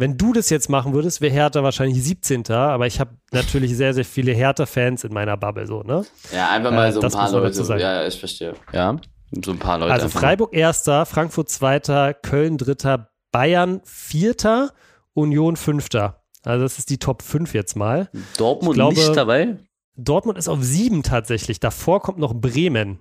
wenn 0.00 0.16
du 0.16 0.32
das 0.32 0.48
jetzt 0.48 0.70
machen 0.70 0.94
würdest, 0.94 1.20
wäre 1.20 1.32
Hertha 1.32 1.64
wahrscheinlich 1.64 2.00
17. 2.04 2.48
Aber 2.52 2.86
ich 2.86 3.00
habe 3.00 3.16
natürlich 3.32 3.76
sehr, 3.76 3.92
sehr 3.92 4.04
viele 4.04 4.30
Hertha-Fans 4.30 5.02
in 5.02 5.12
meiner 5.12 5.36
Bubble, 5.36 5.66
so, 5.66 5.82
ne? 5.82 6.04
Ja, 6.32 6.50
einfach 6.50 6.70
mal 6.70 6.88
äh, 6.88 6.92
so 6.92 7.00
ein 7.00 7.10
paar 7.10 7.32
Leute. 7.32 7.60
Ja, 7.80 8.06
ich 8.06 8.16
verstehe. 8.16 8.54
Ja. 8.72 8.96
So 9.30 9.52
ein 9.52 9.58
paar 9.58 9.78
Leute. 9.78 9.92
Also 9.92 10.08
Freiburg 10.08 10.54
erster, 10.54 11.06
Frankfurt 11.06 11.50
zweiter, 11.50 12.14
Köln 12.14 12.56
dritter, 12.58 13.10
Bayern 13.30 13.80
vierter, 13.84 14.72
Union 15.14 15.56
fünfter. 15.56 16.22
Also 16.44 16.62
das 16.62 16.78
ist 16.78 16.90
die 16.90 16.98
Top 16.98 17.22
5 17.22 17.52
jetzt 17.52 17.76
mal. 17.76 18.08
Dortmund 18.36 18.74
glaube, 18.74 18.94
nicht 18.94 19.16
dabei? 19.16 19.58
Dortmund 19.96 20.38
ist 20.38 20.48
auf 20.48 20.62
sieben 20.62 21.02
tatsächlich. 21.02 21.60
Davor 21.60 22.00
kommt 22.00 22.18
noch 22.18 22.34
Bremen. 22.34 23.00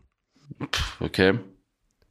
Okay. 1.00 1.40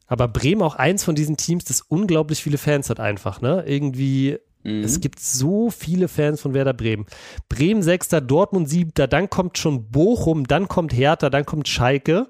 Aber 0.06 0.28
Bremen 0.28 0.62
auch 0.62 0.76
eins 0.76 1.02
von 1.02 1.14
diesen 1.14 1.36
Teams, 1.36 1.64
das 1.64 1.80
unglaublich 1.80 2.42
viele 2.42 2.58
Fans 2.58 2.88
hat 2.90 3.00
einfach, 3.00 3.40
ne? 3.40 3.64
Irgendwie, 3.66 4.38
mhm. 4.62 4.84
es 4.84 5.00
gibt 5.00 5.18
so 5.18 5.70
viele 5.70 6.06
Fans 6.06 6.40
von 6.40 6.54
Werder 6.54 6.74
Bremen. 6.74 7.06
Bremen 7.48 7.82
sechster, 7.82 8.20
Dortmund 8.20 8.68
siebter, 8.68 9.08
dann 9.08 9.28
kommt 9.28 9.58
schon 9.58 9.90
Bochum, 9.90 10.46
dann 10.46 10.68
kommt 10.68 10.94
Hertha, 10.94 11.28
dann 11.28 11.44
kommt 11.44 11.66
Schalke. 11.66 12.28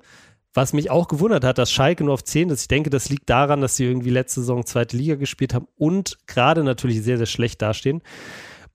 Was 0.57 0.73
mich 0.73 0.91
auch 0.91 1.07
gewundert 1.07 1.45
hat, 1.45 1.59
dass 1.59 1.71
Schalke 1.71 2.03
nur 2.03 2.15
auf 2.15 2.25
10 2.25 2.49
ist. 2.49 2.63
Ich 2.63 2.69
denke, 2.69 2.89
das 2.89 3.11
liegt 3.11 3.29
daran, 3.29 3.61
dass 3.61 3.77
sie 3.77 3.85
irgendwie 3.85 4.09
letzte 4.09 4.41
Saison 4.41 4.65
zweite 4.65 4.97
Liga 4.97 5.17
gespielt 5.17 5.53
haben 5.53 5.69
und 5.77 6.17
gerade 6.27 6.65
natürlich 6.65 7.03
sehr, 7.03 7.19
sehr 7.19 7.27
schlecht 7.27 7.61
dastehen. 7.61 8.01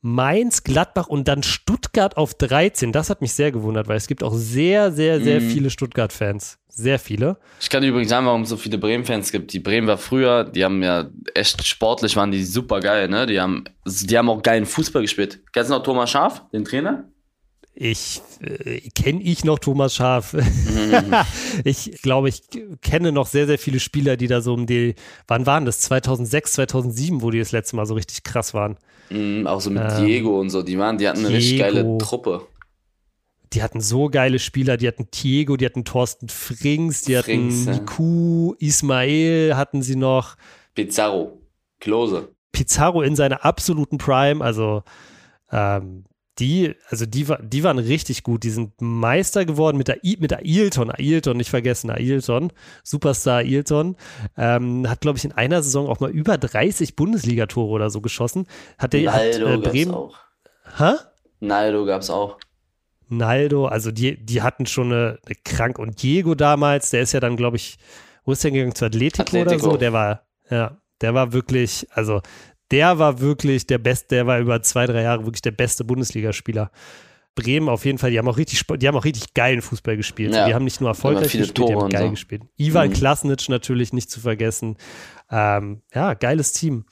Mainz, 0.03 0.63
Gladbach 0.63 1.07
und 1.07 1.27
dann 1.27 1.41
Stuttgart 1.41 2.17
auf 2.17 2.35
13. 2.35 2.91
Das 2.91 3.09
hat 3.09 3.21
mich 3.21 3.33
sehr 3.33 3.51
gewundert, 3.51 3.87
weil 3.87 3.97
es 3.97 4.05
gibt 4.05 4.23
auch 4.23 4.35
sehr, 4.35 4.91
sehr, 4.91 5.21
sehr 5.21 5.41
mhm. 5.41 5.49
viele 5.49 5.69
Stuttgart-Fans. 5.71 6.59
Sehr 6.67 6.99
viele. 6.99 7.37
Ich 7.59 7.69
kann 7.71 7.83
übrigens 7.83 8.09
sagen, 8.09 8.27
warum 8.27 8.43
es 8.43 8.49
so 8.49 8.57
viele 8.57 8.77
Bremen-Fans 8.77 9.31
gibt. 9.31 9.51
Die 9.51 9.59
Bremen 9.59 9.87
war 9.87 9.97
früher, 9.97 10.43
die 10.43 10.63
haben 10.63 10.83
ja 10.83 11.09
echt 11.33 11.65
sportlich, 11.67 12.15
waren 12.15 12.31
die 12.31 12.43
super 12.43 12.79
geil, 12.79 13.07
ne? 13.07 13.25
Die 13.25 13.41
haben, 13.41 13.63
die 13.85 14.17
haben 14.17 14.29
auch 14.29 14.43
geilen 14.43 14.67
Fußball 14.67 15.01
gespielt. 15.01 15.41
Kennst 15.51 15.71
du 15.71 15.75
noch 15.75 15.83
Thomas 15.83 16.11
Schaf, 16.11 16.47
den 16.51 16.63
Trainer? 16.63 17.10
Ich 17.81 18.21
äh, 18.41 18.79
kenne 18.91 19.23
ich 19.23 19.43
noch 19.43 19.57
Thomas 19.57 19.95
Schaf. 19.95 20.35
ich 21.63 21.99
glaube, 22.03 22.29
ich 22.29 22.43
kenne 22.81 23.11
noch 23.11 23.25
sehr, 23.25 23.47
sehr 23.47 23.57
viele 23.57 23.79
Spieler, 23.79 24.17
die 24.17 24.27
da 24.27 24.41
so 24.41 24.53
um 24.53 24.67
die, 24.67 24.93
wann 25.27 25.47
waren 25.47 25.65
das? 25.65 25.79
2006, 25.81 26.53
2007, 26.53 27.23
wo 27.23 27.31
die 27.31 27.39
das 27.39 27.51
letzte 27.51 27.75
Mal 27.75 27.87
so 27.87 27.95
richtig 27.95 28.23
krass 28.23 28.53
waren. 28.53 28.77
Mm, 29.09 29.47
auch 29.47 29.61
so 29.61 29.71
mit 29.71 29.81
ähm, 29.81 30.05
Diego 30.05 30.39
und 30.39 30.51
so, 30.51 30.61
die 30.61 30.77
waren, 30.77 30.99
die 30.99 31.09
hatten 31.09 31.25
eine 31.25 31.29
Diego, 31.29 31.37
richtig 31.37 31.59
geile 31.59 31.97
Truppe. 31.97 32.47
Die 33.53 33.63
hatten 33.63 33.81
so 33.81 34.09
geile 34.09 34.37
Spieler, 34.37 34.77
die 34.77 34.87
hatten 34.87 35.07
Diego, 35.11 35.57
die 35.57 35.65
hatten 35.65 35.83
Thorsten 35.83 36.29
Frings, 36.29 37.01
die 37.01 37.15
Frings, 37.15 37.65
hatten 37.65 37.79
Niku, 37.79 38.55
ja. 38.59 38.67
Ismail 38.67 39.55
hatten 39.55 39.81
sie 39.81 39.95
noch. 39.95 40.35
Pizarro, 40.75 41.41
Klose. 41.79 42.29
Pizarro 42.51 43.01
in 43.01 43.15
seiner 43.15 43.43
absoluten 43.43 43.97
Prime, 43.97 44.43
also 44.43 44.83
ähm, 45.51 46.05
die, 46.41 46.75
also 46.89 47.05
die, 47.05 47.25
die 47.41 47.63
waren 47.63 47.77
richtig 47.77 48.23
gut. 48.23 48.43
Die 48.43 48.49
sind 48.49 48.73
Meister 48.81 49.45
geworden 49.45 49.77
mit, 49.77 49.87
der, 49.87 49.99
mit 50.01 50.33
Ailton. 50.33 50.91
Ailton, 50.91 51.37
nicht 51.37 51.51
vergessen, 51.51 51.91
Ailton. 51.91 52.51
Superstar 52.83 53.37
Ailton. 53.39 53.95
Ähm, 54.35 54.89
hat, 54.89 55.01
glaube 55.01 55.19
ich, 55.19 55.25
in 55.25 55.31
einer 55.31 55.61
Saison 55.61 55.87
auch 55.87 55.99
mal 55.99 56.09
über 56.09 56.37
30 56.37 56.95
Bundesligatore 56.95 57.69
oder 57.69 57.89
so 57.91 58.01
geschossen. 58.01 58.47
Hat 58.79 58.93
der 58.93 59.03
Naldo 59.03 59.49
hat, 59.49 59.53
äh, 59.53 59.69
Bremen. 59.69 59.93
Auch. 59.93 60.17
Hä? 60.77 60.93
Naldo 61.39 61.85
gab's 61.85 62.09
auch. 62.09 62.37
Naldo, 63.07 63.67
also 63.67 63.91
die, 63.91 64.17
die 64.17 64.41
hatten 64.41 64.65
schon 64.65 64.91
eine, 64.91 65.19
eine 65.25 65.35
Krank. 65.45 65.77
Und 65.77 66.01
Diego 66.01 66.33
damals, 66.33 66.89
der 66.89 67.01
ist 67.01 67.11
ja 67.11 67.19
dann, 67.19 67.37
glaube 67.37 67.57
ich, 67.57 67.77
wo 68.25 68.31
ist 68.31 68.43
der 68.43 68.51
gegangen? 68.51 68.73
Zu 68.73 68.85
Atletico, 68.85 69.21
Atletico, 69.21 69.51
oder 69.51 69.59
so? 69.59 69.77
Der 69.77 69.93
war, 69.93 70.25
ja, 70.49 70.77
der 71.01 71.13
war 71.13 71.33
wirklich, 71.33 71.87
also 71.91 72.21
der 72.71 72.99
war 72.99 73.19
wirklich 73.19 73.67
der 73.67 73.77
Beste, 73.77 74.15
der 74.15 74.27
war 74.27 74.39
über 74.39 74.61
zwei, 74.63 74.85
drei 74.85 75.03
Jahre 75.03 75.25
wirklich 75.25 75.41
der 75.41 75.51
beste 75.51 75.83
Bundesligaspieler. 75.83 76.71
Bremen 77.35 77.69
auf 77.69 77.85
jeden 77.85 77.97
Fall, 77.97 78.11
die 78.11 78.19
haben 78.19 78.27
auch 78.27 78.37
richtig, 78.37 78.61
die 78.67 78.87
haben 78.87 78.97
auch 78.97 79.05
richtig 79.05 79.33
geilen 79.33 79.61
Fußball 79.61 79.95
gespielt. 79.95 80.33
Ja, 80.33 80.47
die 80.47 80.53
haben 80.53 80.65
nicht 80.65 80.81
nur 80.81 80.89
erfolgreich 80.89 81.31
gespielt, 81.31 81.55
Tore 81.55 81.69
die 81.69 81.75
haben 81.75 81.89
geil 81.89 82.03
so. 82.05 82.11
gespielt. 82.11 82.43
Ivan 82.57 82.89
mhm. 82.89 82.93
Klasnic 82.93 83.47
natürlich 83.47 83.93
nicht 83.93 84.11
zu 84.11 84.19
vergessen. 84.19 84.77
Ähm, 85.29 85.81
ja, 85.93 86.13
geiles 86.13 86.51
Team. 86.51 86.85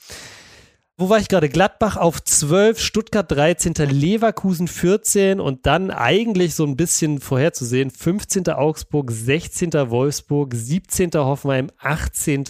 wo 0.97 1.09
war 1.09 1.19
ich 1.19 1.27
gerade? 1.27 1.49
Gladbach 1.49 1.97
auf 1.97 2.23
12, 2.23 2.79
Stuttgart 2.79 3.29
13., 3.29 3.73
Leverkusen 3.89 4.69
14 4.69 5.41
und 5.41 5.65
dann 5.65 5.91
eigentlich 5.91 6.55
so 6.55 6.65
ein 6.65 6.77
bisschen 6.77 7.19
vorherzusehen, 7.19 7.91
15. 7.91 8.47
Augsburg, 8.47 9.11
16. 9.11 9.73
Wolfsburg, 9.73 10.53
17. 10.55 11.11
Hoffenheim, 11.15 11.69
18. 11.79 12.45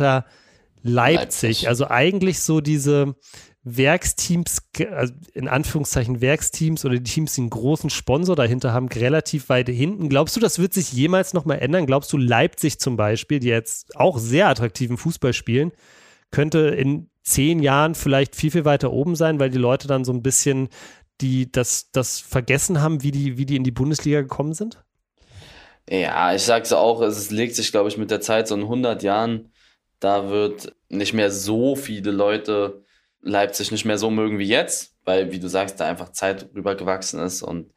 Leipzig. 0.82 1.20
Leipzig. 1.20 1.68
Also 1.68 1.88
eigentlich 1.88 2.40
so 2.40 2.62
diese 2.62 3.16
Werksteams, 3.64 4.62
also 4.92 5.14
in 5.34 5.48
Anführungszeichen 5.48 6.22
Werksteams 6.22 6.86
oder 6.86 6.96
die 6.96 7.04
Teams, 7.04 7.36
die 7.36 7.42
einen 7.42 7.50
großen 7.50 7.90
Sponsor 7.90 8.36
dahinter 8.36 8.74
haben, 8.74 8.88
relativ 8.88 9.50
weit 9.50 9.70
hinten. 9.70 10.10
Glaubst 10.10 10.36
du, 10.36 10.40
das 10.40 10.60
wird 10.60 10.74
sich 10.74 10.94
jemals 10.94 11.34
nochmal 11.34 11.60
ändern? 11.60 11.86
Glaubst 11.86 12.12
du, 12.14 12.18
Leipzig 12.18 12.80
zum 12.80 12.96
Beispiel, 12.96 13.40
die 13.40 13.50
jetzt 13.50 13.96
auch 13.96 14.18
sehr 14.18 14.48
attraktiven 14.48 14.98
Fußball 14.98 15.34
spielen, 15.34 15.72
könnte 16.32 16.60
in 16.60 17.10
zehn 17.24 17.60
Jahren 17.60 17.96
vielleicht 17.96 18.36
viel, 18.36 18.52
viel 18.52 18.66
weiter 18.66 18.92
oben 18.92 19.16
sein, 19.16 19.40
weil 19.40 19.50
die 19.50 19.58
Leute 19.58 19.88
dann 19.88 20.06
so 20.06 20.14
ein 20.14 20.24
bisschen 20.24 20.70
die 21.22 21.52
das, 21.52 21.92
das 21.92 22.20
vergessen 22.20 22.82
haben, 22.82 23.04
wie 23.04 23.12
die, 23.12 23.38
wie 23.38 23.46
die 23.46 23.56
in 23.56 23.64
die 23.64 23.72
Bundesliga 23.72 24.22
gekommen 24.22 24.54
sind? 24.54 24.84
Ja, 25.90 26.34
ich 26.34 26.44
sag's 26.44 26.72
auch, 26.72 27.02
es 27.02 27.32
legt 27.32 27.56
sich, 27.56 27.72
glaube 27.72 27.90
ich, 27.90 27.98
mit 27.98 28.12
der 28.12 28.22
Zeit 28.22 28.48
so 28.48 28.56
in 28.56 28.62
100 28.62 29.04
Jahren, 29.04 29.52
da 30.00 30.30
wird 30.30 30.74
nicht 30.90 31.14
mehr 31.14 31.32
so 31.32 31.76
viele 31.76 32.12
Leute 32.12 32.84
Leipzig 33.22 33.72
nicht 33.72 33.86
mehr 33.86 33.98
so 33.98 34.10
mögen 34.10 34.40
wie 34.40 34.48
jetzt, 34.48 34.96
weil, 35.04 35.32
wie 35.32 35.40
du 35.40 35.50
sagst, 35.50 35.80
da 35.80 35.86
einfach 35.86 36.10
Zeit 36.10 36.50
rübergewachsen 36.56 37.20
ist 37.20 37.42
und 37.42 37.74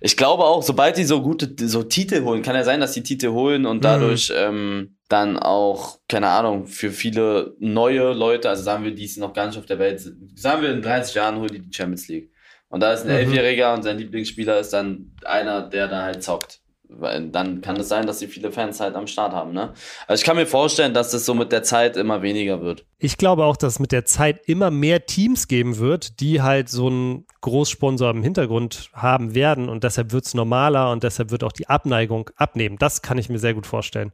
ich 0.00 0.16
glaube 0.16 0.44
auch, 0.44 0.62
sobald 0.62 0.96
die 0.96 1.04
so 1.04 1.22
gute 1.22 1.68
so 1.68 1.82
Titel 1.82 2.22
holen, 2.22 2.42
kann 2.42 2.54
ja 2.54 2.62
sein, 2.62 2.80
dass 2.80 2.92
die 2.92 3.02
Titel 3.02 3.30
holen 3.30 3.66
und 3.66 3.78
mhm. 3.78 3.82
dadurch 3.82 4.30
mhm. 4.30 4.36
ähm, 4.36 4.96
dann 5.08 5.38
auch, 5.38 5.98
keine 6.08 6.28
Ahnung, 6.28 6.66
für 6.66 6.90
viele 6.90 7.56
neue 7.58 8.12
Leute, 8.12 8.48
also 8.48 8.62
sagen 8.62 8.84
wir, 8.84 8.94
die 8.94 9.04
es 9.04 9.16
noch 9.16 9.32
gar 9.32 9.46
nicht 9.46 9.58
auf 9.58 9.66
der 9.66 9.78
Welt 9.78 10.00
sind, 10.00 10.38
sagen 10.38 10.62
wir 10.62 10.70
in 10.70 10.82
30 10.82 11.14
Jahren 11.14 11.36
holen 11.36 11.50
die 11.52 11.60
die 11.60 11.74
Champions 11.74 12.08
League. 12.08 12.30
Und 12.68 12.80
da 12.80 12.92
ist 12.92 13.02
ein 13.02 13.08
mhm. 13.08 13.14
Elfjähriger 13.14 13.72
und 13.72 13.82
sein 13.82 13.98
Lieblingsspieler 13.98 14.60
ist 14.60 14.72
dann 14.72 15.12
einer, 15.24 15.62
der 15.62 15.88
da 15.88 16.02
halt 16.02 16.22
zockt. 16.22 16.60
Weil 16.90 17.28
dann 17.28 17.60
kann 17.60 17.76
es 17.76 17.88
sein, 17.88 18.06
dass 18.06 18.18
sie 18.18 18.28
viele 18.28 18.50
Fans 18.50 18.80
halt 18.80 18.94
am 18.94 19.06
Start 19.06 19.32
haben. 19.32 19.52
Ne? 19.52 19.74
Also 20.06 20.20
ich 20.20 20.24
kann 20.24 20.36
mir 20.36 20.46
vorstellen, 20.46 20.94
dass 20.94 21.10
das 21.10 21.26
so 21.26 21.34
mit 21.34 21.52
der 21.52 21.62
Zeit 21.62 21.96
immer 21.96 22.22
weniger 22.22 22.62
wird. 22.62 22.86
Ich 22.98 23.18
glaube 23.18 23.44
auch, 23.44 23.56
dass 23.56 23.74
es 23.74 23.78
mit 23.78 23.92
der 23.92 24.06
Zeit 24.06 24.40
immer 24.46 24.70
mehr 24.70 25.04
Teams 25.04 25.48
geben 25.48 25.78
wird, 25.78 26.20
die 26.20 26.40
halt 26.40 26.68
so 26.68 26.86
einen 26.86 27.26
Großsponsor 27.42 28.10
im 28.10 28.22
Hintergrund 28.22 28.90
haben 28.94 29.34
werden 29.34 29.68
und 29.68 29.84
deshalb 29.84 30.12
wird 30.12 30.24
es 30.24 30.34
normaler 30.34 30.90
und 30.90 31.02
deshalb 31.02 31.30
wird 31.30 31.44
auch 31.44 31.52
die 31.52 31.68
Abneigung 31.68 32.30
abnehmen. 32.36 32.78
Das 32.78 33.02
kann 33.02 33.18
ich 33.18 33.28
mir 33.28 33.38
sehr 33.38 33.54
gut 33.54 33.66
vorstellen. 33.66 34.12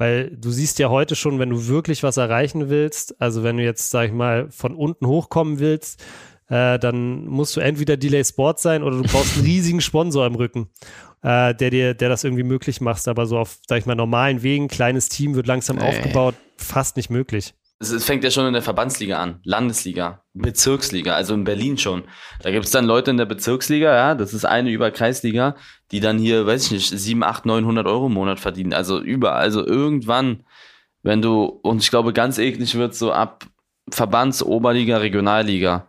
Weil 0.00 0.30
du 0.34 0.50
siehst 0.50 0.78
ja 0.78 0.88
heute 0.88 1.14
schon, 1.14 1.38
wenn 1.38 1.50
du 1.50 1.68
wirklich 1.68 2.02
was 2.02 2.16
erreichen 2.16 2.70
willst, 2.70 3.20
also 3.20 3.42
wenn 3.42 3.58
du 3.58 3.62
jetzt, 3.62 3.90
sag 3.90 4.06
ich 4.06 4.12
mal, 4.12 4.50
von 4.50 4.74
unten 4.74 5.06
hochkommen 5.06 5.58
willst, 5.58 6.02
äh, 6.50 6.78
dann 6.78 7.24
musst 7.26 7.56
du 7.56 7.60
entweder 7.60 7.96
Delay 7.96 8.24
Sport 8.24 8.60
sein 8.60 8.82
oder 8.82 8.98
du 8.98 9.02
brauchst 9.04 9.36
einen 9.36 9.46
riesigen 9.46 9.80
Sponsor 9.80 10.26
im 10.26 10.34
Rücken, 10.34 10.68
äh, 11.22 11.54
der 11.54 11.70
dir, 11.70 11.94
der 11.94 12.10
das 12.10 12.24
irgendwie 12.24 12.42
möglich 12.42 12.82
macht. 12.82 13.08
Aber 13.08 13.24
so 13.24 13.38
auf, 13.38 13.56
sag 13.66 13.78
ich 13.78 13.86
mal, 13.86 13.94
normalen 13.94 14.42
Wegen, 14.42 14.68
kleines 14.68 15.08
Team 15.08 15.34
wird 15.34 15.46
langsam 15.46 15.76
nee. 15.76 15.88
aufgebaut, 15.88 16.34
fast 16.56 16.96
nicht 16.96 17.08
möglich 17.08 17.54
es 17.80 18.04
fängt 18.04 18.24
ja 18.24 18.30
schon 18.30 18.46
in 18.46 18.52
der 18.52 18.62
Verbandsliga 18.62 19.18
an, 19.18 19.40
Landesliga, 19.42 20.22
Bezirksliga, 20.34 21.14
also 21.14 21.32
in 21.32 21.44
Berlin 21.44 21.78
schon. 21.78 22.04
Da 22.42 22.50
gibt 22.50 22.66
es 22.66 22.70
dann 22.70 22.84
Leute 22.84 23.10
in 23.10 23.16
der 23.16 23.24
Bezirksliga, 23.24 23.94
ja, 23.94 24.14
das 24.14 24.34
ist 24.34 24.44
eine 24.44 24.70
über 24.70 24.90
Kreisliga, 24.90 25.56
die 25.90 26.00
dann 26.00 26.18
hier, 26.18 26.46
weiß 26.46 26.66
ich 26.66 26.72
nicht, 26.72 26.90
7, 26.90 27.22
8, 27.22 27.46
900 27.46 27.86
Euro 27.86 28.08
im 28.08 28.12
Monat 28.12 28.38
verdienen. 28.38 28.74
Also 28.74 29.00
überall, 29.00 29.40
also 29.40 29.66
irgendwann, 29.66 30.44
wenn 31.02 31.22
du, 31.22 31.44
und 31.44 31.82
ich 31.82 31.88
glaube, 31.88 32.12
ganz 32.12 32.36
eklig 32.36 32.74
wird 32.74 32.94
so 32.94 33.12
ab 33.12 33.46
Verbands, 33.90 34.42
Oberliga, 34.42 34.98
Regionalliga, 34.98 35.88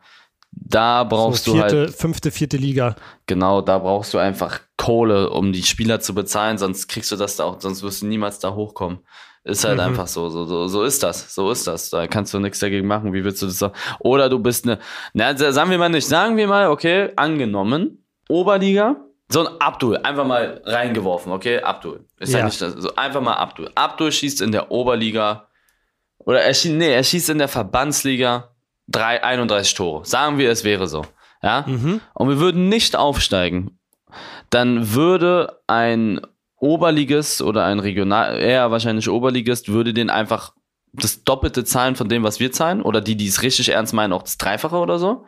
da 0.52 1.04
brauchst 1.04 1.46
so 1.46 1.54
vierte, 1.54 1.76
du 1.76 1.82
halt. 1.82 1.96
Fünfte, 1.96 2.32
vierte 2.32 2.58
Liga. 2.58 2.96
Genau, 3.26 3.62
da 3.62 3.80
brauchst 3.80 4.14
du 4.14 4.18
einfach 4.18 4.60
Kohle, 4.78 5.30
um 5.30 5.54
die 5.54 5.64
Spieler 5.64 6.00
zu 6.00 6.14
bezahlen, 6.14 6.58
sonst 6.58 6.88
kriegst 6.88 7.12
du 7.12 7.16
das 7.16 7.38
da 7.38 7.46
auch, 7.46 7.62
sonst 7.62 7.84
wirst 7.84 8.02
du 8.02 8.08
niemals 8.08 8.40
da 8.40 8.54
hochkommen. 8.54 9.00
Ist 9.44 9.64
halt 9.64 9.78
mhm. 9.78 9.86
einfach 9.86 10.08
so, 10.08 10.30
so, 10.30 10.46
so, 10.46 10.68
so 10.68 10.84
ist 10.84 11.02
das, 11.02 11.34
so 11.34 11.50
ist 11.50 11.66
das. 11.66 11.90
Da 11.90 12.06
kannst 12.06 12.32
du 12.34 12.40
nichts 12.40 12.60
dagegen 12.60 12.86
machen. 12.88 13.12
Wie 13.12 13.24
willst 13.24 13.42
du 13.42 13.48
das 13.48 13.58
sagen? 13.58 13.74
Oder 14.00 14.30
du 14.30 14.38
bist 14.38 14.66
eine, 14.66 14.78
na, 15.14 15.36
sagen 15.36 15.72
wir 15.72 15.80
mal 15.80 15.90
nicht, 15.90 16.08
sagen 16.08 16.38
wir 16.38 16.48
mal, 16.48 16.70
okay, 16.70 17.12
angenommen, 17.16 18.06
Oberliga, 18.30 18.98
so 19.30 19.48
ein 19.48 19.62
Abdul, 19.62 19.98
einfach 19.98 20.26
mal 20.26 20.62
reingeworfen, 20.66 21.32
okay, 21.32 21.60
Abdul. 21.60 22.06
Ist 22.20 22.34
ja, 22.34 22.40
ja 22.40 22.46
nicht 22.46 22.62
das, 22.62 22.74
so 22.74 22.96
einfach 22.96 23.22
mal 23.22 23.34
Abdul. 23.34 23.72
Abdul 23.74 24.12
schießt 24.12 24.42
in 24.42 24.52
der 24.52 24.70
Oberliga, 24.70 25.48
oder 26.20 26.42
er 26.42 26.54
schießt, 26.54 26.76
nee, 26.76 26.94
er 26.94 27.04
schießt 27.04 27.30
in 27.30 27.40
der 27.40 27.48
Verbandsliga 27.48 28.51
drei, 28.92 29.24
31 29.24 29.74
Tore. 29.74 30.06
Sagen 30.06 30.38
wir, 30.38 30.52
es 30.52 30.64
wäre 30.64 30.88
so, 30.88 31.06
ja. 31.42 31.66
Mhm. 31.68 32.02
Und 32.14 32.30
wir 32.30 32.40
würden 32.40 32.70
nicht 32.70 32.96
aufsteigen. 32.96 33.80
Dann 34.50 34.94
würde 34.94 35.62
ein 35.68 36.22
Oberligist 36.58 37.42
oder 37.42 37.66
ein 37.66 37.80
Regional, 37.80 38.38
eher 38.38 38.70
wahrscheinlich 38.70 39.10
Oberligist, 39.10 39.70
würde 39.70 39.94
den 39.94 40.10
einfach 40.10 40.54
das 40.94 41.24
Doppelte 41.24 41.64
zahlen 41.64 41.96
von 41.96 42.10
dem, 42.10 42.24
was 42.24 42.40
wir 42.40 42.52
zahlen. 42.52 42.82
Oder 42.82 43.02
die, 43.02 43.16
die 43.16 43.28
es 43.28 43.42
richtig 43.42 43.70
ernst 43.70 43.94
meinen, 43.94 44.14
auch 44.14 44.24
das 44.24 44.38
Dreifache 44.38 44.78
oder 44.78 45.00
so. 45.00 45.26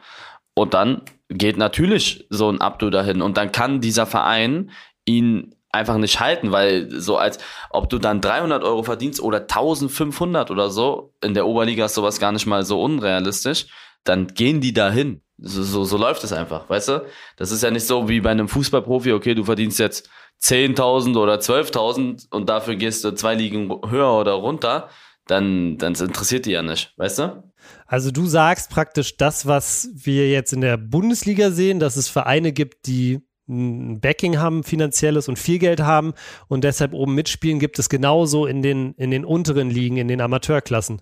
Und 0.55 0.73
dann 0.73 1.01
geht 1.29 1.57
natürlich 1.57 2.27
so 2.29 2.49
ein 2.49 2.61
Abdu 2.61 2.89
dahin. 2.89 3.21
Und 3.21 3.37
dann 3.37 3.51
kann 3.51 3.81
dieser 3.81 4.05
Verein 4.05 4.71
ihn 5.05 5.52
einfach 5.73 5.97
nicht 5.97 6.19
halten, 6.19 6.51
weil 6.51 6.89
so 6.91 7.17
als 7.17 7.39
ob 7.69 7.89
du 7.89 7.97
dann 7.97 8.21
300 8.21 8.63
Euro 8.63 8.83
verdienst 8.83 9.19
oder 9.21 9.41
1500 9.41 10.51
oder 10.51 10.69
so, 10.69 11.13
in 11.21 11.33
der 11.33 11.47
Oberliga 11.47 11.85
ist 11.85 11.95
sowas 11.95 12.19
gar 12.19 12.31
nicht 12.31 12.45
mal 12.45 12.63
so 12.63 12.81
unrealistisch, 12.81 13.67
dann 14.03 14.27
gehen 14.27 14.61
die 14.61 14.73
dahin. 14.73 15.21
So, 15.37 15.63
so, 15.63 15.83
so 15.83 15.97
läuft 15.97 16.23
es 16.23 16.31
einfach, 16.31 16.69
weißt 16.69 16.89
du? 16.89 17.05
Das 17.37 17.51
ist 17.51 17.63
ja 17.63 17.71
nicht 17.71 17.87
so 17.87 18.07
wie 18.07 18.21
bei 18.21 18.29
einem 18.29 18.47
Fußballprofi, 18.47 19.11
okay, 19.13 19.33
du 19.33 19.43
verdienst 19.43 19.79
jetzt 19.79 20.09
10.000 20.43 21.17
oder 21.17 21.35
12.000 21.35 22.27
und 22.29 22.49
dafür 22.49 22.75
gehst 22.75 23.03
du 23.03 23.11
zwei 23.15 23.33
Ligen 23.33 23.69
höher 23.89 24.13
oder 24.13 24.33
runter, 24.33 24.89
dann, 25.25 25.77
dann 25.77 25.95
interessiert 25.95 26.45
die 26.45 26.51
ja 26.51 26.61
nicht, 26.61 26.93
weißt 26.97 27.19
du? 27.19 27.43
Also 27.87 28.11
du 28.11 28.25
sagst 28.27 28.69
praktisch 28.69 29.17
das, 29.17 29.47
was 29.47 29.89
wir 29.93 30.29
jetzt 30.29 30.53
in 30.53 30.61
der 30.61 30.77
Bundesliga 30.77 31.49
sehen, 31.49 31.79
dass 31.79 31.95
es 31.95 32.09
Vereine 32.09 32.51
gibt, 32.51 32.87
die 32.87 33.21
ein 33.53 33.99
Backing 34.01 34.39
haben, 34.39 34.63
finanzielles 34.63 35.29
und 35.29 35.37
viel 35.37 35.59
Geld 35.59 35.79
haben 35.79 36.13
und 36.47 36.63
deshalb 36.63 36.93
oben 36.93 37.15
mitspielen, 37.15 37.59
gibt 37.59 37.79
es 37.79 37.89
genauso 37.89 38.45
in 38.45 38.61
den, 38.61 38.93
in 38.97 39.11
den 39.11 39.25
unteren 39.25 39.69
Ligen, 39.69 39.97
in 39.97 40.07
den 40.07 40.21
Amateurklassen. 40.21 41.01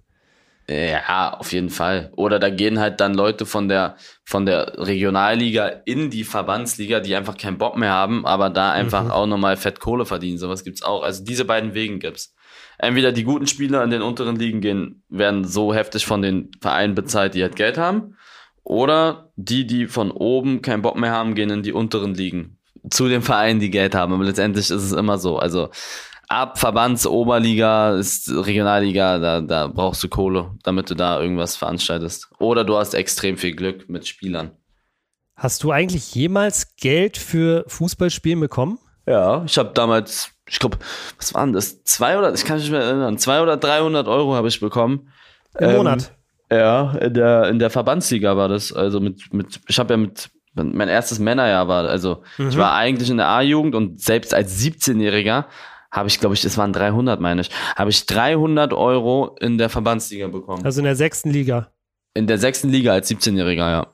Ja, 0.70 1.34
auf 1.34 1.52
jeden 1.52 1.70
Fall. 1.70 2.12
Oder 2.16 2.40
da 2.40 2.50
gehen 2.50 2.80
halt 2.80 3.02
dann 3.02 3.14
Leute 3.14 3.46
von 3.46 3.68
der, 3.68 3.98
von 4.24 4.46
der 4.46 4.74
Regionalliga 4.78 5.68
in 5.86 6.10
die 6.10 6.24
Verbandsliga, 6.24 7.00
die 7.00 7.16
einfach 7.16 7.38
keinen 7.38 7.58
Bock 7.58 7.76
mehr 7.76 7.92
haben, 7.92 8.26
aber 8.26 8.50
da 8.50 8.72
einfach 8.72 9.06
mhm. 9.06 9.12
auch 9.12 9.28
nochmal 9.28 9.58
Fett 9.58 9.80
Kohle 9.80 10.06
verdienen. 10.06 10.38
Sowas 10.38 10.64
gibt's 10.64 10.84
auch. 10.84 11.04
Also 11.04 11.24
diese 11.26 11.46
beiden 11.46 11.74
Wegen 11.74 12.00
gibt's. 12.00 12.34
Entweder 12.78 13.12
die 13.12 13.24
guten 13.24 13.48
Spieler 13.48 13.84
in 13.84 13.90
den 13.90 14.02
unteren 14.02 14.38
Ligen 14.38 14.62
gehen, 14.62 15.04
werden 15.10 15.46
so 15.46 15.74
heftig 15.74 16.06
von 16.06 16.22
den 16.22 16.52
Vereinen 16.62 16.96
bezahlt, 16.96 17.34
die 17.34 17.44
halt 17.44 17.56
Geld 17.56 17.78
haben. 17.78 18.16
Oder 18.64 19.32
die, 19.36 19.66
die 19.66 19.88
von 19.88 20.12
oben 20.12 20.62
keinen 20.62 20.82
Bock 20.82 20.96
mehr 20.96 21.12
haben, 21.12 21.36
gehen 21.36 21.50
in 21.50 21.64
die 21.64 21.74
unteren 21.74 22.14
Ligen. 22.14 22.58
Zu 22.90 23.08
den 23.08 23.22
Vereinen, 23.22 23.60
die 23.60 23.70
Geld 23.70 23.96
haben. 23.96 24.14
Aber 24.14 24.24
letztendlich 24.24 24.70
ist 24.70 24.84
es 24.84 24.92
immer 24.92 25.18
so. 25.18 25.38
Also, 25.38 25.70
ab 26.32 26.58
Verbands, 26.58 27.06
Oberliga, 27.06 27.98
ist 27.98 28.30
Regionalliga, 28.30 29.20
da, 29.20 29.42
da 29.42 29.68
brauchst 29.68 30.04
du 30.04 30.10
Kohle, 30.10 30.52
damit 30.64 30.90
du 30.90 30.96
da 30.96 31.20
irgendwas 31.22 31.58
veranstaltest. 31.58 32.30
Oder 32.40 32.64
du 32.64 32.78
hast 32.78 32.94
extrem 32.94 33.38
viel 33.38 33.54
Glück 33.54 33.90
mit 33.90 34.08
Spielern. 34.08 34.52
Hast 35.36 35.64
du 35.64 35.72
eigentlich 35.72 36.16
jemals 36.16 36.76
Geld 36.76 37.18
für 37.18 37.66
Fußballspielen 37.68 38.40
bekommen? 38.40 38.80
Ja, 39.06 39.44
ich 39.44 39.58
habe 39.58 39.72
damals, 39.74 40.32
ich 40.48 40.60
glaube, 40.60 40.78
was 41.18 41.34
waren 41.34 41.52
das? 41.52 41.84
Zwei 41.84 42.18
oder, 42.18 42.34
ich 42.34 42.46
kann 42.46 42.58
mich 42.58 42.66
nicht 42.66 42.72
mehr 42.72 42.84
erinnern, 42.84 43.18
zwei 43.18 43.42
oder 43.42 43.58
300 43.58 44.08
Euro 44.08 44.36
habe 44.36 44.48
ich 44.48 44.60
bekommen. 44.60 45.12
Im 45.60 45.70
ähm, 45.70 45.78
Monat? 45.78 46.16
Ja, 46.52 46.92
in 46.98 47.14
der, 47.14 47.48
in 47.48 47.60
der 47.60 47.70
Verbandsliga 47.70 48.36
war 48.36 48.50
das. 48.50 48.74
Also 48.74 49.00
mit, 49.00 49.34
mit 49.34 49.62
ich 49.68 49.80
habe 49.80 49.94
ja 49.94 49.98
mit, 49.98 50.30
mein 50.54 50.90
erstes 50.90 51.18
Männerjahr 51.18 51.70
war, 51.70 51.88
also 51.88 52.24
mhm. 52.38 52.50
ich 52.50 52.58
war 52.58 52.74
eigentlich 52.74 53.10
in 53.10 53.18
der 53.18 53.30
A-Jugend 53.30 53.74
und 53.74 54.02
selbst 54.02 54.34
als 54.34 54.62
17-Jähriger 54.62 55.46
habe 55.92 56.08
ich, 56.08 56.20
glaube 56.20 56.36
ich, 56.36 56.44
es 56.44 56.58
waren 56.58 56.74
300, 56.74 57.20
meine 57.22 57.42
ich, 57.42 57.50
habe 57.76 57.90
ich 57.90 58.06
300 58.06 58.74
Euro 58.74 59.36
in 59.40 59.58
der 59.58 59.70
Verbandsliga 59.70 60.28
bekommen. 60.28 60.66
Also 60.66 60.82
in 60.82 60.86
der 60.86 60.96
sechsten 60.96 61.30
Liga. 61.30 61.72
In 62.14 62.28
der 62.28 62.38
sechsten 62.38 62.70
Liga 62.70 62.92
als 62.92 63.10
17-Jähriger, 63.10 63.70
ja. 63.70 63.88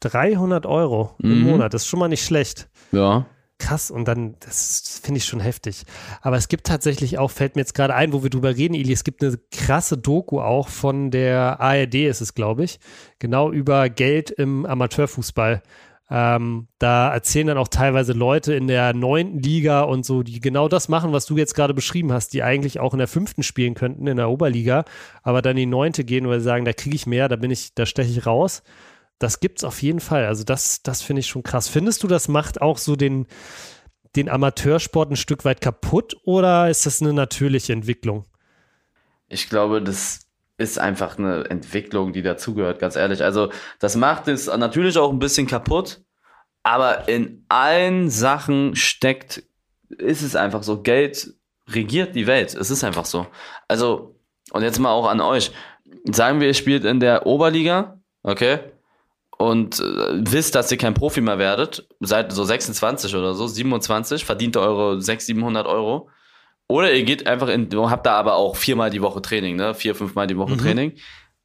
300 0.00 0.66
Euro 0.66 1.14
im 1.22 1.40
mhm. 1.40 1.50
Monat, 1.50 1.72
das 1.72 1.82
ist 1.82 1.88
schon 1.88 2.00
mal 2.00 2.08
nicht 2.08 2.24
schlecht. 2.24 2.68
Ja. 2.92 3.24
Krass, 3.58 3.90
und 3.90 4.06
dann, 4.06 4.36
das 4.40 5.00
finde 5.02 5.18
ich 5.18 5.24
schon 5.24 5.40
heftig. 5.40 5.84
Aber 6.20 6.36
es 6.36 6.48
gibt 6.48 6.66
tatsächlich 6.66 7.18
auch, 7.18 7.30
fällt 7.30 7.56
mir 7.56 7.62
jetzt 7.62 7.74
gerade 7.74 7.94
ein, 7.94 8.12
wo 8.12 8.22
wir 8.22 8.28
drüber 8.28 8.54
reden, 8.54 8.74
Ili, 8.74 8.92
es 8.92 9.02
gibt 9.02 9.24
eine 9.24 9.38
krasse 9.50 9.96
Doku 9.96 10.40
auch 10.40 10.68
von 10.68 11.10
der 11.10 11.58
ARD, 11.58 11.94
ist 11.94 12.20
es, 12.20 12.34
glaube 12.34 12.64
ich, 12.64 12.78
genau 13.18 13.50
über 13.50 13.88
Geld 13.88 14.30
im 14.30 14.66
Amateurfußball. 14.66 15.62
Ähm, 16.08 16.68
da 16.78 17.12
erzählen 17.12 17.48
dann 17.48 17.58
auch 17.58 17.68
teilweise 17.68 18.12
Leute 18.12 18.54
in 18.54 18.68
der 18.68 18.92
neunten 18.94 19.40
Liga 19.40 19.82
und 19.82 20.04
so, 20.04 20.22
die 20.22 20.40
genau 20.40 20.68
das 20.68 20.88
machen, 20.88 21.12
was 21.12 21.26
du 21.26 21.36
jetzt 21.36 21.54
gerade 21.54 21.74
beschrieben 21.74 22.12
hast, 22.12 22.32
die 22.32 22.44
eigentlich 22.44 22.78
auch 22.78 22.92
in 22.92 22.98
der 22.98 23.08
fünften 23.08 23.42
spielen 23.42 23.74
könnten, 23.74 24.06
in 24.06 24.16
der 24.16 24.30
Oberliga, 24.30 24.84
aber 25.22 25.42
dann 25.42 25.52
in 25.52 25.56
die 25.56 25.66
neunte 25.66 26.04
gehen, 26.04 26.28
weil 26.28 26.38
sie 26.38 26.44
sagen, 26.44 26.64
da 26.64 26.72
kriege 26.72 26.94
ich 26.94 27.06
mehr, 27.06 27.28
da 27.28 27.36
bin 27.36 27.50
ich, 27.50 27.74
da 27.74 27.86
steche 27.86 28.10
ich 28.10 28.26
raus. 28.26 28.62
Das 29.18 29.40
gibt's 29.40 29.64
auf 29.64 29.82
jeden 29.82 30.00
Fall. 30.00 30.26
Also 30.26 30.44
das, 30.44 30.82
das 30.82 31.02
finde 31.02 31.20
ich 31.20 31.26
schon 31.26 31.42
krass. 31.42 31.68
Findest 31.68 32.02
du, 32.02 32.06
das 32.06 32.28
macht 32.28 32.60
auch 32.60 32.78
so 32.78 32.96
den, 32.96 33.26
den 34.14 34.28
Amateursport 34.28 35.10
ein 35.10 35.16
Stück 35.16 35.44
weit 35.44 35.60
kaputt 35.60 36.16
oder 36.24 36.68
ist 36.68 36.86
das 36.86 37.00
eine 37.00 37.12
natürliche 37.12 37.72
Entwicklung? 37.72 38.26
Ich 39.28 39.48
glaube, 39.48 39.82
das 39.82 40.26
ist 40.58 40.78
einfach 40.78 41.18
eine 41.18 41.44
Entwicklung, 41.50 42.12
die 42.12 42.22
dazugehört, 42.22 42.78
ganz 42.78 42.96
ehrlich. 42.96 43.22
Also 43.22 43.50
das 43.78 43.96
macht 43.96 44.28
es 44.28 44.46
natürlich 44.46 44.96
auch 44.98 45.10
ein 45.10 45.18
bisschen 45.18 45.46
kaputt, 45.46 46.02
aber 46.62 47.08
in 47.08 47.44
allen 47.48 48.10
Sachen 48.10 48.74
steckt, 48.76 49.42
ist 49.88 50.22
es 50.22 50.36
einfach 50.36 50.62
so, 50.62 50.82
Geld 50.82 51.34
regiert 51.68 52.14
die 52.14 52.26
Welt. 52.26 52.54
Es 52.54 52.70
ist 52.70 52.84
einfach 52.84 53.04
so. 53.04 53.26
Also, 53.68 54.18
und 54.50 54.62
jetzt 54.62 54.78
mal 54.78 54.90
auch 54.90 55.06
an 55.06 55.20
euch. 55.20 55.52
Sagen 56.10 56.40
wir, 56.40 56.48
ihr 56.48 56.54
spielt 56.54 56.84
in 56.84 57.00
der 57.00 57.26
Oberliga, 57.26 58.00
okay? 58.22 58.60
Und 59.38 59.80
äh, 59.80 59.82
wisst, 60.30 60.54
dass 60.54 60.72
ihr 60.72 60.78
kein 60.78 60.94
Profi 60.94 61.20
mehr 61.20 61.38
werdet, 61.38 61.86
seid 62.00 62.32
so 62.32 62.44
26 62.44 63.14
oder 63.14 63.34
so, 63.34 63.46
27, 63.46 64.24
verdient 64.24 64.56
eure 64.56 65.00
600, 65.00 65.26
700 65.26 65.66
Euro 65.66 66.08
oder 66.68 66.92
ihr 66.92 67.04
geht 67.04 67.26
einfach 67.26 67.48
in, 67.48 67.68
habt 67.90 68.06
da 68.06 68.14
aber 68.14 68.36
auch 68.36 68.56
viermal 68.56 68.90
die 68.90 69.02
Woche 69.02 69.22
Training, 69.22 69.56
ne? 69.56 69.74
Vier, 69.74 69.94
fünfmal 69.94 70.26
die 70.26 70.36
Woche 70.36 70.54
mhm. 70.54 70.58
Training. 70.58 70.92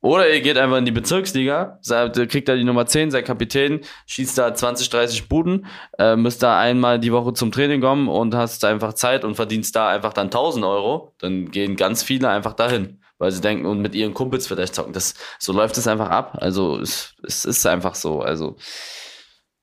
Oder 0.04 0.34
ihr 0.34 0.42
geht 0.42 0.58
einfach 0.58 0.78
in 0.78 0.86
die 0.86 0.92
Bezirksliga, 0.92 1.78
seid, 1.82 2.16
kriegt 2.28 2.50
da 2.50 2.56
die 2.56 2.64
Nummer 2.64 2.88
10, 2.88 3.12
seid 3.12 3.24
Kapitän, 3.24 3.82
schießt 4.08 4.36
da 4.36 4.52
20, 4.52 4.89
30 4.89 5.30
Buden, 5.30 5.68
äh, 6.00 6.16
müsst 6.16 6.42
da 6.42 6.60
einmal 6.60 6.98
die 6.98 7.12
Woche 7.12 7.34
zum 7.34 7.52
Training 7.52 7.82
kommen 7.82 8.10
und 8.10 8.34
hast 8.34 8.66
einfach 8.66 8.94
Zeit 8.94 9.24
und 9.24 9.36
verdienst 9.36 9.76
da 9.76 9.89
einfach 9.89 10.14
dann 10.14 10.28
1000 10.32 10.66
Euro. 10.66 11.14
Dann 11.20 11.52
gehen 11.52 11.76
ganz 11.76 12.02
viele 12.02 12.30
einfach 12.30 12.54
dahin, 12.54 13.01
weil 13.22 13.32
sie 13.32 13.40
denken 13.40 13.68
und 13.68 13.82
mit 13.82 13.94
ihren 13.94 14.16
Kumpels 14.16 14.48
vielleicht 14.48 14.74
zocken. 14.74 14.94
Das, 14.94 15.14
so 15.38 15.54
läuft 15.54 15.78
es 15.78 15.88
einfach 15.88 16.10
ab. 16.10 16.40
Also 16.42 16.80
es, 16.80 17.14
es 17.24 17.46
ist 17.46 17.68
einfach 17.68 17.94
so. 17.94 18.22
Also 18.22 18.58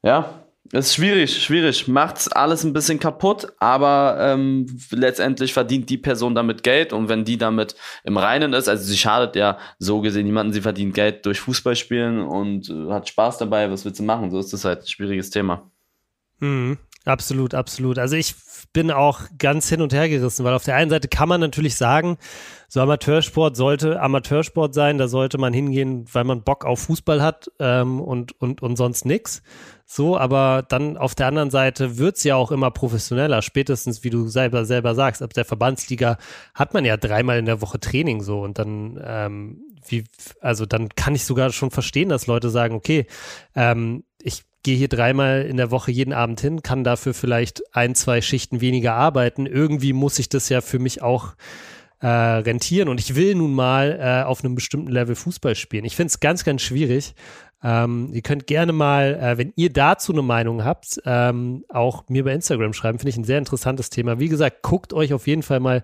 ja, 0.00 0.44
ist 0.70 0.94
schwierig, 0.94 1.42
schwierig. 1.42 1.88
Macht's 1.88 2.28
alles 2.28 2.62
ein 2.62 2.72
bisschen 2.72 3.00
kaputt, 3.00 3.48
aber 3.58 4.16
ähm, 4.20 4.66
letztendlich 4.92 5.52
verdient 5.52 5.90
die 5.90 5.98
Person 5.98 6.36
damit 6.36 6.62
Geld 6.62 6.92
und 6.92 7.08
wenn 7.08 7.24
die 7.24 7.36
damit 7.36 7.74
im 8.04 8.16
Reinen 8.16 8.52
ist, 8.52 8.68
also 8.68 8.84
sie 8.84 8.96
schadet 8.96 9.34
ja 9.34 9.58
so 9.80 10.02
gesehen 10.02 10.26
niemanden, 10.26 10.52
sie 10.52 10.60
verdient 10.60 10.94
Geld 10.94 11.26
durch 11.26 11.40
Fußballspielen 11.40 12.20
und 12.20 12.70
äh, 12.70 12.92
hat 12.92 13.08
Spaß 13.08 13.38
dabei, 13.38 13.68
was 13.72 13.84
willst 13.84 13.98
du 13.98 14.04
machen? 14.04 14.30
So 14.30 14.38
ist 14.38 14.52
das 14.52 14.64
halt 14.64 14.82
ein 14.82 14.86
schwieriges 14.86 15.30
Thema. 15.30 15.68
Mhm. 16.38 16.78
Absolut, 17.08 17.54
absolut. 17.54 17.98
Also 17.98 18.16
ich 18.16 18.34
bin 18.74 18.90
auch 18.90 19.20
ganz 19.38 19.66
hin 19.70 19.80
und 19.80 19.94
her 19.94 20.10
gerissen, 20.10 20.44
weil 20.44 20.52
auf 20.52 20.64
der 20.64 20.74
einen 20.74 20.90
Seite 20.90 21.08
kann 21.08 21.26
man 21.26 21.40
natürlich 21.40 21.74
sagen, 21.76 22.18
so 22.68 22.82
Amateursport 22.82 23.56
sollte 23.56 23.98
Amateursport 23.98 24.74
sein, 24.74 24.98
da 24.98 25.08
sollte 25.08 25.38
man 25.38 25.54
hingehen, 25.54 26.04
weil 26.12 26.24
man 26.24 26.42
Bock 26.42 26.66
auf 26.66 26.80
Fußball 26.80 27.22
hat 27.22 27.50
ähm, 27.60 27.98
und, 27.98 28.38
und, 28.42 28.60
und 28.60 28.76
sonst 28.76 29.06
nichts. 29.06 29.42
So, 29.86 30.18
aber 30.18 30.66
dann 30.68 30.98
auf 30.98 31.14
der 31.14 31.28
anderen 31.28 31.50
Seite 31.50 31.96
wird's 31.96 32.24
ja 32.24 32.36
auch 32.36 32.50
immer 32.50 32.70
professioneller. 32.70 33.40
Spätestens, 33.40 34.04
wie 34.04 34.10
du 34.10 34.28
selber 34.28 34.66
selber 34.66 34.94
sagst, 34.94 35.22
ab 35.22 35.32
der 35.32 35.46
Verbandsliga 35.46 36.18
hat 36.52 36.74
man 36.74 36.84
ja 36.84 36.98
dreimal 36.98 37.38
in 37.38 37.46
der 37.46 37.62
Woche 37.62 37.80
Training 37.80 38.20
so 38.20 38.42
und 38.42 38.58
dann 38.58 39.00
ähm, 39.02 39.62
wie, 39.86 40.04
also 40.42 40.66
dann 40.66 40.90
kann 40.90 41.14
ich 41.14 41.24
sogar 41.24 41.52
schon 41.52 41.70
verstehen, 41.70 42.10
dass 42.10 42.26
Leute 42.26 42.50
sagen, 42.50 42.74
okay, 42.74 43.06
ähm, 43.54 44.04
ich 44.20 44.42
gehe 44.62 44.76
hier 44.76 44.88
dreimal 44.88 45.42
in 45.42 45.56
der 45.56 45.70
Woche 45.70 45.90
jeden 45.90 46.12
Abend 46.12 46.40
hin, 46.40 46.62
kann 46.62 46.84
dafür 46.84 47.14
vielleicht 47.14 47.62
ein, 47.74 47.94
zwei 47.94 48.20
Schichten 48.20 48.60
weniger 48.60 48.94
arbeiten. 48.94 49.46
Irgendwie 49.46 49.92
muss 49.92 50.18
ich 50.18 50.28
das 50.28 50.48
ja 50.48 50.60
für 50.60 50.78
mich 50.78 51.02
auch 51.02 51.34
äh, 52.00 52.06
rentieren 52.06 52.88
und 52.88 53.00
ich 53.00 53.16
will 53.16 53.34
nun 53.34 53.54
mal 53.54 53.98
äh, 54.00 54.24
auf 54.24 54.44
einem 54.44 54.54
bestimmten 54.54 54.90
Level 54.90 55.14
Fußball 55.14 55.54
spielen. 55.54 55.84
Ich 55.84 55.96
finde 55.96 56.08
es 56.08 56.20
ganz, 56.20 56.44
ganz 56.44 56.62
schwierig. 56.62 57.14
Ähm, 57.62 58.10
ihr 58.12 58.22
könnt 58.22 58.46
gerne 58.46 58.72
mal, 58.72 59.18
äh, 59.20 59.38
wenn 59.38 59.52
ihr 59.56 59.72
dazu 59.72 60.12
eine 60.12 60.22
Meinung 60.22 60.64
habt, 60.64 61.00
ähm, 61.04 61.64
auch 61.68 62.08
mir 62.08 62.22
bei 62.22 62.32
Instagram 62.32 62.72
schreiben. 62.72 63.00
Finde 63.00 63.10
ich 63.10 63.16
ein 63.16 63.24
sehr 63.24 63.38
interessantes 63.38 63.90
Thema. 63.90 64.20
Wie 64.20 64.28
gesagt, 64.28 64.62
guckt 64.62 64.92
euch 64.92 65.12
auf 65.12 65.26
jeden 65.26 65.42
Fall 65.42 65.58
mal 65.58 65.82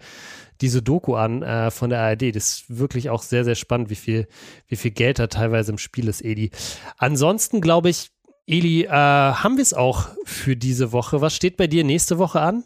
diese 0.60 0.82
Doku 0.82 1.16
an 1.16 1.42
äh, 1.42 1.72
von 1.72 1.90
der 1.90 2.00
ARD. 2.00 2.34
Das 2.34 2.52
ist 2.52 2.78
wirklich 2.78 3.10
auch 3.10 3.22
sehr, 3.22 3.44
sehr 3.44 3.56
spannend, 3.56 3.90
wie 3.90 3.96
viel, 3.96 4.28
wie 4.68 4.76
viel 4.76 4.92
Geld 4.92 5.18
da 5.18 5.26
teilweise 5.26 5.72
im 5.72 5.78
Spiel 5.78 6.06
ist, 6.06 6.24
Edi. 6.24 6.52
Ansonsten 6.96 7.60
glaube 7.60 7.88
ich, 7.88 8.10
Eli, 8.46 8.84
äh, 8.84 8.88
haben 8.90 9.56
wir 9.56 9.62
es 9.62 9.72
auch 9.72 10.08
für 10.24 10.56
diese 10.56 10.92
Woche. 10.92 11.20
Was 11.20 11.34
steht 11.34 11.56
bei 11.56 11.66
dir 11.66 11.84
nächste 11.84 12.18
Woche 12.18 12.40
an? 12.40 12.64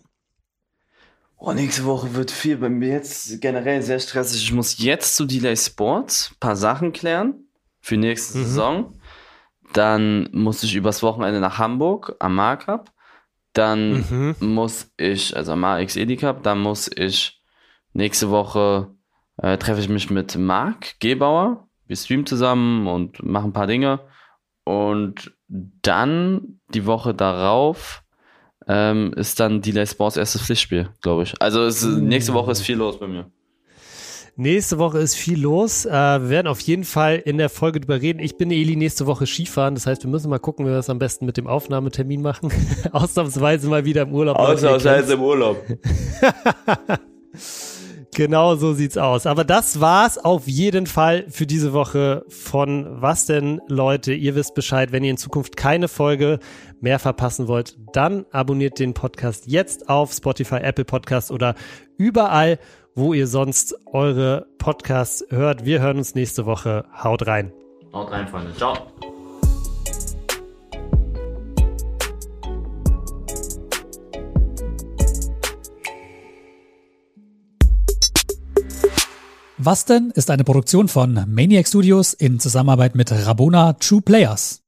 Oh, 1.37 1.53
nächste 1.53 1.85
Woche 1.85 2.15
wird 2.15 2.33
viel 2.33 2.57
bei 2.57 2.69
mir 2.69 2.89
jetzt 2.89 3.41
generell 3.41 3.81
sehr 3.83 4.01
stressig. 4.01 4.43
Ich 4.43 4.53
muss 4.53 4.79
jetzt 4.79 5.15
zu 5.15 5.25
Delay 5.25 5.57
Sports 5.57 6.33
ein 6.33 6.41
paar 6.41 6.57
Sachen 6.57 6.93
klären 6.93 7.47
für 7.81 7.97
nächste 7.97 8.39
mhm. 8.39 8.43
Saison. 8.43 9.01
Dann 9.73 10.29
muss 10.33 10.65
ich 10.65 10.75
übers 10.75 11.03
Wochenende 11.03 11.39
nach 11.39 11.59
Hamburg 11.59 12.17
am 12.19 12.35
Markup. 12.35 12.93
Dann 13.53 14.05
mhm. 14.11 14.37
muss 14.41 14.91
ich, 14.97 15.37
also 15.37 15.53
am 15.53 15.63
AX 15.63 15.95
Edi 15.95 16.17
Cup, 16.17 16.43
dann 16.43 16.59
muss 16.59 16.91
ich 16.93 17.41
nächste 17.93 18.31
Woche 18.31 18.91
äh, 19.37 19.57
treffe 19.59 19.81
ich 19.81 19.89
mich 19.89 20.11
mit 20.11 20.37
Marc 20.37 20.99
Gebauer. 20.99 21.69
Wir 21.87 21.97
streamen 21.97 22.27
zusammen 22.27 22.87
und 22.89 23.23
machen 23.23 23.51
ein 23.51 23.53
paar 23.53 23.69
Dinge. 23.69 24.01
Und 24.65 25.33
dann 25.49 26.61
die 26.75 26.87
Woche 26.87 27.15
darauf 27.15 28.03
ähm, 28.67 29.13
ist 29.17 29.41
dann 29.41 29.63
Delay 29.63 29.87
Sports 29.87 30.17
erstes 30.17 30.43
Pflichtspiel, 30.43 30.91
glaube 31.01 31.23
ich. 31.23 31.35
Also 31.41 31.63
es, 31.63 31.83
nächste 31.85 32.35
Woche 32.35 32.53
ist 32.53 32.61
viel 32.61 32.77
los 32.77 32.99
bei 32.99 33.07
mir. 33.07 33.31
Nächste 34.37 34.79
Woche 34.79 34.99
ist 34.99 35.17
viel 35.17 35.41
los. 35.41 35.85
Äh, 35.85 35.91
wir 35.91 36.29
werden 36.29 36.47
auf 36.47 36.61
jeden 36.61 36.85
Fall 36.85 37.17
in 37.17 37.39
der 37.39 37.49
Folge 37.49 37.81
drüber 37.81 38.01
reden. 38.01 38.21
Ich 38.21 38.37
bin 38.37 38.53
Eli 38.53 38.77
nächste 38.77 39.07
Woche 39.07 39.27
Skifahren. 39.27 39.75
Das 39.75 39.87
heißt, 39.87 40.05
wir 40.05 40.11
müssen 40.11 40.31
mal 40.31 40.39
gucken, 40.39 40.65
wie 40.65 40.71
wir 40.71 40.77
das 40.77 40.91
am 40.91 41.01
besten 41.01 41.27
mit 41.27 41.37
dem 41.37 41.49
Aufnahmetermin 41.49 42.23
machen. 42.23 42.53
Ausnahmsweise 42.93 43.69
mal 43.69 43.85
wieder 43.85 44.03
im 44.03 44.13
Urlaub. 44.13 44.37
Ausnahmsweise 44.37 45.15
im 45.15 45.23
Urlaub. 45.23 45.61
Genau 48.19 48.57
so 48.57 48.73
sieht's 48.73 48.99
aus. 48.99 49.27
Aber 49.27 49.45
das 49.45 49.81
war's 49.81 50.19
auf 50.19 50.49
jeden 50.49 50.89
Fall 50.89 51.27
für 51.29 51.47
diese 51.47 51.73
Woche 51.73 52.25
von 52.27 53.01
Was 53.01 53.27
denn 53.27 53.61
Leute? 53.69 54.13
Ihr 54.13 54.35
wisst 54.35 54.57
Bescheid, 54.57 54.91
wenn 54.91 55.05
ihr 55.05 55.13
in 55.13 55.19
Zukunft 55.19 55.57
keine 55.57 55.87
Folge 55.87 56.41
mehr 56.81 56.99
verpassen 56.99 57.47
wollt, 57.47 57.79
dann 57.93 58.27
abonniert 58.33 58.81
den 58.81 58.93
Podcast 58.93 59.47
jetzt 59.47 59.89
auf 59.89 60.13
Spotify, 60.13 60.57
Apple 60.57 60.85
Podcast 60.85 61.31
oder 61.31 61.55
überall, 61.97 62.59
wo 62.97 63.15
ihr 63.15 63.29
sonst 63.29 63.77
eure 63.87 64.49
Podcasts 64.59 65.25
hört. 65.31 65.65
Wir 65.65 65.81
hören 65.81 65.99
uns 65.99 66.17
nächste 66.17 66.45
Woche. 66.45 66.87
Haut 66.93 67.25
rein. 67.29 67.53
Haut 67.93 68.11
rein, 68.11 68.27
Freunde. 68.27 68.53
Ciao. 68.57 68.75
Was 79.61 79.85
denn 79.85 80.13
ist 80.15 80.31
eine 80.31 80.45
Produktion 80.45 80.87
von 80.87 81.25
Maniac 81.27 81.67
Studios 81.67 82.15
in 82.15 82.39
Zusammenarbeit 82.39 82.95
mit 82.95 83.11
Rabona 83.11 83.73
True 83.73 84.01
Players. 84.01 84.63